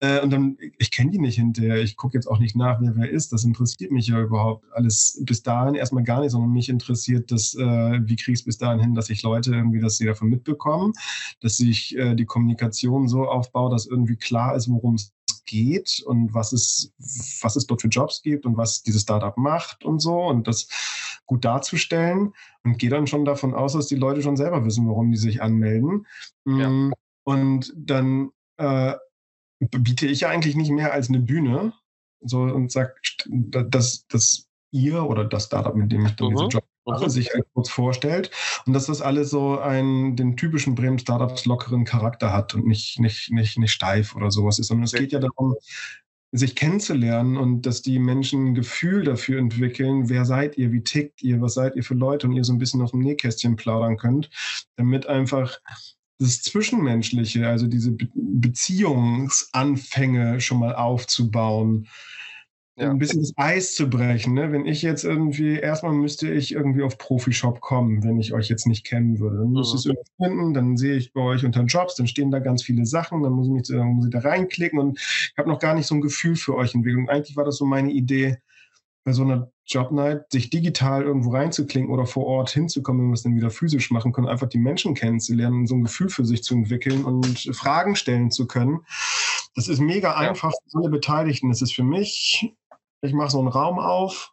Äh, 0.00 0.20
und 0.20 0.30
dann, 0.30 0.56
ich 0.78 0.92
kenne 0.92 1.10
die 1.10 1.18
nicht 1.18 1.36
hinterher. 1.36 1.82
Ich 1.82 1.96
gucke 1.96 2.16
jetzt 2.16 2.26
auch 2.26 2.38
nicht 2.38 2.54
nach, 2.54 2.80
wer 2.80 2.94
wer 2.94 3.10
ist. 3.10 3.32
Das 3.32 3.44
interessiert 3.44 3.90
mich 3.90 4.06
ja 4.06 4.20
überhaupt 4.20 4.64
alles 4.72 5.20
bis 5.24 5.42
dahin 5.42 5.74
erstmal 5.74 6.04
gar 6.04 6.20
nicht, 6.20 6.30
sondern 6.30 6.52
mich 6.52 6.68
interessiert, 6.68 7.32
dass, 7.32 7.54
äh, 7.54 7.60
wie 8.04 8.16
kriege 8.16 8.32
ich 8.32 8.40
es 8.40 8.44
bis 8.44 8.58
dahin 8.58 8.80
hin, 8.80 8.94
dass 8.94 9.10
ich 9.10 9.22
Leute 9.22 9.52
irgendwie, 9.52 9.80
dass 9.80 9.96
sie 9.96 10.06
davon 10.06 10.28
mitbekommen, 10.28 10.92
dass 11.40 11.56
sich 11.56 11.96
äh, 11.96 12.14
die 12.14 12.24
Kommunikation 12.24 13.08
so 13.08 13.26
aufbaut, 13.26 13.72
dass 13.72 13.86
irgendwie 13.86 14.16
klar 14.16 14.54
ist, 14.54 14.70
worum 14.70 14.94
es 14.94 15.12
geht 15.46 16.02
und 16.04 16.34
was 16.34 16.52
es, 16.52 16.92
was 17.40 17.56
es 17.56 17.66
dort 17.66 17.82
für 17.82 17.88
Jobs 17.88 18.22
gibt 18.22 18.46
und 18.46 18.56
was 18.56 18.82
dieses 18.82 19.02
Startup 19.02 19.36
macht 19.36 19.84
und 19.84 20.00
so 20.00 20.22
und 20.22 20.46
das 20.46 20.68
gut 21.26 21.44
darzustellen 21.44 22.34
und 22.64 22.78
gehe 22.78 22.90
dann 22.90 23.06
schon 23.06 23.24
davon 23.24 23.54
aus, 23.54 23.72
dass 23.72 23.86
die 23.86 23.96
Leute 23.96 24.22
schon 24.22 24.36
selber 24.36 24.64
wissen, 24.64 24.88
warum 24.88 25.10
die 25.10 25.16
sich 25.16 25.42
anmelden. 25.42 26.06
Ja. 26.46 26.68
Mm, 26.68 26.92
und 27.24 27.72
dann 27.76 28.30
äh, 28.58 28.94
biete 29.58 30.06
ich 30.06 30.26
eigentlich 30.26 30.54
nicht 30.54 30.70
mehr 30.70 30.92
als 30.92 31.08
eine 31.08 31.20
Bühne 31.20 31.72
so 32.20 32.42
und 32.42 32.70
sage, 32.70 32.94
dass, 33.28 34.06
dass 34.08 34.48
ihr 34.70 35.02
oder 35.04 35.24
das 35.24 35.46
Startup, 35.46 35.74
mit 35.74 35.90
dem 35.92 36.06
ich 36.06 36.16
dann 36.16 36.28
mhm. 36.28 36.36
diese 36.36 36.48
Job 36.48 36.64
mache, 36.86 37.10
sich 37.10 37.32
halt 37.34 37.44
kurz 37.54 37.68
vorstellt. 37.68 38.30
Und 38.66 38.72
dass 38.72 38.86
das 38.86 39.02
alles 39.02 39.30
so 39.30 39.58
einen, 39.58 40.16
den 40.16 40.36
typischen 40.36 40.74
Bremen 40.74 40.98
Startups 40.98 41.46
lockeren 41.46 41.84
Charakter 41.84 42.32
hat 42.32 42.54
und 42.54 42.66
nicht, 42.66 42.98
nicht, 43.00 43.30
nicht, 43.30 43.58
nicht 43.58 43.72
steif 43.72 44.16
oder 44.16 44.30
sowas 44.30 44.58
ist, 44.58 44.68
sondern 44.68 44.84
es 44.84 44.92
geht 44.92 45.12
ja 45.12 45.18
darum, 45.18 45.56
sich 46.32 46.56
kennenzulernen 46.56 47.36
und 47.36 47.62
dass 47.62 47.82
die 47.82 47.98
Menschen 47.98 48.46
ein 48.46 48.54
Gefühl 48.54 49.04
dafür 49.04 49.38
entwickeln, 49.38 50.08
wer 50.08 50.24
seid 50.24 50.56
ihr, 50.58 50.72
wie 50.72 50.82
tickt 50.82 51.22
ihr, 51.22 51.40
was 51.40 51.54
seid 51.54 51.76
ihr 51.76 51.84
für 51.84 51.94
Leute 51.94 52.26
und 52.26 52.34
ihr 52.34 52.44
so 52.44 52.52
ein 52.52 52.58
bisschen 52.58 52.82
aus 52.82 52.90
dem 52.90 53.00
Nähkästchen 53.00 53.56
plaudern 53.56 53.96
könnt, 53.96 54.28
damit 54.76 55.06
einfach 55.06 55.58
das 56.18 56.42
Zwischenmenschliche, 56.42 57.48
also 57.48 57.66
diese 57.66 57.92
Be 57.92 58.08
Beziehungsanfänge 58.14 60.40
schon 60.40 60.58
mal 60.58 60.74
aufzubauen, 60.74 61.88
ja. 62.76 62.90
ein 62.90 62.98
bisschen 62.98 63.20
das 63.20 63.32
Eis 63.36 63.74
zu 63.74 63.88
brechen. 63.88 64.34
Ne? 64.34 64.52
Wenn 64.52 64.66
ich 64.66 64.82
jetzt 64.82 65.04
irgendwie, 65.04 65.58
erstmal 65.58 65.92
müsste 65.92 66.30
ich 66.30 66.52
irgendwie 66.52 66.82
auf 66.82 66.98
Profishop 66.98 67.60
kommen, 67.60 68.04
wenn 68.04 68.18
ich 68.18 68.34
euch 68.34 68.48
jetzt 68.48 68.66
nicht 68.66 68.84
kennen 68.84 69.18
würde. 69.18 69.38
Dann 69.38 69.50
müsste 69.50 69.74
mhm. 69.74 69.78
ich 69.78 69.80
es 69.80 69.86
irgendwie 69.86 70.24
finden, 70.24 70.54
dann 70.54 70.76
sehe 70.76 70.96
ich 70.96 71.12
bei 71.12 71.22
euch 71.22 71.44
unter 71.44 71.62
Jobs, 71.62 71.94
dann 71.94 72.06
stehen 72.06 72.30
da 72.30 72.38
ganz 72.38 72.62
viele 72.62 72.86
Sachen, 72.86 73.22
dann 73.22 73.32
muss 73.32 73.46
ich, 73.46 73.52
mich, 73.52 73.68
dann 73.68 73.94
muss 73.94 74.06
ich 74.06 74.12
da 74.12 74.20
reinklicken 74.20 74.78
und 74.78 74.98
ich 74.98 75.34
habe 75.38 75.48
noch 75.48 75.58
gar 75.58 75.74
nicht 75.74 75.86
so 75.86 75.94
ein 75.94 76.00
Gefühl 76.00 76.36
für 76.36 76.54
euch 76.54 76.74
entwickelt. 76.74 77.00
Und 77.00 77.10
eigentlich 77.10 77.36
war 77.36 77.44
das 77.44 77.56
so 77.56 77.64
meine 77.64 77.90
Idee, 77.90 78.38
bei 79.04 79.12
so 79.12 79.22
einer 79.22 79.50
Jobnight, 79.66 80.30
sich 80.32 80.50
digital 80.50 81.04
irgendwo 81.04 81.30
reinzuklinken 81.30 81.92
oder 81.92 82.06
vor 82.06 82.26
Ort 82.26 82.50
hinzukommen, 82.50 83.02
wenn 83.02 83.10
wir 83.10 83.14
es 83.14 83.22
dann 83.22 83.36
wieder 83.36 83.50
physisch 83.50 83.90
machen 83.90 84.12
können, 84.12 84.28
einfach 84.28 84.48
die 84.48 84.58
Menschen 84.58 84.94
kennenzulernen, 84.94 85.66
so 85.66 85.76
ein 85.76 85.84
Gefühl 85.84 86.08
für 86.08 86.24
sich 86.24 86.42
zu 86.42 86.54
entwickeln 86.54 87.04
und 87.04 87.38
Fragen 87.54 87.94
stellen 87.96 88.30
zu 88.30 88.46
können. 88.46 88.80
Das 89.54 89.68
ist 89.68 89.80
mega 89.80 90.16
einfach 90.16 90.50
für 90.50 90.78
alle 90.78 90.90
Beteiligten. 90.90 91.48
Das 91.48 91.62
ist 91.62 91.72
für 91.72 91.84
mich 91.84 92.52
ich 93.02 93.12
mache 93.12 93.30
so 93.30 93.38
einen 93.38 93.48
Raum 93.48 93.78
auf. 93.78 94.32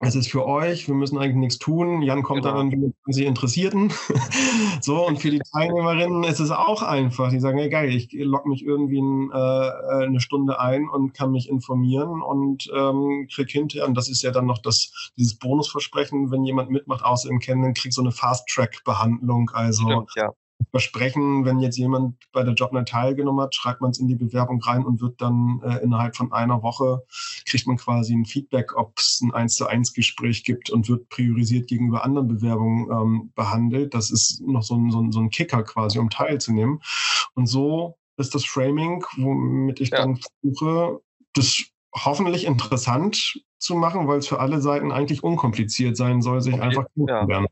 Es 0.00 0.14
ist 0.14 0.30
für 0.30 0.44
euch, 0.44 0.86
wir 0.86 0.94
müssen 0.94 1.16
eigentlich 1.16 1.36
nichts 1.36 1.58
tun. 1.58 2.02
Jan 2.02 2.22
kommt 2.22 2.42
genau. 2.42 2.56
dann 2.56 2.68
mit 2.68 2.94
die 3.06 3.24
Interessierten. 3.24 3.90
so, 4.82 5.06
und 5.06 5.18
für 5.18 5.30
die 5.30 5.40
Teilnehmerinnen 5.52 6.24
ist 6.24 6.40
es 6.40 6.50
auch 6.50 6.82
einfach. 6.82 7.30
Die 7.30 7.40
sagen, 7.40 7.58
hey 7.58 7.70
geil, 7.70 7.88
ich 7.88 8.12
logge 8.12 8.48
mich 8.48 8.64
irgendwie 8.64 9.00
ein, 9.00 9.30
äh, 9.32 10.04
eine 10.04 10.20
Stunde 10.20 10.60
ein 10.60 10.88
und 10.88 11.14
kann 11.14 11.30
mich 11.30 11.48
informieren 11.48 12.20
und 12.22 12.70
ähm, 12.74 13.28
krieg 13.32 13.50
hinterher, 13.50 13.88
und 13.88 13.94
das 13.94 14.10
ist 14.10 14.22
ja 14.22 14.30
dann 14.30 14.46
noch 14.46 14.58
das, 14.58 15.12
dieses 15.16 15.38
Bonusversprechen, 15.38 16.30
wenn 16.30 16.44
jemand 16.44 16.70
mitmacht, 16.70 17.04
außer 17.04 17.30
im 17.30 17.38
Kennen, 17.38 17.72
kriegt 17.72 17.94
so 17.94 18.02
eine 18.02 18.12
Fast-Track-Behandlung. 18.12 19.50
Also 19.54 19.84
Stimmt, 19.84 20.10
ja 20.16 20.34
versprechen, 20.70 21.44
wenn 21.44 21.60
jetzt 21.60 21.76
jemand 21.76 22.16
bei 22.32 22.42
der 22.42 22.54
Jobnet 22.54 22.88
teilgenommen 22.88 23.42
hat, 23.42 23.54
schreibt 23.54 23.80
man 23.80 23.90
es 23.90 23.98
in 23.98 24.08
die 24.08 24.14
Bewerbung 24.14 24.60
rein 24.62 24.84
und 24.84 25.00
wird 25.00 25.20
dann 25.20 25.60
äh, 25.64 25.78
innerhalb 25.78 26.16
von 26.16 26.32
einer 26.32 26.62
Woche, 26.62 27.02
kriegt 27.46 27.66
man 27.66 27.76
quasi 27.76 28.14
ein 28.14 28.24
Feedback, 28.24 28.76
ob 28.76 28.98
es 28.98 29.20
ein 29.22 29.32
1 29.32 29.54
zu 29.54 29.66
1 29.66 29.94
Gespräch 29.94 30.44
gibt 30.44 30.70
und 30.70 30.88
wird 30.88 31.08
priorisiert 31.08 31.68
gegenüber 31.68 32.04
anderen 32.04 32.28
Bewerbungen 32.28 32.90
ähm, 32.90 33.32
behandelt. 33.34 33.94
Das 33.94 34.10
ist 34.10 34.40
noch 34.40 34.62
so 34.62 34.76
ein, 34.76 34.90
so, 34.90 35.00
ein, 35.00 35.12
so 35.12 35.20
ein 35.20 35.30
Kicker 35.30 35.62
quasi, 35.62 35.98
um 35.98 36.10
teilzunehmen. 36.10 36.80
Und 37.34 37.46
so 37.46 37.96
ist 38.16 38.34
das 38.34 38.44
Framing, 38.44 39.04
womit 39.16 39.80
ich 39.80 39.90
ja. 39.90 39.98
dann 39.98 40.16
versuche, 40.16 41.00
das 41.34 41.64
hoffentlich 41.94 42.44
interessant 42.44 43.40
zu 43.58 43.74
machen, 43.74 44.08
weil 44.08 44.18
es 44.18 44.28
für 44.28 44.40
alle 44.40 44.60
Seiten 44.60 44.92
eigentlich 44.92 45.22
unkompliziert 45.22 45.96
sein 45.96 46.22
soll, 46.22 46.40
sich 46.40 46.54
okay. 46.54 46.62
einfach 46.62 46.86
ja. 46.94 47.26
werden. 47.26 47.46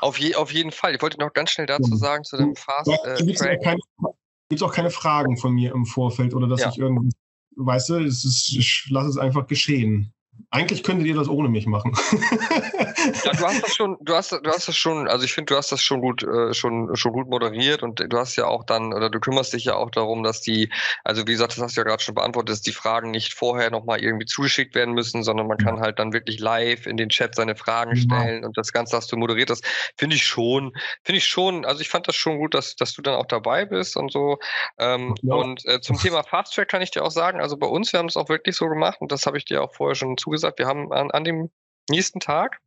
Auf, 0.00 0.18
je, 0.18 0.34
auf 0.34 0.52
jeden 0.52 0.72
Fall. 0.72 0.94
Ich 0.94 1.02
wollte 1.02 1.18
noch 1.18 1.32
ganz 1.32 1.50
schnell 1.50 1.66
dazu 1.66 1.96
sagen, 1.96 2.24
zu 2.24 2.36
dem 2.36 2.54
Fast 2.56 2.88
ja, 2.88 2.96
Gibt 3.16 4.60
es 4.60 4.62
auch, 4.62 4.72
keine 4.72 4.90
Fragen 4.90 5.36
von 5.36 5.52
mir 5.52 5.72
im 5.72 5.86
Vorfeld 5.86 6.34
oder 6.34 6.46
dass 6.46 6.60
ja. 6.60 6.68
ich 6.68 6.78
irgendwie, 6.78 7.10
weißt 7.56 7.88
du, 7.90 7.94
es 8.04 8.24
ist, 8.24 8.52
ich 8.52 8.86
lasse 8.90 9.08
es 9.08 9.18
einfach 9.18 9.46
geschehen. 9.46 10.12
Eigentlich 10.50 10.82
könntet 10.82 11.06
ihr 11.06 11.14
das 11.14 11.28
ohne 11.28 11.48
mich 11.48 11.66
machen. 11.66 11.96
ja, 13.24 13.32
du 13.32 13.46
hast 13.46 13.62
das 13.62 13.74
schon, 13.74 13.96
du 14.00 14.14
hast, 14.14 14.32
du 14.32 14.50
hast 14.50 14.68
das 14.68 14.76
schon, 14.76 15.08
also 15.08 15.24
ich 15.24 15.32
finde, 15.32 15.52
du 15.52 15.56
hast 15.56 15.72
das 15.72 15.82
schon 15.82 16.00
gut, 16.00 16.22
äh, 16.22 16.54
schon, 16.54 16.94
schon 16.96 17.12
gut 17.12 17.28
moderiert 17.28 17.82
und 17.82 18.00
du 18.00 18.18
hast 18.18 18.36
ja 18.36 18.46
auch 18.46 18.64
dann, 18.64 18.92
oder 18.92 19.10
du 19.10 19.20
kümmerst 19.20 19.52
dich 19.52 19.64
ja 19.64 19.74
auch 19.74 19.90
darum, 19.90 20.22
dass 20.22 20.40
die, 20.40 20.70
also 21.04 21.22
wie 21.26 21.32
gesagt, 21.32 21.52
das 21.52 21.62
hast 21.62 21.76
du 21.76 21.80
ja 21.80 21.84
gerade 21.84 22.02
schon 22.02 22.14
beantwortet, 22.14 22.50
dass 22.50 22.62
die 22.62 22.72
Fragen 22.72 23.10
nicht 23.10 23.34
vorher 23.34 23.70
nochmal 23.70 24.00
irgendwie 24.00 24.26
zugeschickt 24.26 24.74
werden 24.74 24.94
müssen, 24.94 25.22
sondern 25.22 25.46
man 25.46 25.58
kann 25.58 25.80
halt 25.80 25.98
dann 25.98 26.12
wirklich 26.12 26.40
live 26.40 26.86
in 26.86 26.96
den 26.96 27.08
Chat 27.08 27.34
seine 27.34 27.56
Fragen 27.56 27.96
stellen 27.96 28.42
ja. 28.42 28.46
und 28.46 28.56
das 28.56 28.72
Ganze 28.72 28.96
hast 28.96 29.12
du 29.12 29.16
moderiert. 29.16 29.50
Das 29.50 29.60
finde 29.96 30.16
ich 30.16 30.26
schon, 30.26 30.72
finde 31.02 31.18
ich 31.18 31.26
schon, 31.26 31.64
also 31.64 31.80
ich 31.80 31.88
fand 31.88 32.08
das 32.08 32.16
schon 32.16 32.38
gut, 32.38 32.54
dass, 32.54 32.76
dass 32.76 32.92
du 32.94 33.02
dann 33.02 33.14
auch 33.14 33.26
dabei 33.26 33.64
bist 33.64 33.96
und 33.96 34.12
so. 34.12 34.38
Ähm, 34.78 35.14
ja. 35.22 35.34
Und 35.34 35.64
äh, 35.66 35.80
zum 35.80 35.98
Thema 35.98 36.22
Fast 36.22 36.54
Track 36.54 36.68
kann 36.68 36.82
ich 36.82 36.90
dir 36.90 37.04
auch 37.04 37.10
sagen, 37.10 37.40
also 37.40 37.56
bei 37.56 37.66
uns, 37.66 37.92
wir 37.92 37.98
haben 37.98 38.06
es 38.06 38.16
auch 38.16 38.28
wirklich 38.28 38.56
so 38.56 38.68
gemacht 38.68 39.00
und 39.00 39.12
das 39.12 39.26
habe 39.26 39.38
ich 39.38 39.44
dir 39.44 39.62
auch 39.62 39.74
vorher 39.74 39.94
schon 39.94 40.16
zugesagt. 40.16 40.58
Wir 40.58 40.66
haben 40.66 40.92
an, 40.92 41.10
an 41.10 41.24
dem 41.24 41.50
nächsten 41.90 42.20
Tag 42.20 42.60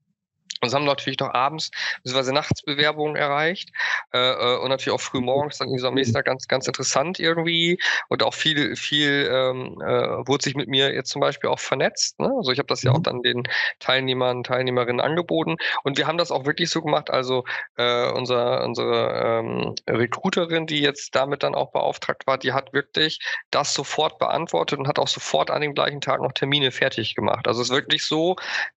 und 0.61 0.73
haben 0.73 0.85
natürlich 0.85 1.19
noch 1.19 1.33
abends 1.33 1.71
bzw. 2.03 2.31
nachts 2.31 2.61
Bewerbungen 2.61 3.15
erreicht 3.15 3.69
äh, 4.13 4.17
äh, 4.17 4.57
und 4.57 4.69
natürlich 4.69 4.93
auch 4.93 5.01
früh 5.01 5.21
morgens 5.21 5.57
dann 5.57 5.69
am 5.83 5.93
nächsten 5.93 6.15
Tag 6.15 6.25
ganz 6.25 6.47
ganz 6.47 6.67
interessant 6.67 7.19
irgendwie 7.19 7.79
und 8.09 8.23
auch 8.23 8.33
viel 8.33 8.75
viel 8.75 9.29
ähm, 9.31 9.81
äh, 9.81 10.27
wurde 10.27 10.43
sich 10.43 10.55
mit 10.55 10.67
mir 10.67 10.93
jetzt 10.93 11.09
zum 11.09 11.19
Beispiel 11.21 11.49
auch 11.49 11.59
vernetzt. 11.59 12.19
Ne? 12.19 12.31
Also 12.37 12.51
ich 12.51 12.59
habe 12.59 12.67
das 12.67 12.83
ja 12.83 12.91
auch 12.91 12.99
mhm. 12.99 13.03
dann 13.03 13.21
den 13.21 13.43
Teilnehmern 13.79 14.43
Teilnehmerinnen 14.43 15.01
angeboten 15.01 15.57
und 15.83 15.97
wir 15.97 16.07
haben 16.07 16.17
das 16.17 16.31
auch 16.31 16.45
wirklich 16.45 16.69
so 16.69 16.81
gemacht. 16.81 17.09
Also 17.09 17.43
äh, 17.75 18.11
unser, 18.11 18.63
unsere 18.63 19.39
ähm, 19.39 19.75
Recruiterin, 19.87 20.67
die 20.67 20.81
jetzt 20.81 21.15
damit 21.15 21.43
dann 21.43 21.55
auch 21.55 21.71
beauftragt 21.71 22.27
war, 22.27 22.37
die 22.37 22.53
hat 22.53 22.73
wirklich 22.73 23.19
das 23.51 23.73
sofort 23.73 24.19
beantwortet 24.19 24.79
und 24.79 24.87
hat 24.87 24.99
auch 24.99 25.07
sofort 25.07 25.51
an 25.51 25.61
dem 25.61 25.73
gleichen 25.73 26.01
Tag 26.01 26.21
noch 26.21 26.31
Termine 26.31 26.71
fertig 26.71 27.15
gemacht. 27.15 27.47
Also 27.47 27.61
es 27.61 27.69
ist 27.69 27.75
wirklich 27.75 28.05
so, 28.05 28.35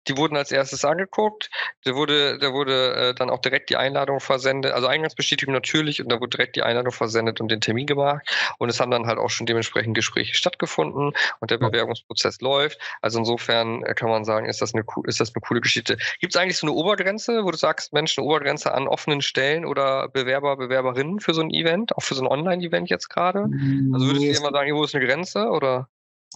die 0.09 0.17
wurden 0.17 0.37
als 0.37 0.53
erstes 0.53 0.85
angeguckt 0.85 1.51
da 1.85 1.95
wurde, 1.95 2.39
da 2.39 2.53
wurde 2.53 2.95
äh, 2.95 3.15
dann 3.15 3.31
auch 3.31 3.41
direkt 3.41 3.71
die 3.71 3.77
Einladung 3.77 4.21
versendet, 4.21 4.73
also 4.73 4.87
Eingangsbestätigung 4.87 5.55
natürlich, 5.55 6.03
und 6.03 6.11
da 6.11 6.21
wurde 6.21 6.37
direkt 6.37 6.57
die 6.57 6.63
Einladung 6.63 6.93
versendet 6.93 7.41
und 7.41 7.51
den 7.51 7.61
Termin 7.61 7.87
gemacht. 7.87 8.27
Und 8.59 8.69
es 8.69 8.81
haben 8.81 8.91
dann 8.91 9.07
halt 9.07 9.19
auch 9.19 9.31
schon 9.31 9.47
dementsprechend 9.47 9.95
Gespräche 9.95 10.35
stattgefunden 10.35 11.13
und 11.41 11.51
der 11.51 11.59
Bewerbungsprozess 11.59 12.41
läuft. 12.41 12.79
Also 13.01 13.19
insofern 13.19 13.83
äh, 13.85 13.95
kann 13.95 14.09
man 14.09 14.25
sagen, 14.25 14.47
ist 14.47 14.61
das 14.61 14.75
eine, 14.75 14.85
ist 15.05 15.21
das 15.21 15.35
eine 15.35 15.41
coole 15.41 15.61
Geschichte. 15.61 15.97
Gibt 16.21 16.35
es 16.35 16.41
eigentlich 16.41 16.59
so 16.59 16.67
eine 16.67 16.75
Obergrenze, 16.75 17.45
wo 17.45 17.51
du 17.51 17.57
sagst, 17.57 17.93
Mensch, 17.93 18.19
eine 18.19 18.27
Obergrenze 18.27 18.73
an 18.73 18.89
offenen 18.89 19.23
Stellen 19.23 19.65
oder 19.65 20.09
Bewerber, 20.09 20.57
Bewerberinnen 20.57 21.21
für 21.21 21.35
so 21.35 21.41
ein 21.41 21.51
Event, 21.51 21.97
auch 21.97 22.03
für 22.03 22.15
so 22.15 22.23
ein 22.23 22.27
Online-Event 22.27 22.91
jetzt 22.91 23.09
gerade? 23.09 23.49
Also 23.93 24.07
würdest 24.07 24.25
du 24.25 24.43
immer 24.43 24.53
sagen, 24.53 24.75
wo 24.75 24.85
ist 24.85 24.95
eine 24.95 25.07
Grenze 25.07 25.49
oder? 25.49 25.89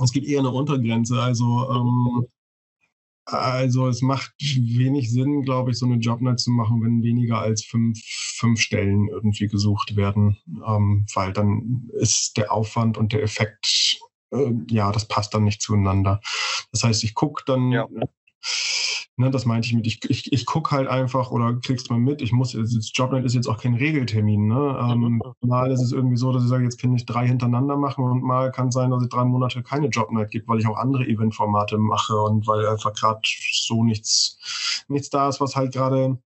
Es 0.03 0.13
gibt 0.13 0.27
eher 0.27 0.41
eine 0.41 0.51
Untergrenze. 0.51 1.21
Also 1.21 1.45
ähm, 1.71 2.27
Also 3.27 3.89
es 3.89 4.03
macht 4.03 4.35
wenig 4.39 5.11
Sinn, 5.11 5.43
glaube 5.43 5.71
ich, 5.71 5.79
so 5.79 5.87
eine 5.87 5.97
Jobnet 5.97 6.41
zu 6.41 6.51
machen, 6.51 6.83
wenn 6.83 7.03
weniger 7.03 7.39
als 7.39 7.65
fünf, 7.65 7.99
fünf 8.05 8.61
Stellen 8.61 9.09
irgendwie 9.09 9.47
gesucht 9.47 9.97
werden, 9.97 10.37
ähm, 10.67 11.07
weil 11.15 11.33
dann 11.33 11.89
ist 11.95 12.37
der 12.37 12.53
Aufwand 12.53 12.99
und 12.99 13.13
der 13.13 13.23
Effekt, 13.23 13.99
äh, 14.31 14.53
ja, 14.69 14.93
das 14.93 15.09
passt 15.09 15.33
dann 15.33 15.45
nicht 15.45 15.63
zueinander. 15.63 16.21
Das 16.71 16.85
heißt, 16.85 17.03
ich 17.05 17.15
gucke 17.15 17.45
dann, 17.47 17.73
ja. 17.73 17.89
Ne, 19.17 19.31
das 19.31 19.47
meinte 19.47 19.69
ich 19.69 19.75
mit, 19.75 19.87
ich, 19.87 20.01
ich, 20.11 20.33
ich 20.33 20.45
gucke 20.45 20.73
halt 20.73 20.89
einfach 20.89 21.31
oder 21.31 21.55
kriegst 21.61 21.89
mal 21.89 22.01
mit, 22.01 22.21
ich 22.21 22.33
muss, 22.33 22.51
das 22.51 22.91
Jobnet 22.95 23.25
ist 23.25 23.35
jetzt 23.35 23.47
auch 23.47 23.59
kein 23.59 23.75
Regeltermin. 23.75 24.49
Ne? 24.49 24.77
Ähm, 24.81 25.23
mal 25.41 25.71
ist 25.71 25.83
es 25.83 25.93
irgendwie 25.93 26.17
so, 26.17 26.33
dass 26.33 26.43
ich 26.43 26.49
sage, 26.49 26.65
jetzt 26.65 26.81
kann 26.81 26.97
ich 26.97 27.07
drei 27.07 27.25
hintereinander 27.29 27.77
machen 27.77 28.03
und 28.05 28.25
mal 28.25 28.51
kann 28.51 28.73
sein, 28.73 28.91
dass 28.91 29.05
es 29.05 29.09
drei 29.09 29.25
Monate 29.25 29.63
keine 29.63 29.87
Jobnet 29.87 30.33
gibt, 30.33 30.49
weil 30.49 30.59
ich 30.59 30.67
auch 30.67 30.77
andere 30.77 31.07
Eventformate 31.07 31.79
mache 31.79 32.17
und 32.17 32.49
weil 32.49 32.67
einfach 32.67 32.93
gerade 32.93 33.21
so 33.53 33.85
nichts, 33.85 34.85
nichts 34.89 35.11
da 35.11 35.29
ist, 35.29 35.41
was 35.41 35.55
halt 35.55 35.73
gerade, 35.73 36.19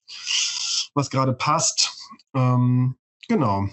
was 0.95 1.11
gerade 1.11 1.33
passt. 1.33 1.93
Ähm, 2.35 2.95
genau. 3.27 3.67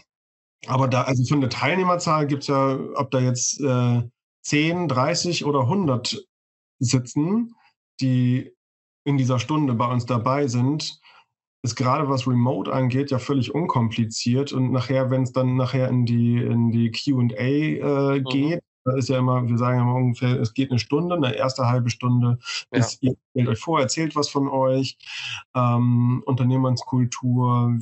Aber 0.65 0.87
da, 0.87 1.03
also 1.03 1.23
für 1.23 1.35
eine 1.35 1.49
Teilnehmerzahl 1.49 2.25
gibt 2.25 2.43
es 2.43 2.47
ja, 2.47 2.79
ob 2.95 3.11
da 3.11 3.19
jetzt 3.19 3.61
äh, 3.61 4.01
10, 4.41 4.87
30 4.87 5.45
oder 5.45 5.61
100 5.61 6.17
sitzen, 6.79 7.53
die 8.01 8.52
in 9.05 9.17
dieser 9.17 9.39
Stunde 9.39 9.73
bei 9.73 9.85
uns 9.91 10.05
dabei 10.05 10.47
sind, 10.47 10.99
ist 11.63 11.75
gerade 11.75 12.09
was 12.09 12.27
Remote 12.27 12.71
angeht 12.71 13.11
ja 13.11 13.19
völlig 13.19 13.55
unkompliziert 13.55 14.51
und 14.51 14.71
nachher, 14.71 15.09
wenn 15.09 15.23
es 15.23 15.31
dann 15.31 15.55
nachher 15.55 15.87
in 15.87 16.05
die 16.05 16.37
in 16.37 16.71
die 16.71 16.91
Q&A 16.91 17.35
äh, 17.35 18.19
mhm. 18.19 18.23
geht, 18.25 18.63
da 18.85 18.95
ist 18.95 19.09
ja 19.09 19.17
immer, 19.17 19.47
wir 19.47 19.57
sagen 19.57 19.79
immer 19.79 19.95
ungefähr, 19.95 20.39
es 20.39 20.53
geht 20.53 20.71
eine 20.71 20.79
Stunde, 20.79 21.15
eine 21.15 21.35
erste 21.35 21.67
halbe 21.67 21.89
Stunde, 21.89 22.39
ja. 22.71 22.85
ihr 23.01 23.15
stellt 23.31 23.47
euch 23.47 23.59
vor, 23.59 23.79
erzählt 23.79 24.15
was 24.15 24.29
von 24.29 24.47
euch, 24.47 24.97
ähm, 25.55 26.23
Unternehmenskultur, 26.25 27.77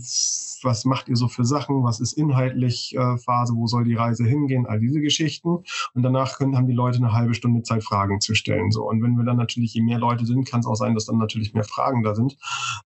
was 0.64 0.86
macht 0.86 1.10
ihr 1.10 1.16
so 1.16 1.28
für 1.28 1.46
Sachen, 1.46 1.84
was 1.84 2.00
ist 2.00 2.14
inhaltlich 2.14 2.96
äh, 2.96 3.18
Phase, 3.18 3.54
wo 3.56 3.68
soll 3.68 3.84
die 3.84 3.96
Reise 3.96 4.26
hingehen, 4.26 4.66
all 4.66 4.80
diese 4.80 5.02
Geschichten. 5.02 5.64
Und 5.94 6.04
danach 6.04 6.38
können, 6.38 6.56
haben 6.56 6.68
die 6.68 6.74
Leute 6.74 6.98
eine 6.98 7.14
halbe 7.14 7.34
Stunde 7.34 7.64
Zeit, 7.64 7.84
Fragen 7.84 8.22
zu 8.22 8.36
stellen. 8.36 8.72
So. 8.72 8.88
Und 8.88 9.02
wenn 9.02 9.18
wir 9.18 9.26
dann 9.26 9.38
natürlich, 9.38 9.74
je 9.74 9.82
mehr 9.82 10.00
Leute 10.00 10.26
sind, 10.26 10.48
kann 10.48 10.60
es 10.60 10.68
auch 10.68 10.76
sein, 10.76 10.94
dass 10.94 11.06
dann 11.06 11.18
natürlich 11.18 11.54
mehr 11.54 11.64
Fragen 11.64 12.04
da 12.04 12.16
sind. 12.16 12.38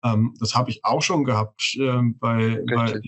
Ähm, 0.03 0.33
das 0.39 0.55
habe 0.55 0.69
ich 0.69 0.83
auch 0.83 1.01
schon 1.01 1.23
gehabt 1.23 1.77
äh, 1.79 2.01
bei, 2.19 2.61
bei, 2.73 2.99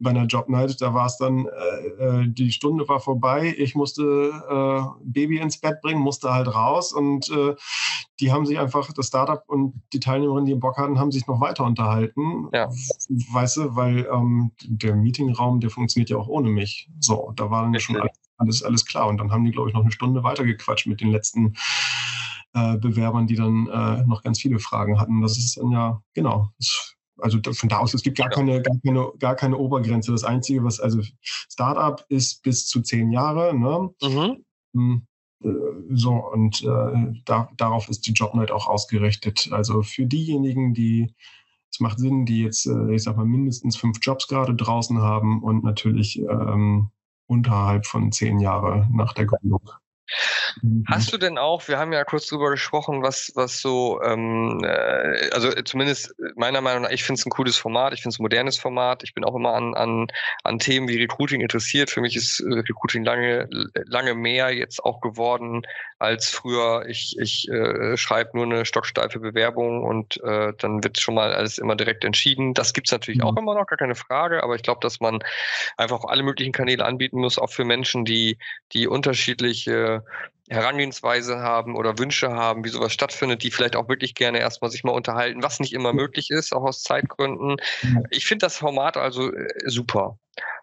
bei, 0.00 0.10
einer 0.10 0.26
Jobnight. 0.26 0.80
Da 0.80 0.94
war 0.94 1.06
es 1.06 1.18
dann, 1.18 1.46
äh, 1.46 2.22
äh, 2.22 2.28
die 2.28 2.52
Stunde 2.52 2.88
war 2.88 3.00
vorbei, 3.00 3.54
ich 3.56 3.74
musste 3.74 4.32
äh, 4.48 4.82
Baby 5.04 5.38
ins 5.38 5.58
Bett 5.58 5.80
bringen, 5.82 6.00
musste 6.00 6.32
halt 6.32 6.54
raus 6.54 6.92
und 6.92 7.30
äh, 7.30 7.54
die 8.20 8.32
haben 8.32 8.46
sich 8.46 8.58
einfach, 8.58 8.92
das 8.92 9.08
Startup 9.08 9.42
und 9.46 9.74
die 9.92 10.00
Teilnehmerinnen, 10.00 10.46
die 10.46 10.54
Bock 10.54 10.78
hatten, 10.78 10.98
haben 10.98 11.12
sich 11.12 11.26
noch 11.26 11.40
weiter 11.40 11.64
unterhalten. 11.64 12.48
Ja. 12.52 12.68
Weißt 13.32 13.58
du, 13.58 13.76
weil 13.76 14.08
ähm, 14.12 14.52
der 14.64 14.94
Meetingraum, 14.96 15.60
der 15.60 15.70
funktioniert 15.70 16.10
ja 16.10 16.16
auch 16.16 16.28
ohne 16.28 16.48
mich. 16.48 16.88
So, 17.00 17.32
da 17.36 17.50
war 17.50 17.62
dann 17.62 17.74
ja 17.74 17.80
schon 17.80 17.96
alles, 17.96 18.18
alles, 18.38 18.62
alles 18.62 18.86
klar. 18.86 19.08
Und 19.08 19.18
dann 19.18 19.32
haben 19.32 19.44
die, 19.44 19.50
glaube 19.50 19.68
ich, 19.68 19.74
noch 19.74 19.82
eine 19.82 19.92
Stunde 19.92 20.22
weitergequatscht 20.22 20.86
mit 20.86 21.00
den 21.00 21.10
letzten 21.10 21.54
äh, 22.54 22.78
Bewerbern, 22.78 23.26
die 23.26 23.36
dann 23.36 23.66
äh, 23.66 24.06
noch 24.06 24.22
ganz 24.22 24.40
viele 24.40 24.58
Fragen 24.58 24.98
hatten. 24.98 25.20
Das 25.20 25.36
ist 25.36 25.58
dann 25.58 25.70
ja, 25.70 26.00
genau. 26.14 26.50
Also 27.18 27.38
von 27.52 27.68
da 27.68 27.78
aus, 27.78 27.94
es 27.94 28.02
gibt 28.02 28.18
gar 28.18 28.28
keine, 28.28 28.62
gar 28.62 28.76
keine, 28.84 29.12
gar 29.18 29.34
keine 29.34 29.56
Obergrenze. 29.56 30.12
Das 30.12 30.24
Einzige, 30.24 30.64
was, 30.64 30.80
also 30.80 31.00
Startup 31.22 32.04
ist 32.08 32.42
bis 32.42 32.66
zu 32.66 32.82
zehn 32.82 33.10
Jahre, 33.10 33.54
ne? 33.54 33.90
Mhm. 34.02 34.44
Hm, 34.74 35.06
äh, 35.42 35.48
so, 35.90 36.12
und 36.12 36.62
äh, 36.62 37.20
da, 37.24 37.48
darauf 37.56 37.88
ist 37.88 38.06
die 38.06 38.12
Jobnight 38.12 38.50
auch 38.50 38.66
ausgerichtet. 38.66 39.48
Also 39.52 39.82
für 39.82 40.06
diejenigen, 40.06 40.74
die, 40.74 41.14
es 41.70 41.80
macht 41.80 41.98
Sinn, 41.98 42.26
die 42.26 42.42
jetzt, 42.42 42.66
äh, 42.66 42.94
ich 42.94 43.02
sag 43.02 43.16
mal, 43.16 43.26
mindestens 43.26 43.76
fünf 43.76 43.98
Jobs 44.02 44.28
gerade 44.28 44.54
draußen 44.54 44.98
haben 44.98 45.42
und 45.42 45.64
natürlich 45.64 46.18
ähm, 46.18 46.90
unterhalb 47.26 47.86
von 47.86 48.12
zehn 48.12 48.38
Jahre 48.38 48.88
nach 48.92 49.12
der 49.12 49.26
Gründung. 49.26 49.70
Hast 50.86 51.12
du 51.12 51.18
denn 51.18 51.38
auch, 51.38 51.66
wir 51.68 51.78
haben 51.78 51.92
ja 51.92 52.04
kurz 52.04 52.26
drüber 52.26 52.50
gesprochen, 52.50 53.02
was, 53.02 53.32
was 53.34 53.60
so, 53.60 54.00
ähm, 54.02 54.60
äh, 54.64 55.30
also 55.32 55.50
zumindest 55.62 56.14
meiner 56.36 56.60
Meinung 56.60 56.84
nach, 56.84 56.90
ich 56.90 57.04
finde 57.04 57.18
es 57.18 57.26
ein 57.26 57.30
cooles 57.30 57.56
Format, 57.56 57.92
ich 57.92 58.02
finde 58.02 58.14
es 58.14 58.18
ein 58.18 58.22
modernes 58.22 58.56
Format, 58.56 59.02
ich 59.02 59.14
bin 59.14 59.24
auch 59.24 59.34
immer 59.34 59.54
an, 59.54 59.74
an, 59.74 60.06
an 60.44 60.58
Themen 60.58 60.88
wie 60.88 61.00
Recruiting 61.00 61.40
interessiert. 61.40 61.90
Für 61.90 62.00
mich 62.00 62.16
ist 62.16 62.40
äh, 62.40 62.54
Recruiting 62.54 63.04
lange, 63.04 63.48
lange 63.84 64.14
mehr 64.14 64.50
jetzt 64.50 64.82
auch 64.84 65.00
geworden 65.00 65.62
als 65.98 66.28
früher. 66.28 66.84
Ich, 66.88 67.16
ich 67.18 67.48
äh, 67.48 67.96
schreibe 67.96 68.36
nur 68.36 68.44
eine 68.44 68.66
stocksteife 68.66 69.18
Bewerbung 69.18 69.82
und 69.82 70.22
äh, 70.22 70.52
dann 70.58 70.84
wird 70.84 71.00
schon 71.00 71.14
mal 71.14 71.32
alles 71.32 71.58
immer 71.58 71.76
direkt 71.76 72.04
entschieden. 72.04 72.54
Das 72.54 72.72
gibt's 72.72 72.92
natürlich 72.92 73.20
mhm. 73.20 73.26
auch 73.26 73.36
immer 73.36 73.54
noch, 73.54 73.66
gar 73.66 73.78
keine 73.78 73.94
Frage, 73.94 74.42
aber 74.42 74.54
ich 74.54 74.62
glaube, 74.62 74.80
dass 74.82 75.00
man 75.00 75.20
einfach 75.76 76.04
alle 76.04 76.22
möglichen 76.22 76.52
Kanäle 76.52 76.84
anbieten 76.84 77.18
muss, 77.18 77.38
auch 77.38 77.50
für 77.50 77.64
Menschen, 77.64 78.04
die, 78.04 78.38
die 78.72 78.86
unterschiedliche 78.86 80.04
Herangehensweise 80.48 81.38
haben 81.38 81.76
oder 81.76 81.98
Wünsche 81.98 82.30
haben, 82.30 82.64
wie 82.64 82.68
sowas 82.68 82.92
stattfindet, 82.92 83.42
die 83.42 83.50
vielleicht 83.50 83.74
auch 83.74 83.88
wirklich 83.88 84.14
gerne 84.14 84.38
erstmal 84.38 84.70
sich 84.70 84.84
mal 84.84 84.92
unterhalten, 84.92 85.42
was 85.42 85.58
nicht 85.58 85.72
immer 85.72 85.92
möglich 85.92 86.30
ist, 86.30 86.54
auch 86.54 86.62
aus 86.62 86.82
Zeitgründen. 86.82 87.56
Ich 88.10 88.26
finde 88.26 88.46
das 88.46 88.56
Format 88.56 88.96
also 88.96 89.32
äh, 89.32 89.48
super. 89.64 90.18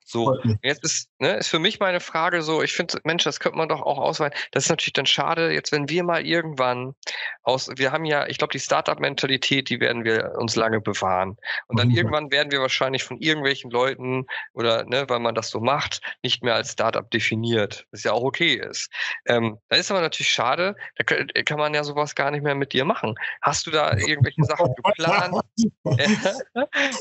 So, 0.05 0.37
jetzt 0.61 0.83
ist, 0.83 1.09
ne, 1.19 1.37
ist 1.37 1.47
für 1.47 1.59
mich 1.59 1.79
meine 1.79 1.99
Frage 1.99 2.41
so, 2.41 2.61
ich 2.61 2.73
finde, 2.73 2.99
Mensch, 3.03 3.23
das 3.23 3.39
könnte 3.39 3.57
man 3.57 3.69
doch 3.69 3.81
auch 3.81 3.97
ausweiten. 3.97 4.37
Das 4.51 4.65
ist 4.65 4.69
natürlich 4.69 4.93
dann 4.93 5.05
schade, 5.05 5.51
jetzt 5.51 5.71
wenn 5.71 5.89
wir 5.89 6.03
mal 6.03 6.25
irgendwann 6.25 6.95
aus, 7.43 7.69
wir 7.75 7.91
haben 7.91 8.05
ja, 8.05 8.27
ich 8.27 8.37
glaube, 8.37 8.51
die 8.51 8.59
Startup-Mentalität, 8.59 9.69
die 9.69 9.79
werden 9.79 10.03
wir 10.03 10.33
uns 10.37 10.55
lange 10.55 10.81
bewahren. 10.81 11.37
Und 11.67 11.79
dann 11.79 11.89
mhm. 11.89 11.95
irgendwann 11.95 12.31
werden 12.31 12.51
wir 12.51 12.61
wahrscheinlich 12.61 13.03
von 13.03 13.19
irgendwelchen 13.19 13.71
Leuten 13.71 14.25
oder, 14.53 14.83
ne, 14.85 15.05
weil 15.07 15.19
man 15.19 15.35
das 15.35 15.49
so 15.49 15.59
macht, 15.59 16.01
nicht 16.21 16.43
mehr 16.43 16.55
als 16.55 16.73
Startup 16.73 17.09
definiert, 17.09 17.87
was 17.91 18.03
ja 18.03 18.11
auch 18.11 18.23
okay 18.23 18.55
ist. 18.55 18.91
Ähm, 19.25 19.57
dann 19.69 19.79
ist 19.79 19.89
aber 19.89 20.01
natürlich 20.01 20.29
schade, 20.29 20.75
da 20.97 21.03
kann, 21.03 21.27
kann 21.45 21.59
man 21.59 21.73
ja 21.73 21.83
sowas 21.83 22.15
gar 22.15 22.31
nicht 22.31 22.43
mehr 22.43 22.55
mit 22.55 22.73
dir 22.73 22.85
machen. 22.85 23.15
Hast 23.41 23.67
du 23.67 23.71
da 23.71 23.93
irgendwelche 23.97 24.43
Sachen 24.43 24.73
geplant? 24.75 25.35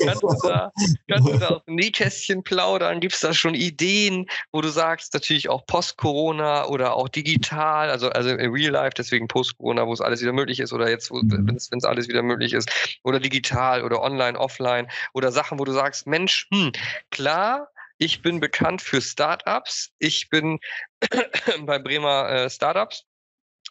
kannst, 0.05 0.23
du 0.23 0.47
da, 0.47 0.71
kannst 1.09 1.27
du 1.27 1.37
da 1.37 1.47
aus 1.47 1.65
dem 1.65 1.75
Nähkästchen 1.75 2.43
plaudern? 2.43 2.92
Plaudern? 2.93 2.99
Gibt 2.99 3.13
es 3.13 3.19
da 3.19 3.33
schon 3.33 3.55
Ideen, 3.55 4.27
wo 4.51 4.61
du 4.61 4.69
sagst, 4.69 5.13
natürlich 5.13 5.49
auch 5.49 5.65
Post-Corona 5.65 6.65
oder 6.65 6.95
auch 6.95 7.09
digital, 7.09 7.89
also, 7.89 8.09
also 8.09 8.29
in 8.29 8.51
Real 8.51 8.71
Life, 8.71 8.93
deswegen 8.97 9.27
Post-Corona, 9.27 9.85
wo 9.87 9.93
es 9.93 10.01
alles 10.01 10.21
wieder 10.21 10.33
möglich 10.33 10.59
ist 10.59 10.73
oder 10.73 10.89
jetzt, 10.89 11.11
mhm. 11.11 11.47
wenn 11.47 11.55
es 11.55 11.83
alles 11.83 12.07
wieder 12.07 12.21
möglich 12.21 12.53
ist, 12.53 12.69
oder 13.03 13.19
digital 13.19 13.83
oder 13.83 14.01
online, 14.01 14.39
offline 14.39 14.87
oder 15.13 15.31
Sachen, 15.31 15.59
wo 15.59 15.65
du 15.65 15.71
sagst, 15.71 16.07
Mensch, 16.07 16.47
hm, 16.53 16.71
klar, 17.11 17.69
ich 17.97 18.21
bin 18.21 18.39
bekannt 18.39 18.81
für 18.81 19.01
Startups. 19.01 19.91
Ich 19.99 20.29
bin 20.29 20.59
bei 21.61 21.79
Bremer 21.79 22.29
äh, 22.29 22.49
Startups 22.49 23.05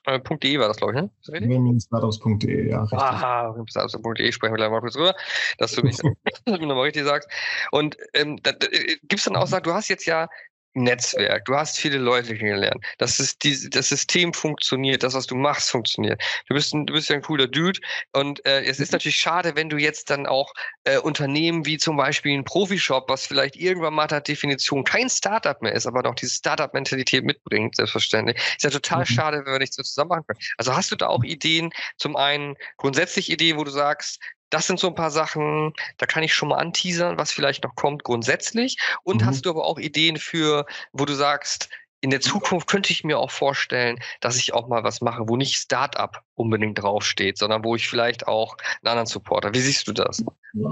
äh, 0.05 0.21
.de 0.21 0.59
war 0.59 0.69
das, 0.69 0.77
glaube 0.77 0.95
ich, 0.95 1.01
ne? 1.01 1.11
Bremen-startups.de, 1.47 2.71
ja. 2.71 2.83
Richtig. 2.83 2.99
Aha, 2.99 3.65
startups.de 3.69 4.33
sprechen 4.33 4.53
wir 4.53 4.57
gleich 4.57 4.71
mal 4.71 4.81
kurz 4.81 4.97
rüber, 4.97 5.15
dass 5.59 5.73
du 5.73 5.83
mich 5.83 5.99
nochmal 6.47 6.85
richtig 6.85 7.05
sagst. 7.05 7.29
Und 7.71 7.97
ähm, 8.15 8.39
da, 8.43 8.53
da, 8.53 8.67
äh, 8.67 8.97
gibt's 9.03 9.25
dann 9.25 9.37
auch, 9.37 9.47
sag, 9.47 9.65
du 9.65 9.73
hast 9.73 9.89
jetzt 9.89 10.07
ja 10.07 10.29
Netzwerk, 10.75 11.45
du 11.45 11.55
hast 11.55 11.79
viele 11.79 11.99
Leute 11.99 12.37
kennengelernt, 12.37 12.85
dass 12.99 13.19
es 13.19 13.39
die, 13.39 13.69
das 13.71 13.89
System 13.89 14.33
funktioniert, 14.33 15.03
das, 15.03 15.15
was 15.15 15.27
du 15.27 15.35
machst, 15.35 15.71
funktioniert. 15.71 16.23
Du 16.49 16.55
bist, 16.55 16.73
ein, 16.73 16.87
du 16.87 16.95
bist 16.95 17.09
ja 17.09 17.17
ein 17.17 17.23
cooler 17.23 17.47
Dude 17.47 17.81
und 18.13 18.45
äh, 18.47 18.63
es 18.65 18.81
ist 18.81 18.91
mhm. 18.91 18.97
natürlich 18.97 19.17
schade, 19.17 19.55
wenn 19.55 19.69
du 19.69 19.77
jetzt 19.77 20.11
dann 20.11 20.27
auch 20.27 20.53
äh, 20.85 20.99
Unternehmen 20.99 21.67
wie 21.67 21.79
zum 21.79 21.97
Beispiel 21.97 22.37
ein 22.37 22.45
Profishop, 22.45 23.09
was 23.09 23.27
vielleicht 23.27 23.57
irgendwann 23.57 23.95
mal 23.95 24.07
der 24.07 24.21
Definition 24.21 24.85
kein 24.85 25.11
Startup 25.11 25.61
mehr 25.61 25.73
ist, 25.73 25.87
aber 25.87 26.03
doch 26.03 26.15
diese 26.15 26.35
Startup-Mentalität 26.35 27.25
mitbringt, 27.25 27.77
selbstverständlich. 27.77 28.37
Ist 28.37 28.65
ja 28.65 28.71
total 28.71 29.01
mhm. 29.01 29.07
schade, 29.07 29.43
wenn 29.45 29.53
wir 29.53 29.59
nicht 29.59 29.75
so 29.75 29.83
zusammen 29.83 30.09
machen 30.09 30.27
können. 30.27 30.41
Also 30.57 30.75
hast 30.75 30.91
du 30.91 30.97
da 30.97 31.09
auch 31.09 31.23
Ideen, 31.25 31.71
zum 31.97 32.17
einen 32.17 32.57
grundsätzlich 32.77 33.31
Ideen, 33.31 33.59
wo 33.59 33.65
du 33.65 33.71
sagst, 33.71 34.21
das 34.53 34.67
sind 34.67 34.79
so 34.79 34.89
ein 34.89 34.95
paar 34.95 35.11
Sachen, 35.11 35.73
da 35.97 36.05
kann 36.07 36.23
ich 36.23 36.35
schon 36.35 36.51
mal 36.51 36.59
anteasern, 36.59 37.17
was 37.17 37.33
vielleicht 37.33 37.65
noch 37.65 37.75
kommt 37.75 38.05
grundsätzlich. 38.05 38.77
Und 39.03 39.23
mhm. 39.23 39.27
hast 39.27 39.47
du 39.47 39.51
aber 39.51 39.65
auch 39.65 39.79
Ideen 39.79 40.19
für, 40.19 40.67
wo 40.93 41.07
du 41.07 41.15
sagst, 41.15 41.71
in 42.03 42.11
der 42.11 42.21
Zukunft 42.21 42.67
könnte 42.67 42.93
ich 42.93 43.03
mir 43.05 43.19
auch 43.19 43.31
vorstellen, 43.31 43.99
dass 44.21 44.37
ich 44.37 44.53
auch 44.53 44.69
mal 44.69 44.85
was 44.85 45.01
mache, 45.01 45.29
wo 45.29 45.37
nicht 45.37 45.57
Startup 45.57 46.21
unbedingt 46.35 46.83
draufsteht, 46.83 47.39
sondern 47.39 47.65
wo 47.65 47.77
ich 47.77 47.89
vielleicht 47.89 48.27
auch 48.27 48.57
einen 48.83 48.91
anderen 48.91 49.07
Supporter. 49.07 49.55
Wie 49.55 49.61
siehst 49.61 49.87
du 49.89 49.93
das? 49.93 50.23
Mm, 50.53 50.65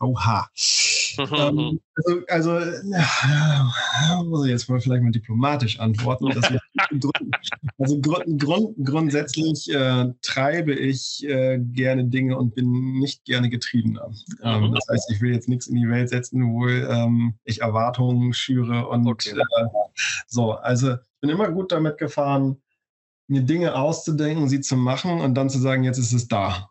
oha. 0.00 0.48
ähm, 1.18 1.80
also, 1.96 2.20
also 2.28 2.58
ja, 2.60 4.22
muss 4.24 4.46
ich 4.46 4.52
jetzt 4.52 4.70
mal 4.70 4.80
vielleicht 4.80 5.02
mal 5.02 5.10
diplomatisch 5.10 5.80
antworten. 5.80 6.32
Also 7.78 8.00
grund, 8.00 8.40
grund, 8.40 8.76
grundsätzlich 8.84 9.72
äh, 9.72 10.06
treibe 10.22 10.74
ich 10.74 11.24
äh, 11.26 11.58
gerne 11.58 12.04
Dinge 12.04 12.36
und 12.36 12.54
bin 12.54 12.98
nicht 12.98 13.24
gerne 13.24 13.48
getriebener. 13.48 14.10
Ähm, 14.42 14.68
mhm. 14.68 14.74
das 14.74 14.86
heißt, 14.90 15.10
ich 15.10 15.20
will 15.20 15.32
jetzt 15.32 15.48
nichts 15.48 15.66
in 15.66 15.76
die 15.76 15.88
Welt 15.88 16.08
setzen, 16.08 16.52
wo 16.52 16.68
ähm, 16.68 17.34
ich 17.44 17.60
Erwartungen 17.60 18.32
schüre 18.32 18.88
und 18.88 19.06
okay. 19.06 19.30
äh, 19.30 19.66
so. 20.26 20.52
Also 20.52 20.92
ich 20.92 21.20
bin 21.20 21.30
immer 21.30 21.50
gut 21.50 21.72
damit 21.72 21.98
gefahren, 21.98 22.60
mir 23.28 23.42
Dinge 23.42 23.74
auszudenken, 23.74 24.48
sie 24.48 24.60
zu 24.60 24.76
machen 24.76 25.20
und 25.20 25.34
dann 25.34 25.50
zu 25.50 25.58
sagen, 25.58 25.84
jetzt 25.84 25.98
ist 25.98 26.12
es 26.12 26.28
da. 26.28 26.70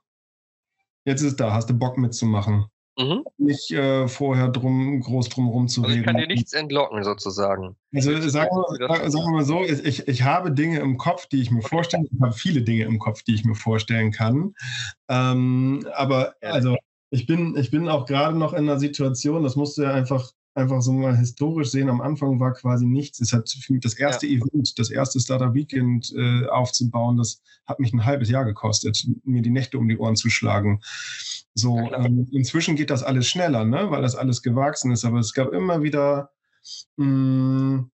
Jetzt 1.05 1.21
ist 1.21 1.31
es 1.31 1.35
da, 1.35 1.53
hast 1.53 1.69
du 1.69 1.73
Bock 1.73 1.97
mitzumachen. 1.97 2.65
Mhm. 2.97 3.23
Nicht 3.37 3.71
äh, 3.71 4.07
vorher 4.07 4.49
drum, 4.49 4.99
groß 4.99 5.29
drum 5.29 5.47
rumzureden. 5.47 5.91
Also 5.91 5.99
ich 5.99 6.05
kann 6.05 6.17
dir 6.17 6.27
nichts 6.27 6.53
entlocken, 6.53 7.03
sozusagen. 7.03 7.75
Also 7.93 8.11
sagen 8.29 8.49
wir, 8.51 9.09
sagen 9.09 9.25
wir 9.25 9.31
mal 9.31 9.45
so, 9.45 9.63
ich, 9.63 10.07
ich 10.07 10.23
habe 10.23 10.51
Dinge 10.51 10.79
im 10.79 10.97
Kopf, 10.97 11.27
die 11.27 11.41
ich 11.41 11.51
mir 11.51 11.61
vorstellen 11.61 12.07
Ich 12.11 12.21
habe 12.21 12.33
viele 12.33 12.61
Dinge 12.61 12.83
im 12.83 12.99
Kopf, 12.99 13.23
die 13.23 13.35
ich 13.35 13.45
mir 13.45 13.55
vorstellen 13.55 14.11
kann. 14.11 14.53
Ähm, 15.09 15.87
aber 15.93 16.35
also 16.41 16.75
ich 17.11 17.25
bin, 17.25 17.55
ich 17.57 17.71
bin 17.71 17.87
auch 17.87 18.05
gerade 18.05 18.37
noch 18.37 18.53
in 18.53 18.69
einer 18.69 18.79
Situation, 18.79 19.43
das 19.43 19.55
musst 19.55 19.77
du 19.77 19.83
ja 19.83 19.93
einfach 19.93 20.31
einfach 20.53 20.81
so 20.81 20.91
mal 20.91 21.17
historisch 21.17 21.69
sehen, 21.71 21.89
am 21.89 22.01
Anfang 22.01 22.39
war 22.39 22.53
quasi 22.53 22.85
nichts. 22.85 23.21
Es 23.21 23.33
hat 23.33 23.53
das 23.69 23.93
erste 23.93 24.27
ja. 24.27 24.37
Event, 24.37 24.77
das 24.77 24.89
erste 24.89 25.19
Startup 25.19 25.53
Weekend 25.53 26.13
äh, 26.15 26.45
aufzubauen, 26.47 27.17
das 27.17 27.41
hat 27.65 27.79
mich 27.79 27.93
ein 27.93 28.05
halbes 28.05 28.29
Jahr 28.29 28.45
gekostet, 28.45 29.07
mir 29.23 29.41
die 29.41 29.49
Nächte 29.49 29.77
um 29.77 29.87
die 29.87 29.97
Ohren 29.97 30.15
zu 30.15 30.29
schlagen. 30.29 30.81
So, 31.53 31.77
ähm, 31.79 32.27
inzwischen 32.31 32.75
geht 32.75 32.89
das 32.89 33.03
alles 33.03 33.27
schneller, 33.27 33.65
ne? 33.65 33.89
weil 33.91 34.01
das 34.01 34.15
alles 34.15 34.41
gewachsen 34.41 34.91
ist, 34.91 35.05
aber 35.05 35.19
es 35.19 35.33
gab 35.33 35.53
immer 35.53 35.83
wieder 35.83 36.31
mh, 36.97 37.05
hm, 37.05 37.91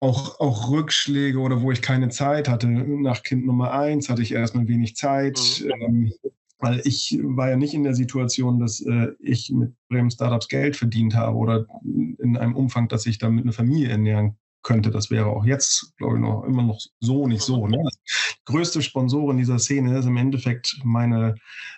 auch, 0.00 0.40
auch 0.40 0.70
Rückschläge 0.70 1.38
oder 1.38 1.60
wo 1.60 1.72
ich 1.72 1.82
keine 1.82 2.08
Zeit 2.08 2.48
hatte. 2.48 2.66
Nach 2.68 3.22
Kind 3.22 3.44
Nummer 3.44 3.72
eins 3.72 4.08
hatte 4.08 4.22
ich 4.22 4.32
erstmal 4.32 4.66
wenig 4.66 4.96
Zeit. 4.96 5.38
Mhm. 5.62 5.70
Ähm, 5.82 6.12
weil 6.60 6.80
ich 6.84 7.18
war 7.22 7.50
ja 7.50 7.56
nicht 7.56 7.74
in 7.74 7.84
der 7.84 7.94
Situation, 7.94 8.58
dass 8.58 8.80
äh, 8.80 9.08
ich 9.18 9.50
mit 9.50 9.74
Bremen 9.88 10.10
Startups 10.10 10.48
Geld 10.48 10.76
verdient 10.76 11.14
habe 11.14 11.36
oder 11.36 11.66
in 11.84 12.36
einem 12.36 12.54
Umfang, 12.54 12.88
dass 12.88 13.06
ich 13.06 13.18
damit 13.18 13.44
eine 13.44 13.52
Familie 13.52 13.88
ernähren 13.88 14.36
könnte. 14.62 14.90
Das 14.90 15.10
wäre 15.10 15.26
auch 15.26 15.44
jetzt, 15.44 15.96
glaube 15.96 16.16
ich, 16.16 16.20
noch 16.20 16.44
immer 16.44 16.62
noch 16.62 16.78
so 17.00 17.26
nicht 17.26 17.42
so. 17.42 17.66
Ne? 17.66 17.78
Die 17.78 18.44
größte 18.44 18.82
Sponsorin 18.82 19.38
dieser 19.38 19.58
Szene 19.58 19.98
ist 19.98 20.06
im 20.06 20.16
Endeffekt 20.16 20.78
meine, 20.84 21.34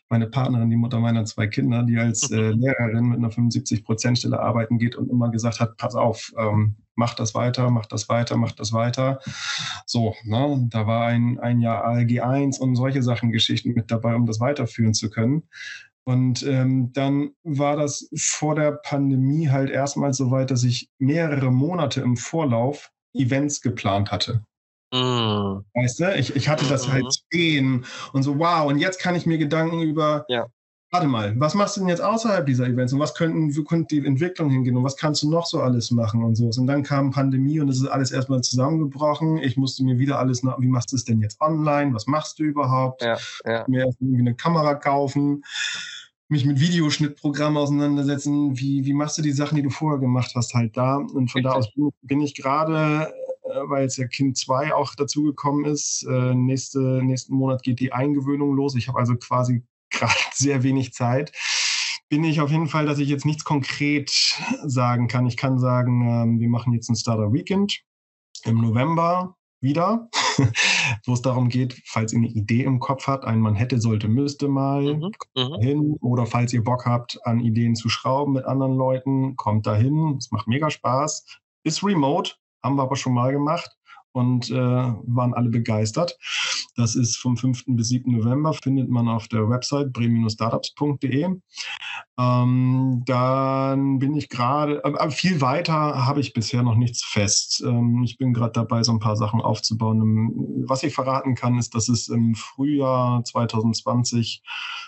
meine 0.08 0.26
Partnerin, 0.26 0.70
die 0.70 0.76
Mutter 0.76 0.98
meiner 0.98 1.24
zwei 1.24 1.46
Kinder, 1.46 1.82
die 1.84 1.96
als 1.96 2.30
äh, 2.30 2.50
Lehrerin 2.50 3.08
mit 3.08 3.18
einer 3.18 3.30
75-Prozent-Stelle 3.30 4.40
arbeiten 4.40 4.78
geht 4.78 4.96
und 4.96 5.10
immer 5.10 5.30
gesagt 5.30 5.60
hat, 5.60 5.76
pass 5.76 5.94
auf, 5.94 6.32
ähm, 6.36 6.76
mach 6.94 7.14
das 7.14 7.34
weiter, 7.34 7.70
mach 7.70 7.86
das 7.86 8.08
weiter, 8.08 8.36
mach 8.36 8.52
das 8.52 8.72
weiter. 8.72 9.20
So, 9.86 10.14
ne? 10.24 10.66
da 10.70 10.86
war 10.86 11.06
ein, 11.06 11.38
ein 11.40 11.60
Jahr 11.60 11.84
ALG 11.84 12.20
1 12.20 12.58
und 12.58 12.76
solche 12.76 13.02
Sachen, 13.02 13.32
Geschichten 13.32 13.72
mit 13.72 13.90
dabei, 13.90 14.14
um 14.14 14.26
das 14.26 14.40
weiterführen 14.40 14.94
zu 14.94 15.10
können. 15.10 15.44
Und 16.04 16.42
ähm, 16.42 16.92
dann 16.92 17.30
war 17.44 17.76
das 17.76 18.08
vor 18.16 18.56
der 18.56 18.72
Pandemie 18.72 19.48
halt 19.48 19.70
erstmal 19.70 20.12
so 20.12 20.30
weit, 20.30 20.50
dass 20.50 20.64
ich 20.64 20.90
mehrere 20.98 21.52
Monate 21.52 22.00
im 22.00 22.16
Vorlauf 22.16 22.90
Events 23.14 23.60
geplant 23.60 24.10
hatte. 24.10 24.44
Mm. 24.92 25.62
Weißt 25.74 26.00
du, 26.00 26.14
ich, 26.16 26.34
ich 26.34 26.48
hatte 26.48 26.66
das 26.66 26.88
halt 26.88 27.04
mhm. 27.04 27.10
stehen 27.10 27.84
und 28.12 28.24
so, 28.24 28.38
wow, 28.38 28.68
und 28.68 28.78
jetzt 28.78 29.00
kann 29.00 29.14
ich 29.14 29.26
mir 29.26 29.38
Gedanken 29.38 29.80
über 29.80 30.24
ja 30.28 30.46
warte 30.92 31.08
mal, 31.08 31.34
was 31.40 31.54
machst 31.54 31.76
du 31.76 31.80
denn 31.80 31.88
jetzt 31.88 32.02
außerhalb 32.02 32.44
dieser 32.44 32.66
Events 32.66 32.92
und 32.92 33.00
was 33.00 33.14
könnten, 33.14 33.56
wo 33.56 33.62
könnte 33.64 33.96
die 33.96 34.06
Entwicklung 34.06 34.50
hingehen 34.50 34.76
und 34.76 34.84
was 34.84 34.96
kannst 34.96 35.22
du 35.22 35.30
noch 35.30 35.46
so 35.46 35.60
alles 35.60 35.90
machen 35.90 36.22
und 36.22 36.36
so. 36.36 36.50
Und 36.60 36.66
dann 36.66 36.82
kam 36.82 37.10
Pandemie 37.10 37.60
und 37.60 37.70
es 37.70 37.78
ist 37.78 37.86
alles 37.86 38.12
erstmal 38.12 38.42
zusammengebrochen. 38.42 39.38
Ich 39.38 39.56
musste 39.56 39.84
mir 39.84 39.98
wieder 39.98 40.18
alles 40.18 40.42
nach, 40.42 40.60
wie 40.60 40.68
machst 40.68 40.92
du 40.92 40.96
es 40.96 41.04
denn 41.04 41.22
jetzt 41.22 41.40
online? 41.40 41.94
Was 41.94 42.06
machst 42.06 42.38
du 42.38 42.44
überhaupt? 42.44 43.02
Ja, 43.02 43.16
ja. 43.46 43.64
Mir 43.68 43.86
erst 43.86 44.02
irgendwie 44.02 44.20
eine 44.20 44.34
Kamera 44.34 44.74
kaufen, 44.74 45.42
mich 46.28 46.44
mit 46.44 46.60
Videoschnittprogrammen 46.60 47.56
auseinandersetzen. 47.56 48.58
Wie, 48.58 48.84
wie 48.84 48.92
machst 48.92 49.16
du 49.16 49.22
die 49.22 49.32
Sachen, 49.32 49.56
die 49.56 49.62
du 49.62 49.70
vorher 49.70 49.98
gemacht 49.98 50.32
hast, 50.34 50.52
halt 50.52 50.76
da? 50.76 50.96
Und 50.96 51.30
von 51.30 51.40
Richtig. 51.40 51.42
da 51.44 51.52
aus 51.52 51.72
bin, 51.74 51.90
bin 52.02 52.20
ich 52.20 52.34
gerade 52.34 53.10
äh, 53.44 53.60
weil 53.64 53.84
jetzt 53.84 53.96
ja 53.96 54.06
Kind 54.06 54.36
2 54.36 54.74
auch 54.74 54.94
dazugekommen 54.94 55.64
ist. 55.64 56.06
Äh, 56.06 56.34
nächste, 56.34 57.02
nächsten 57.02 57.34
Monat 57.34 57.62
geht 57.62 57.80
die 57.80 57.94
Eingewöhnung 57.94 58.54
los. 58.54 58.74
Ich 58.74 58.88
habe 58.88 58.98
also 58.98 59.16
quasi 59.16 59.62
gerade 59.92 60.12
sehr 60.32 60.62
wenig 60.62 60.92
Zeit, 60.92 61.32
bin 62.08 62.24
ich 62.24 62.40
auf 62.40 62.50
jeden 62.50 62.68
Fall, 62.68 62.86
dass 62.86 62.98
ich 62.98 63.08
jetzt 63.08 63.24
nichts 63.24 63.44
konkret 63.44 64.10
sagen 64.64 65.08
kann. 65.08 65.26
Ich 65.26 65.36
kann 65.36 65.58
sagen, 65.58 66.06
ähm, 66.06 66.40
wir 66.40 66.48
machen 66.48 66.72
jetzt 66.72 66.90
ein 66.90 66.96
Starter 66.96 67.32
Weekend 67.32 67.80
im 68.44 68.60
November 68.60 69.36
wieder, 69.60 70.10
wo 71.06 71.14
es 71.14 71.22
darum 71.22 71.48
geht, 71.48 71.80
falls 71.86 72.12
ihr 72.12 72.18
eine 72.18 72.28
Idee 72.28 72.64
im 72.64 72.80
Kopf 72.80 73.06
habt, 73.06 73.24
ein 73.24 73.40
man 73.40 73.54
hätte, 73.54 73.80
sollte, 73.80 74.08
müsste 74.08 74.48
mal, 74.48 74.94
mhm, 74.94 75.10
mhm. 75.36 75.60
hin. 75.60 75.96
Oder 76.00 76.26
falls 76.26 76.52
ihr 76.52 76.64
Bock 76.64 76.84
habt, 76.84 77.18
an 77.24 77.40
Ideen 77.40 77.76
zu 77.76 77.88
schrauben 77.88 78.32
mit 78.34 78.44
anderen 78.44 78.76
Leuten, 78.76 79.36
kommt 79.36 79.66
dahin. 79.66 80.16
Es 80.18 80.30
macht 80.32 80.48
mega 80.48 80.68
Spaß. 80.68 81.24
Ist 81.64 81.84
remote, 81.84 82.32
haben 82.62 82.76
wir 82.76 82.82
aber 82.82 82.96
schon 82.96 83.14
mal 83.14 83.32
gemacht 83.32 83.70
und 84.12 84.50
äh, 84.50 84.54
waren 84.54 85.34
alle 85.34 85.48
begeistert. 85.48 86.18
Das 86.76 86.94
ist 86.94 87.16
vom 87.16 87.36
5. 87.36 87.64
bis 87.68 87.88
7. 87.88 88.10
November, 88.10 88.54
findet 88.54 88.88
man 88.88 89.08
auf 89.08 89.28
der 89.28 89.48
Website 89.48 89.92
bre-startups.de. 89.92 91.36
Ähm, 92.18 93.02
dann 93.06 93.98
bin 93.98 94.14
ich 94.14 94.28
gerade, 94.28 94.84
aber 94.84 95.10
viel 95.10 95.40
weiter 95.40 96.06
habe 96.06 96.20
ich 96.20 96.32
bisher 96.32 96.62
noch 96.62 96.76
nichts 96.76 97.04
fest. 97.04 97.62
Ähm, 97.66 98.02
ich 98.04 98.16
bin 98.16 98.32
gerade 98.32 98.52
dabei, 98.52 98.82
so 98.82 98.92
ein 98.92 99.00
paar 99.00 99.16
Sachen 99.16 99.40
aufzubauen. 99.40 100.64
Was 100.66 100.82
ich 100.82 100.94
verraten 100.94 101.34
kann, 101.34 101.58
ist, 101.58 101.74
dass 101.74 101.88
es 101.88 102.08
im 102.08 102.34
Frühjahr 102.34 103.24
2020 103.24 104.42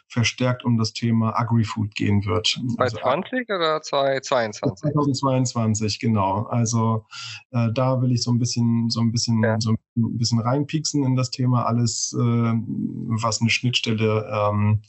verstärkt 0.08 0.64
um 0.64 0.78
das 0.78 0.92
Thema 0.92 1.38
Agri-Food 1.38 1.94
gehen 1.94 2.24
wird. 2.24 2.60
2020 2.76 3.50
also, 3.50 3.54
oder 3.54 3.82
2022? 3.82 4.80
2022, 4.92 5.98
genau. 5.98 6.44
Also 6.44 7.06
äh, 7.50 7.68
da 7.72 8.00
will 8.00 8.12
ich 8.12 8.22
so 8.22 8.30
ein 8.30 8.38
bisschen, 8.38 8.90
so 8.90 9.00
ein 9.00 9.12
bisschen, 9.14 9.42
ja. 9.42 9.58
so 9.60 9.70
ein 9.70 10.18
bisschen 10.18 10.40
reinpieksen 10.40 11.04
in 11.04 11.16
das 11.16 11.30
Thema. 11.30 11.64
Alles, 11.64 12.14
äh, 12.18 12.18
was 12.20 13.40
eine 13.40 13.50
Schnittstelle 13.50 14.28
ähm, 14.30 14.82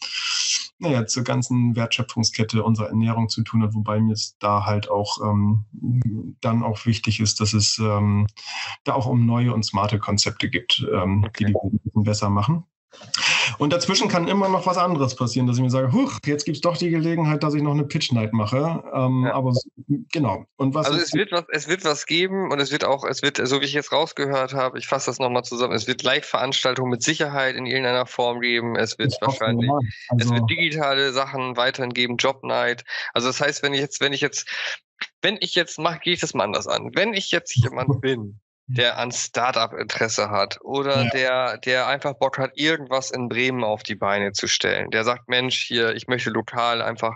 naja, 0.78 1.06
zur 1.06 1.24
ganzen 1.24 1.76
Wertschöpfungskette 1.76 2.64
unserer 2.64 2.90
Ernährung 2.90 3.30
zu 3.30 3.44
tun 3.44 3.64
hat, 3.64 3.74
wobei 3.74 4.00
mir 4.02 4.14
es 4.14 4.38
da 4.40 4.66
halt 4.66 4.90
auch 4.90 5.20
ähm, 5.24 5.66
dann 6.42 6.64
auch 6.64 6.86
wichtig 6.86 7.20
ist, 7.22 7.40
dass 7.40 7.54
es 7.54 7.80
ähm, 7.80 8.28
da 8.84 8.94
auch 8.94 9.06
um 9.06 9.26
neue 9.26 9.54
und 9.54 9.64
smarte 9.64 10.00
Konzepte 10.00 10.50
gibt, 10.50 10.86
ähm, 10.92 11.24
okay. 11.26 11.46
die 11.46 11.54
die 11.54 11.78
bisschen 11.78 12.04
besser 12.04 12.30
machen. 12.30 12.66
Und 13.58 13.74
dazwischen 13.74 14.08
kann 14.08 14.28
immer 14.28 14.50
noch 14.50 14.66
was 14.66 14.78
anderes 14.78 15.16
passieren, 15.16 15.48
dass 15.48 15.58
ich 15.58 15.64
mir 15.64 15.70
sage, 15.70 15.92
huch, 15.92 16.20
jetzt 16.26 16.46
gibt 16.46 16.58
es 16.58 16.62
doch 16.62 16.78
die 16.78 16.90
Gelegenheit, 16.90 17.44
dass 17.44 17.54
ich 17.54 17.62
noch 17.62 17.72
eine 17.72 17.84
Pitch 17.84 18.12
Night 18.12 18.34
mache. 18.34 18.84
Ähm, 18.94 19.26
ja. 19.26 19.34
Aber 19.34 19.54
genau. 20.12 20.46
Und 20.58 20.74
was 20.74 20.88
also 20.88 21.00
es 21.00 21.14
wird 21.14 21.32
was, 21.32 21.46
es 21.50 21.68
wird 21.68 21.84
was 21.84 22.06
geben 22.06 22.52
und 22.52 22.60
es 22.60 22.72
wird 22.72 22.84
auch, 22.84 23.04
es 23.04 23.22
wird, 23.22 23.46
so 23.48 23.62
wie 23.62 23.66
ich 23.66 23.74
jetzt 23.74 23.92
rausgehört 23.92 24.54
habe, 24.54 24.78
ich 24.78 24.88
fasse 24.88 25.08
das 25.08 25.20
nochmal 25.20 25.44
zusammen, 25.44 25.74
es 25.74 25.88
wird 25.88 26.04
Live-Veranstaltungen 26.04 26.92
mit 26.92 27.04
Sicherheit 27.04 27.56
in 27.56 27.66
irgendeiner 27.66 28.06
Form 28.06 28.40
geben. 28.42 28.76
Es 28.76 28.98
wird 28.98 29.16
wahrscheinlich, 29.22 29.70
also, 29.70 29.84
es 30.18 30.32
wird 30.32 30.50
digitale 30.50 31.14
Sachen 31.14 31.58
weiterhin 31.58 31.94
geben, 31.94 32.18
Job 32.18 32.44
Night. 32.44 32.84
Also 33.14 33.28
das 33.28 33.42
heißt, 33.42 33.64
wenn 33.64 33.74
ich 33.74 33.80
jetzt, 33.80 34.02
wenn 34.02 34.14
ich 34.14 34.22
jetzt 34.22 34.48
wenn 35.22 35.38
ich 35.40 35.56
jetzt 35.56 35.80
mache, 35.80 36.00
gehe 36.00 36.14
ich 36.14 36.20
das 36.20 36.34
mal 36.34 36.44
anders 36.44 36.68
an. 36.68 36.92
Wenn 36.94 37.14
ich 37.14 37.32
jetzt 37.32 37.56
jemand 37.56 38.00
bin, 38.02 38.40
der 38.68 38.98
an 38.98 39.12
Startup-Interesse 39.12 40.30
hat 40.30 40.60
oder 40.62 41.04
ja. 41.04 41.10
der, 41.12 41.58
der 41.60 41.88
einfach 41.88 42.14
Bock 42.14 42.38
hat, 42.40 42.52
irgendwas 42.56 43.12
in 43.12 43.30
Bremen 43.30 43.64
auf 43.64 43.84
die 43.84 43.96
Beine 43.96 44.32
zu 44.32 44.48
stellen. 44.48 44.90
Der 44.92 45.04
sagt, 45.04 45.30
Mensch, 45.30 45.66
hier, 45.68 45.94
ich 45.94 46.08
möchte 46.08 46.32
lokal 46.32 46.82
einfach 46.82 47.16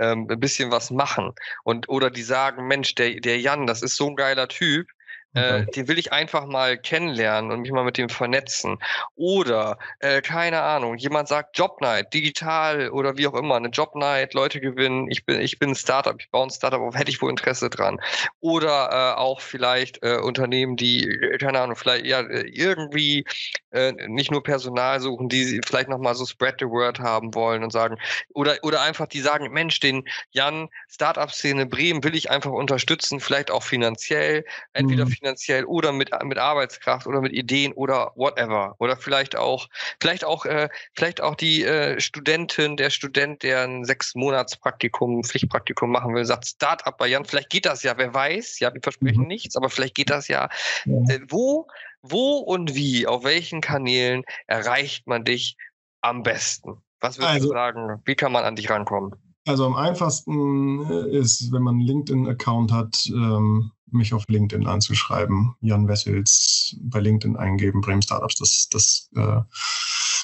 ähm, 0.00 0.26
ein 0.28 0.40
bisschen 0.40 0.72
was 0.72 0.90
machen. 0.90 1.32
Und 1.62 1.88
oder 1.88 2.10
die 2.10 2.22
sagen, 2.22 2.66
Mensch, 2.66 2.94
der, 2.96 3.20
der 3.20 3.38
Jan, 3.38 3.66
das 3.66 3.82
ist 3.82 3.96
so 3.96 4.08
ein 4.08 4.16
geiler 4.16 4.48
Typ, 4.48 4.88
äh, 5.34 5.66
den 5.66 5.88
will 5.88 5.98
ich 5.98 6.12
einfach 6.12 6.46
mal 6.46 6.78
kennenlernen 6.78 7.50
und 7.50 7.60
mich 7.60 7.70
mal 7.70 7.84
mit 7.84 7.98
dem 7.98 8.08
vernetzen. 8.08 8.78
Oder, 9.14 9.78
äh, 10.00 10.22
keine 10.22 10.62
Ahnung, 10.62 10.96
jemand 10.96 11.28
sagt 11.28 11.58
Jobnight, 11.58 12.12
digital 12.14 12.90
oder 12.90 13.16
wie 13.16 13.26
auch 13.26 13.34
immer, 13.34 13.56
eine 13.56 13.68
Jobnight, 13.68 14.34
Leute 14.34 14.60
gewinnen, 14.60 15.10
ich 15.10 15.24
bin, 15.26 15.40
ich 15.40 15.58
bin 15.58 15.70
ein 15.70 15.74
Startup, 15.74 16.16
ich 16.18 16.30
baue 16.30 16.46
ein 16.46 16.50
Startup 16.50 16.80
auf, 16.80 16.94
hätte 16.94 17.10
ich 17.10 17.20
wohl 17.20 17.30
Interesse 17.30 17.68
dran. 17.68 18.00
Oder 18.40 18.88
äh, 18.90 19.18
auch 19.18 19.40
vielleicht 19.40 20.02
äh, 20.02 20.18
Unternehmen, 20.18 20.76
die, 20.76 21.06
äh, 21.08 21.38
keine 21.38 21.60
Ahnung, 21.60 21.76
vielleicht 21.76 22.06
ja 22.06 22.20
irgendwie 22.28 23.24
äh, 23.70 23.92
nicht 24.08 24.30
nur 24.30 24.42
Personal 24.42 25.00
suchen, 25.00 25.28
die 25.28 25.60
vielleicht 25.66 25.88
nochmal 25.88 26.14
so 26.14 26.24
Spread 26.24 26.56
the 26.58 26.66
Word 26.66 27.00
haben 27.00 27.34
wollen 27.34 27.62
und 27.62 27.70
sagen, 27.70 27.96
oder, 28.34 28.56
oder 28.62 28.80
einfach 28.82 29.06
die 29.06 29.20
sagen, 29.20 29.52
Mensch, 29.52 29.80
den 29.80 30.04
Jan, 30.30 30.68
Startup-Szene 30.88 31.66
Bremen 31.66 32.02
will 32.02 32.14
ich 32.14 32.30
einfach 32.30 32.52
unterstützen, 32.52 33.20
vielleicht 33.20 33.50
auch 33.50 33.62
finanziell, 33.62 34.44
entweder 34.72 35.04
mhm. 35.04 35.17
Finanziell 35.18 35.64
oder 35.64 35.92
mit, 35.92 36.10
mit 36.24 36.38
Arbeitskraft 36.38 37.06
oder 37.06 37.20
mit 37.20 37.32
Ideen 37.32 37.72
oder 37.72 38.12
whatever. 38.14 38.74
Oder 38.78 38.96
vielleicht 38.96 39.36
auch, 39.36 39.68
vielleicht 40.00 40.24
auch, 40.24 40.44
äh, 40.44 40.68
vielleicht 40.94 41.20
auch 41.20 41.34
die 41.34 41.64
äh, 41.64 42.00
Studentin, 42.00 42.76
der 42.76 42.90
Student, 42.90 43.42
der 43.42 43.62
ein 43.62 43.84
sechs 43.84 44.14
Monats 44.14 44.56
Praktikum, 44.56 45.24
Pflichtpraktikum 45.24 45.90
machen 45.90 46.14
will, 46.14 46.24
sagt 46.24 46.46
Startup 46.46 46.96
bei 46.96 47.08
Jan, 47.08 47.24
vielleicht 47.24 47.50
geht 47.50 47.66
das 47.66 47.82
ja, 47.82 47.96
wer 47.96 48.14
weiß, 48.14 48.60
ja, 48.60 48.72
wir 48.72 48.80
versprechen 48.82 49.22
mhm. 49.22 49.28
nichts, 49.28 49.56
aber 49.56 49.70
vielleicht 49.70 49.94
geht 49.94 50.10
das 50.10 50.28
ja. 50.28 50.48
ja. 50.84 51.14
Äh, 51.14 51.20
wo 51.28 51.66
wo 52.02 52.36
und 52.36 52.74
wie, 52.74 53.06
auf 53.06 53.24
welchen 53.24 53.60
Kanälen 53.60 54.22
erreicht 54.46 55.06
man 55.06 55.24
dich 55.24 55.56
am 56.00 56.22
besten? 56.22 56.80
Was 57.00 57.18
würdest 57.18 57.34
also, 57.34 57.48
du 57.48 57.54
sagen? 57.54 58.02
Wie 58.04 58.14
kann 58.14 58.32
man 58.32 58.44
an 58.44 58.56
dich 58.56 58.70
rankommen? 58.70 59.14
Also 59.48 59.64
am 59.64 59.76
einfachsten 59.76 60.84
äh, 60.90 61.08
ist, 61.08 61.50
wenn 61.52 61.62
man 61.62 61.76
einen 61.76 61.86
LinkedIn-Account 61.86 62.70
hat, 62.70 63.06
ähm, 63.06 63.70
mich 63.90 64.12
auf 64.12 64.24
LinkedIn 64.28 64.66
anzuschreiben. 64.66 65.54
Jan 65.62 65.88
Wessels 65.88 66.76
bei 66.82 67.00
LinkedIn 67.00 67.34
eingeben, 67.34 67.80
Bremen 67.80 68.02
Startups, 68.02 68.34
das, 68.34 68.68
das, 68.70 69.08
äh, 69.16 69.40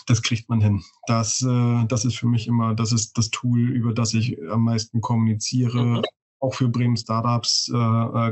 das 0.07 0.21
kriegt 0.21 0.51
man 0.51 0.61
hin. 0.61 0.85
Das, 1.07 1.41
äh, 1.41 1.87
das 1.87 2.05
ist 2.05 2.19
für 2.19 2.27
mich 2.27 2.47
immer, 2.47 2.75
das 2.75 2.93
ist 2.93 3.17
das 3.17 3.31
Tool, 3.31 3.71
über 3.71 3.95
das 3.95 4.13
ich 4.13 4.37
am 4.51 4.65
meisten 4.65 5.01
kommuniziere. 5.01 5.83
Mhm. 5.83 6.03
Auch 6.41 6.53
für 6.53 6.69
Bremen 6.69 6.99
Startups 6.99 7.73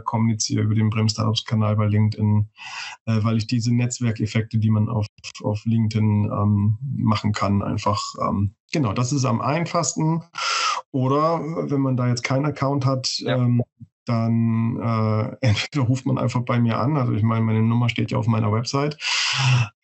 kommuniziere 0.05 0.64
über 0.64 0.74
den 0.74 0.90
Bremen 0.90 1.09
Startups-Kanal 1.09 1.76
bei 1.76 1.86
LinkedIn, 1.86 2.47
weil 3.07 3.38
ich 3.38 3.47
diese 3.47 3.74
Netzwerkeffekte, 3.74 4.59
die 4.59 4.68
man 4.68 4.90
auf, 4.90 5.07
auf 5.43 5.64
LinkedIn 5.64 6.30
ähm, 6.30 6.76
machen 6.82 7.32
kann, 7.32 7.62
einfach, 7.62 8.03
ähm, 8.20 8.55
genau, 8.70 8.93
das 8.93 9.12
ist 9.14 9.24
am 9.24 9.40
einfachsten. 9.40 10.22
Oder 10.93 11.40
wenn 11.70 11.80
man 11.80 11.97
da 11.97 12.07
jetzt 12.09 12.22
keinen 12.22 12.47
Account 12.47 12.86
hat, 12.86 13.18
ja. 13.18 13.36
ähm, 13.36 13.62
dann 14.05 14.80
äh, 14.80 15.36
entweder 15.47 15.84
ruft 15.84 16.07
man 16.07 16.18
einfach 16.18 16.43
bei 16.43 16.59
mir 16.61 16.78
an, 16.78 16.97
also 16.97 17.12
ich 17.12 17.22
meine, 17.22 17.45
meine 17.45 17.62
Nummer 17.62 17.88
steht 17.88 18.11
ja 18.11 18.18
auf 18.18 18.26
meiner 18.26 18.51
Website, 18.53 18.99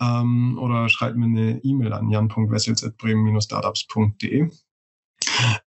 ähm, 0.01 0.59
oder 0.59 0.89
schreibt 0.89 1.17
mir 1.17 1.27
eine 1.27 1.61
E-Mail 1.65 1.93
an 1.93 2.11
jan.wessels.bremen-startups.de. 2.11 4.51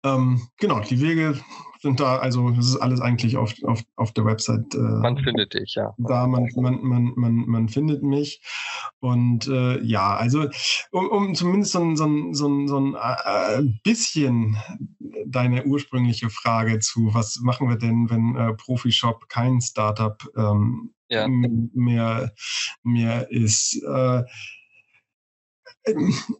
Ähm, 0.03 0.41
genau, 0.57 0.79
die 0.79 0.99
Wege 1.01 1.39
sind 1.81 1.99
da, 1.99 2.17
also 2.17 2.49
das 2.51 2.67
ist 2.67 2.77
alles 2.77 2.99
eigentlich 2.99 3.37
auf, 3.37 3.53
auf, 3.63 3.81
auf 3.95 4.11
der 4.13 4.25
Website. 4.25 4.75
Äh, 4.75 4.77
man 4.77 5.17
findet 5.17 5.53
dich, 5.53 5.75
ja. 5.75 5.93
Da, 5.97 6.27
man, 6.27 6.49
man, 6.55 6.81
man, 6.81 7.13
man, 7.15 7.35
man 7.47 7.69
findet 7.69 8.03
mich. 8.03 8.41
Und 8.99 9.47
äh, 9.47 9.81
ja, 9.81 10.15
also 10.15 10.47
um, 10.91 11.09
um 11.09 11.35
zumindest 11.35 11.71
so 11.71 11.79
ein, 11.79 11.95
so 11.95 12.05
ein, 12.05 12.33
so 12.33 12.47
ein, 12.47 12.67
so 12.67 12.79
ein 12.79 12.95
äh, 12.95 13.63
bisschen 13.83 14.57
deine 15.25 15.65
ursprüngliche 15.65 16.29
Frage 16.29 16.79
zu, 16.79 17.13
was 17.13 17.39
machen 17.39 17.69
wir 17.69 17.77
denn, 17.77 18.09
wenn 18.09 18.35
äh, 18.35 18.53
Profishop 18.55 19.29
kein 19.29 19.61
Startup 19.61 20.21
ähm, 20.35 20.93
ja. 21.07 21.27
mehr, 21.27 22.33
mehr 22.83 23.31
ist? 23.31 23.81
Äh, 23.83 24.23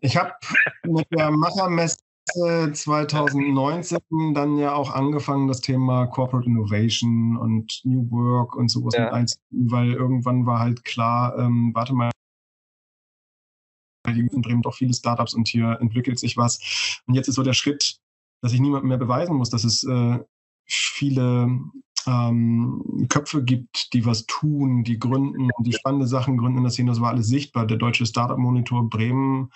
ich 0.01 0.17
habe 0.17 0.33
mit 0.83 1.07
der 1.11 1.31
Machermesse 1.31 1.99
2019 2.33 3.99
dann 4.33 4.57
ja 4.57 4.73
auch 4.73 4.93
angefangen, 4.93 5.47
das 5.47 5.61
Thema 5.61 6.07
Corporate 6.07 6.47
Innovation 6.47 7.37
und 7.37 7.81
New 7.83 8.09
Work 8.11 8.55
und 8.55 8.69
sowas 8.69 8.93
ja. 8.95 9.05
mit 9.05 9.13
einzuziehen, 9.13 9.71
weil 9.71 9.93
irgendwann 9.93 10.45
war 10.45 10.59
halt 10.59 10.83
klar, 10.83 11.37
ähm, 11.37 11.71
warte 11.73 11.93
mal, 11.93 12.11
in 14.07 14.41
Bremen 14.41 14.61
doch 14.61 14.73
viele 14.73 14.93
Startups 14.93 15.33
und 15.33 15.47
hier 15.47 15.77
entwickelt 15.81 16.19
sich 16.19 16.37
was. 16.37 17.01
Und 17.05 17.13
jetzt 17.13 17.27
ist 17.27 17.35
so 17.35 17.43
der 17.43 17.53
Schritt, 17.53 17.99
dass 18.41 18.53
ich 18.53 18.59
niemandem 18.59 18.89
mehr 18.89 18.97
beweisen 18.97 19.35
muss, 19.35 19.49
dass 19.49 19.63
es 19.63 19.83
äh, 19.83 20.19
viele 20.65 21.59
ähm, 22.07 23.07
Köpfe 23.09 23.43
gibt, 23.43 23.93
die 23.93 24.05
was 24.05 24.25
tun, 24.25 24.83
die 24.83 24.99
gründen, 24.99 25.49
die 25.59 25.73
spannende 25.73 26.07
Sachen 26.07 26.37
gründen 26.37 26.59
in 26.59 26.63
der 26.63 26.71
Szene. 26.71 26.91
Das 26.91 27.01
war 27.01 27.09
alles 27.09 27.27
sichtbar. 27.27 27.67
Der 27.67 27.77
Deutsche 27.77 28.05
Startup 28.05 28.37
Monitor 28.37 28.89
Bremen 28.89 29.51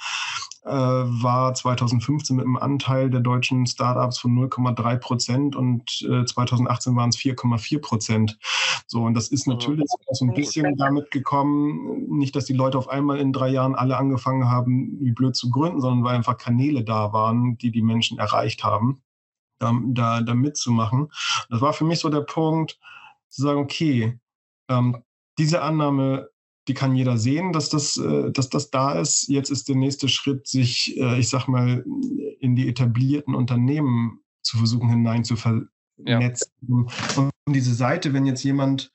war 0.72 1.54
2015 1.54 2.36
mit 2.36 2.46
einem 2.46 2.58
Anteil 2.58 3.10
der 3.10 3.20
deutschen 3.20 3.66
Startups 3.66 4.20
von 4.20 4.32
0,3 4.32 4.98
Prozent 4.98 5.56
und 5.56 6.02
äh, 6.10 6.26
2018 6.26 6.96
waren 6.96 7.10
es 7.10 7.18
4,4 7.18 7.80
Prozent. 7.80 8.40
So, 8.88 9.04
und 9.04 9.14
das 9.14 9.30
ist 9.30 9.48
natürlich 9.48 9.86
so 10.12 10.26
ein 10.26 10.34
bisschen 10.34 10.76
damit 10.78 11.12
gekommen, 11.12 12.08
nicht, 12.10 12.36
dass 12.36 12.46
die 12.46 12.54
Leute 12.54 12.78
auf 12.78 12.88
einmal 12.88 13.20
in 13.20 13.34
drei 13.34 13.50
Jahren 13.50 13.76
alle 13.76 13.98
angefangen 13.98 14.50
haben, 14.50 14.98
wie 15.00 15.12
blöd 15.12 15.36
zu 15.36 15.50
gründen, 15.50 15.82
sondern 15.82 16.04
weil 16.04 16.16
einfach 16.16 16.38
Kanäle 16.38 16.84
da 16.84 17.12
waren, 17.12 17.58
die 17.58 17.72
die 17.72 17.82
Menschen 17.82 18.20
erreicht 18.20 18.64
haben 18.64 19.02
da, 19.60 19.74
da, 19.86 20.22
da 20.22 20.34
mitzumachen. 20.34 21.10
Das 21.50 21.62
war 21.62 21.74
für 21.74 21.86
mich 21.86 22.00
so 22.00 22.10
der 22.10 22.22
Punkt, 22.22 22.80
zu 23.30 23.42
sagen, 23.42 23.60
okay, 23.60 24.20
ähm, 24.70 25.04
diese 25.38 25.62
Annahme, 25.62 26.30
die 26.68 26.74
kann 26.74 26.96
jeder 26.96 27.18
sehen, 27.18 27.52
dass 27.54 27.70
das, 27.70 27.98
äh, 27.98 28.32
dass 28.32 28.50
das 28.50 28.70
da 28.72 29.00
ist. 29.00 29.28
Jetzt 29.28 29.50
ist 29.50 29.68
der 29.70 29.76
nächste 29.76 30.08
Schritt, 30.08 30.48
sich, 30.48 30.98
äh, 30.98 31.20
ich 31.20 31.30
sag 31.30 31.48
mal, 31.48 31.84
in 32.40 32.56
die 32.56 32.68
etablierten 32.68 33.36
Unternehmen 33.36 34.20
zu 34.42 34.58
versuchen 34.58 34.90
hinein 34.90 35.24
zu 35.24 35.36
ver 35.36 35.64
ja. 35.98 36.20
Und 36.68 37.32
diese 37.48 37.74
Seite, 37.74 38.14
wenn 38.14 38.26
jetzt 38.26 38.44
jemand 38.44 38.92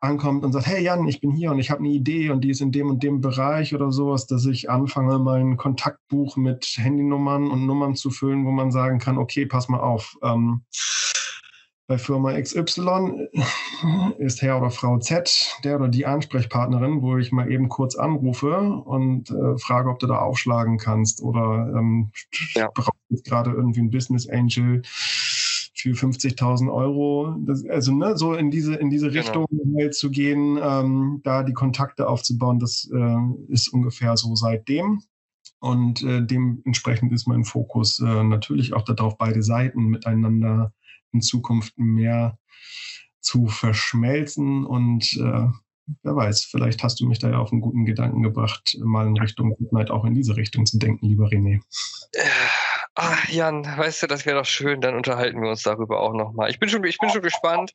ankommt 0.00 0.44
und 0.44 0.52
sagt, 0.52 0.66
hey 0.66 0.82
Jan, 0.82 1.06
ich 1.06 1.20
bin 1.20 1.32
hier 1.32 1.52
und 1.52 1.58
ich 1.58 1.70
habe 1.70 1.80
eine 1.80 1.90
Idee 1.90 2.30
und 2.30 2.42
die 2.42 2.50
ist 2.50 2.60
in 2.60 2.72
dem 2.72 2.88
und 2.90 3.02
dem 3.02 3.20
Bereich 3.20 3.74
oder 3.74 3.92
sowas, 3.92 4.26
dass 4.26 4.46
ich 4.46 4.70
anfange, 4.70 5.18
mein 5.18 5.56
Kontaktbuch 5.56 6.36
mit 6.36 6.64
Handynummern 6.76 7.50
und 7.50 7.66
Nummern 7.66 7.94
zu 7.94 8.10
füllen, 8.10 8.46
wo 8.46 8.50
man 8.50 8.72
sagen 8.72 8.98
kann, 8.98 9.18
okay, 9.18 9.46
pass 9.46 9.68
mal 9.68 9.80
auf. 9.80 10.16
Ähm, 10.22 10.64
bei 11.86 11.98
Firma 11.98 12.40
XY 12.40 13.28
ist 14.18 14.40
Herr 14.42 14.58
oder 14.58 14.70
Frau 14.70 14.98
Z 14.98 15.58
der 15.64 15.76
oder 15.76 15.88
die 15.88 16.06
Ansprechpartnerin, 16.06 17.02
wo 17.02 17.18
ich 17.18 17.30
mal 17.30 17.50
eben 17.50 17.68
kurz 17.68 17.94
anrufe 17.96 18.58
und 18.58 19.30
äh, 19.30 19.58
frage, 19.58 19.90
ob 19.90 19.98
du 19.98 20.06
da 20.06 20.18
aufschlagen 20.18 20.78
kannst 20.78 21.22
oder 21.22 21.74
ähm, 21.76 22.10
ja. 22.54 22.70
brauchst 22.74 23.24
gerade 23.24 23.50
irgendwie 23.50 23.80
ein 23.80 23.90
Business 23.90 24.28
Angel 24.28 24.82
für 25.74 25.90
50.000 25.90 26.72
Euro. 26.72 27.36
Das, 27.40 27.64
also 27.66 27.92
ne, 27.92 28.16
so 28.16 28.32
in 28.32 28.50
diese, 28.50 28.74
in 28.76 28.88
diese 28.88 29.08
genau. 29.08 29.20
Richtung 29.20 29.46
halt 29.78 29.94
zu 29.94 30.10
gehen, 30.10 30.58
ähm, 30.62 31.20
da 31.24 31.42
die 31.42 31.52
Kontakte 31.52 32.08
aufzubauen, 32.08 32.58
das 32.58 32.90
äh, 32.94 33.52
ist 33.52 33.68
ungefähr 33.68 34.16
so 34.16 34.34
seitdem. 34.34 35.02
Und 35.60 36.02
äh, 36.02 36.24
dementsprechend 36.24 37.12
ist 37.12 37.26
mein 37.26 37.44
Fokus 37.44 38.00
äh, 38.00 38.24
natürlich 38.24 38.72
auch 38.72 38.82
darauf, 38.82 39.18
beide 39.18 39.42
Seiten 39.42 39.86
miteinander 39.86 40.72
in 41.14 41.22
Zukunft 41.22 41.78
mehr 41.78 42.38
zu 43.20 43.46
verschmelzen. 43.46 44.64
Und 44.64 45.14
äh, 45.14 45.46
wer 46.02 46.16
weiß, 46.16 46.44
vielleicht 46.44 46.82
hast 46.82 47.00
du 47.00 47.06
mich 47.06 47.18
da 47.18 47.30
ja 47.30 47.38
auf 47.38 47.52
einen 47.52 47.60
guten 47.60 47.86
Gedanken 47.86 48.22
gebracht, 48.22 48.76
mal 48.82 49.06
in 49.06 49.16
Richtung 49.16 49.54
Goodnight 49.56 49.90
auch 49.90 50.04
in 50.04 50.14
diese 50.14 50.36
Richtung 50.36 50.66
zu 50.66 50.78
denken, 50.78 51.06
lieber 51.06 51.28
René. 51.28 51.60
Ach, 52.96 53.28
Jan, 53.28 53.64
weißt 53.64 54.04
du, 54.04 54.06
das 54.06 54.24
wäre 54.24 54.38
doch 54.38 54.46
schön, 54.46 54.80
dann 54.80 54.94
unterhalten 54.94 55.42
wir 55.42 55.50
uns 55.50 55.64
darüber 55.64 55.98
auch 55.98 56.12
nochmal. 56.12 56.48
Ich 56.50 56.60
bin 56.60 56.68
schon, 56.68 56.84
ich 56.84 56.98
bin 56.98 57.10
schon 57.10 57.22
gespannt. 57.22 57.74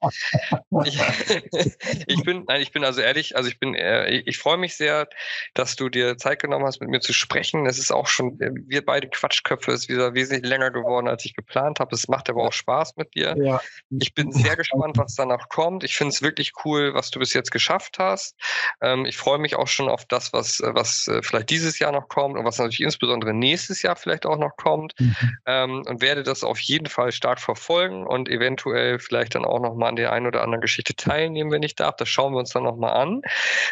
Ich, 0.86 0.98
ich, 2.08 2.24
bin, 2.24 2.46
nein, 2.48 2.62
ich 2.62 2.72
bin 2.72 2.86
also 2.86 3.02
ehrlich, 3.02 3.36
also 3.36 3.50
ich 3.50 3.60
bin, 3.60 3.76
äh, 3.76 4.10
ich, 4.10 4.28
ich 4.28 4.38
freue 4.38 4.56
mich 4.56 4.78
sehr, 4.78 5.10
dass 5.54 5.76
du 5.76 5.90
dir 5.90 6.18
Zeit 6.18 6.42
genommen 6.42 6.66
hast, 6.66 6.80
mit 6.80 6.90
mir 6.90 7.02
zu 7.02 7.12
sprechen. 7.12 7.66
Es 7.66 7.78
ist 7.80 7.92
auch 7.92 8.08
schon, 8.08 8.40
wir 8.40 8.86
beide 8.86 9.10
Quatschköpfe, 9.10 9.74
ist 9.74 9.90
wieder 9.90 10.14
wesentlich 10.14 10.50
länger 10.50 10.72
geworden, 10.72 11.10
als 11.10 11.26
ich 11.26 11.34
geplant 11.34 11.82
habe. 11.82 11.94
Es 11.94 12.08
macht 12.08 12.30
aber 12.30 12.44
auch 12.44 12.54
Spaß 12.54 12.96
mit 12.96 13.14
dir. 13.14 13.36
Ja. 13.38 13.62
Ich 13.90 14.14
bin 14.14 14.32
sehr 14.32 14.56
gespannt, 14.56 14.98
was 14.98 15.16
danach 15.16 15.50
kommt. 15.50 15.84
Ich 15.84 15.98
finde 15.98 16.14
es 16.14 16.22
wirklich 16.22 16.54
cool, 16.64 16.94
was 16.94 17.12
du 17.12 17.20
bis 17.20 17.34
jetzt 17.34 17.52
geschafft 17.52 18.00
hast. 18.00 18.38
Ähm, 18.82 19.06
ich 19.06 19.18
freue 19.18 19.40
mich 19.40 19.58
auch 19.58 19.68
schon 19.68 19.90
auf 19.90 20.06
das, 20.06 20.32
was, 20.32 20.62
was 20.64 21.10
äh, 21.10 21.22
vielleicht 21.24 21.50
dieses 21.50 21.78
Jahr 21.78 21.92
noch 21.92 22.08
kommt 22.08 22.38
und 22.38 22.46
was 22.46 22.58
natürlich 22.58 22.80
insbesondere 22.80 23.34
nächstes 23.34 23.82
Jahr 23.82 23.98
vielleicht 23.98 24.26
auch 24.26 24.38
noch 24.38 24.56
kommt. 24.56 24.94
Mhm. 24.98 25.09
ähm, 25.46 25.84
und 25.88 26.02
werde 26.02 26.24
das 26.24 26.44
auf 26.44 26.60
jeden 26.60 26.88
Fall 26.88 27.12
stark 27.12 27.40
verfolgen 27.40 28.06
und 28.06 28.30
eventuell 28.30 29.00
vielleicht 29.00 29.36
dann 29.36 29.46
auch 29.46 29.60
nochmal 29.60 29.90
an 29.90 29.96
der 29.96 30.12
einen 30.12 30.28
oder 30.28 30.42
anderen 30.44 30.62
Geschichte 30.62 30.96
teilnehmen, 30.96 31.52
wenn 31.52 31.64
ich 31.64 31.76
darf. 31.76 31.96
Das 31.98 32.10
schauen 32.10 32.34
wir 32.34 32.40
uns 32.40 32.52
dann 32.52 32.64
nochmal 32.64 32.94
an. 32.94 33.22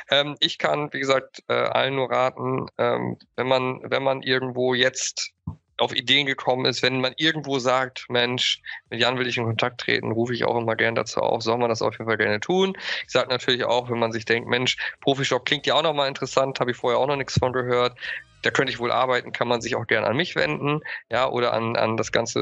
Ähm, 0.09 0.35
ich 0.39 0.57
kann, 0.57 0.91
wie 0.93 0.99
gesagt, 0.99 1.43
äh, 1.47 1.53
allen 1.53 1.95
nur 1.95 2.11
raten, 2.11 2.67
ähm, 2.77 3.17
wenn 3.35 3.47
man, 3.47 3.81
wenn 3.83 4.03
man 4.03 4.21
irgendwo 4.21 4.73
jetzt 4.73 5.33
auf 5.77 5.95
Ideen 5.95 6.25
gekommen 6.25 6.65
ist, 6.65 6.81
wenn 6.83 7.01
man 7.01 7.13
irgendwo 7.17 7.59
sagt, 7.59 8.05
Mensch, 8.09 8.61
mit 8.89 8.99
Jan 8.99 9.17
will 9.17 9.27
ich 9.27 9.37
in 9.37 9.45
Kontakt 9.45 9.81
treten, 9.81 10.11
rufe 10.11 10.33
ich 10.33 10.43
auch 10.43 10.57
immer 10.57 10.75
gern 10.75 10.95
dazu 10.95 11.21
auf, 11.21 11.41
soll 11.43 11.57
man 11.57 11.69
das 11.69 11.81
auf 11.81 11.93
jeden 11.93 12.07
Fall 12.07 12.17
gerne 12.17 12.39
tun. 12.39 12.77
Ich 13.05 13.11
sage 13.11 13.29
natürlich 13.29 13.63
auch, 13.63 13.89
wenn 13.89 13.99
man 13.99 14.11
sich 14.11 14.25
denkt, 14.25 14.49
Mensch, 14.49 14.77
Profishop 15.01 15.45
klingt 15.45 15.65
ja 15.65 15.75
auch 15.75 15.83
nochmal 15.83 16.07
interessant, 16.07 16.59
habe 16.59 16.71
ich 16.71 16.77
vorher 16.77 16.99
auch 16.99 17.07
noch 17.07 17.15
nichts 17.15 17.37
von 17.39 17.53
gehört, 17.53 17.95
da 18.43 18.51
könnte 18.51 18.71
ich 18.71 18.79
wohl 18.79 18.91
arbeiten, 18.91 19.31
kann 19.31 19.47
man 19.47 19.61
sich 19.61 19.75
auch 19.75 19.87
gerne 19.87 20.07
an 20.07 20.15
mich 20.15 20.35
wenden, 20.35 20.81
ja, 21.11 21.27
oder 21.27 21.53
an, 21.53 21.75
an 21.75 21.97
das 21.97 22.11
ganze 22.11 22.39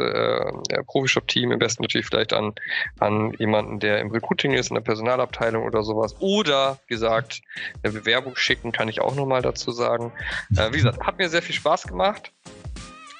äh, 0.69 0.83
Profishop-Team, 0.83 1.51
im 1.51 1.59
besten 1.59 1.83
natürlich 1.83 2.05
vielleicht 2.05 2.33
an, 2.33 2.53
an 2.99 3.33
jemanden, 3.39 3.79
der 3.79 3.99
im 3.99 4.11
Recruiting 4.11 4.53
ist, 4.53 4.69
in 4.69 4.75
der 4.75 4.81
Personalabteilung 4.81 5.63
oder 5.63 5.83
sowas. 5.83 6.15
Oder, 6.19 6.79
wie 6.87 6.95
gesagt, 6.95 7.41
eine 7.81 7.93
Bewerbung 7.93 8.35
schicken, 8.35 8.71
kann 8.71 8.89
ich 8.89 9.01
auch 9.01 9.15
nochmal 9.15 9.41
dazu 9.41 9.71
sagen. 9.71 10.11
Äh, 10.57 10.73
wie 10.73 10.77
gesagt, 10.77 11.01
hat 11.05 11.17
mir 11.17 11.29
sehr 11.29 11.41
viel 11.41 11.55
Spaß 11.55 11.87
gemacht. 11.87 12.31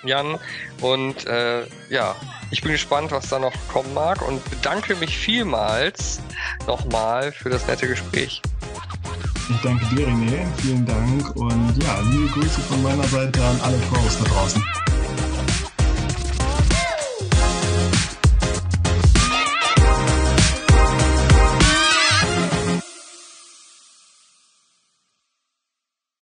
Jan. 0.07 0.37
Und 0.81 1.25
äh, 1.27 1.63
ja, 1.89 2.15
ich 2.51 2.61
bin 2.61 2.71
gespannt, 2.71 3.11
was 3.11 3.29
da 3.29 3.39
noch 3.39 3.53
kommen 3.71 3.93
mag 3.93 4.21
und 4.27 4.43
bedanke 4.49 4.95
mich 4.95 5.17
vielmals 5.17 6.21
nochmal 6.67 7.31
für 7.31 7.49
das 7.49 7.67
nette 7.67 7.87
Gespräch. 7.87 8.41
Ich 9.49 9.61
danke 9.61 9.85
dir, 9.95 10.07
René. 10.07 10.45
Vielen 10.57 10.85
Dank. 10.85 11.35
Und 11.35 11.83
ja, 11.83 11.99
liebe 12.11 12.27
Grüße 12.27 12.61
von 12.61 12.81
meiner 12.81 13.03
Seite 13.03 13.43
an 13.43 13.59
alle 13.61 13.77
Pros 13.77 14.17
da 14.17 14.25
draußen. 14.25 14.63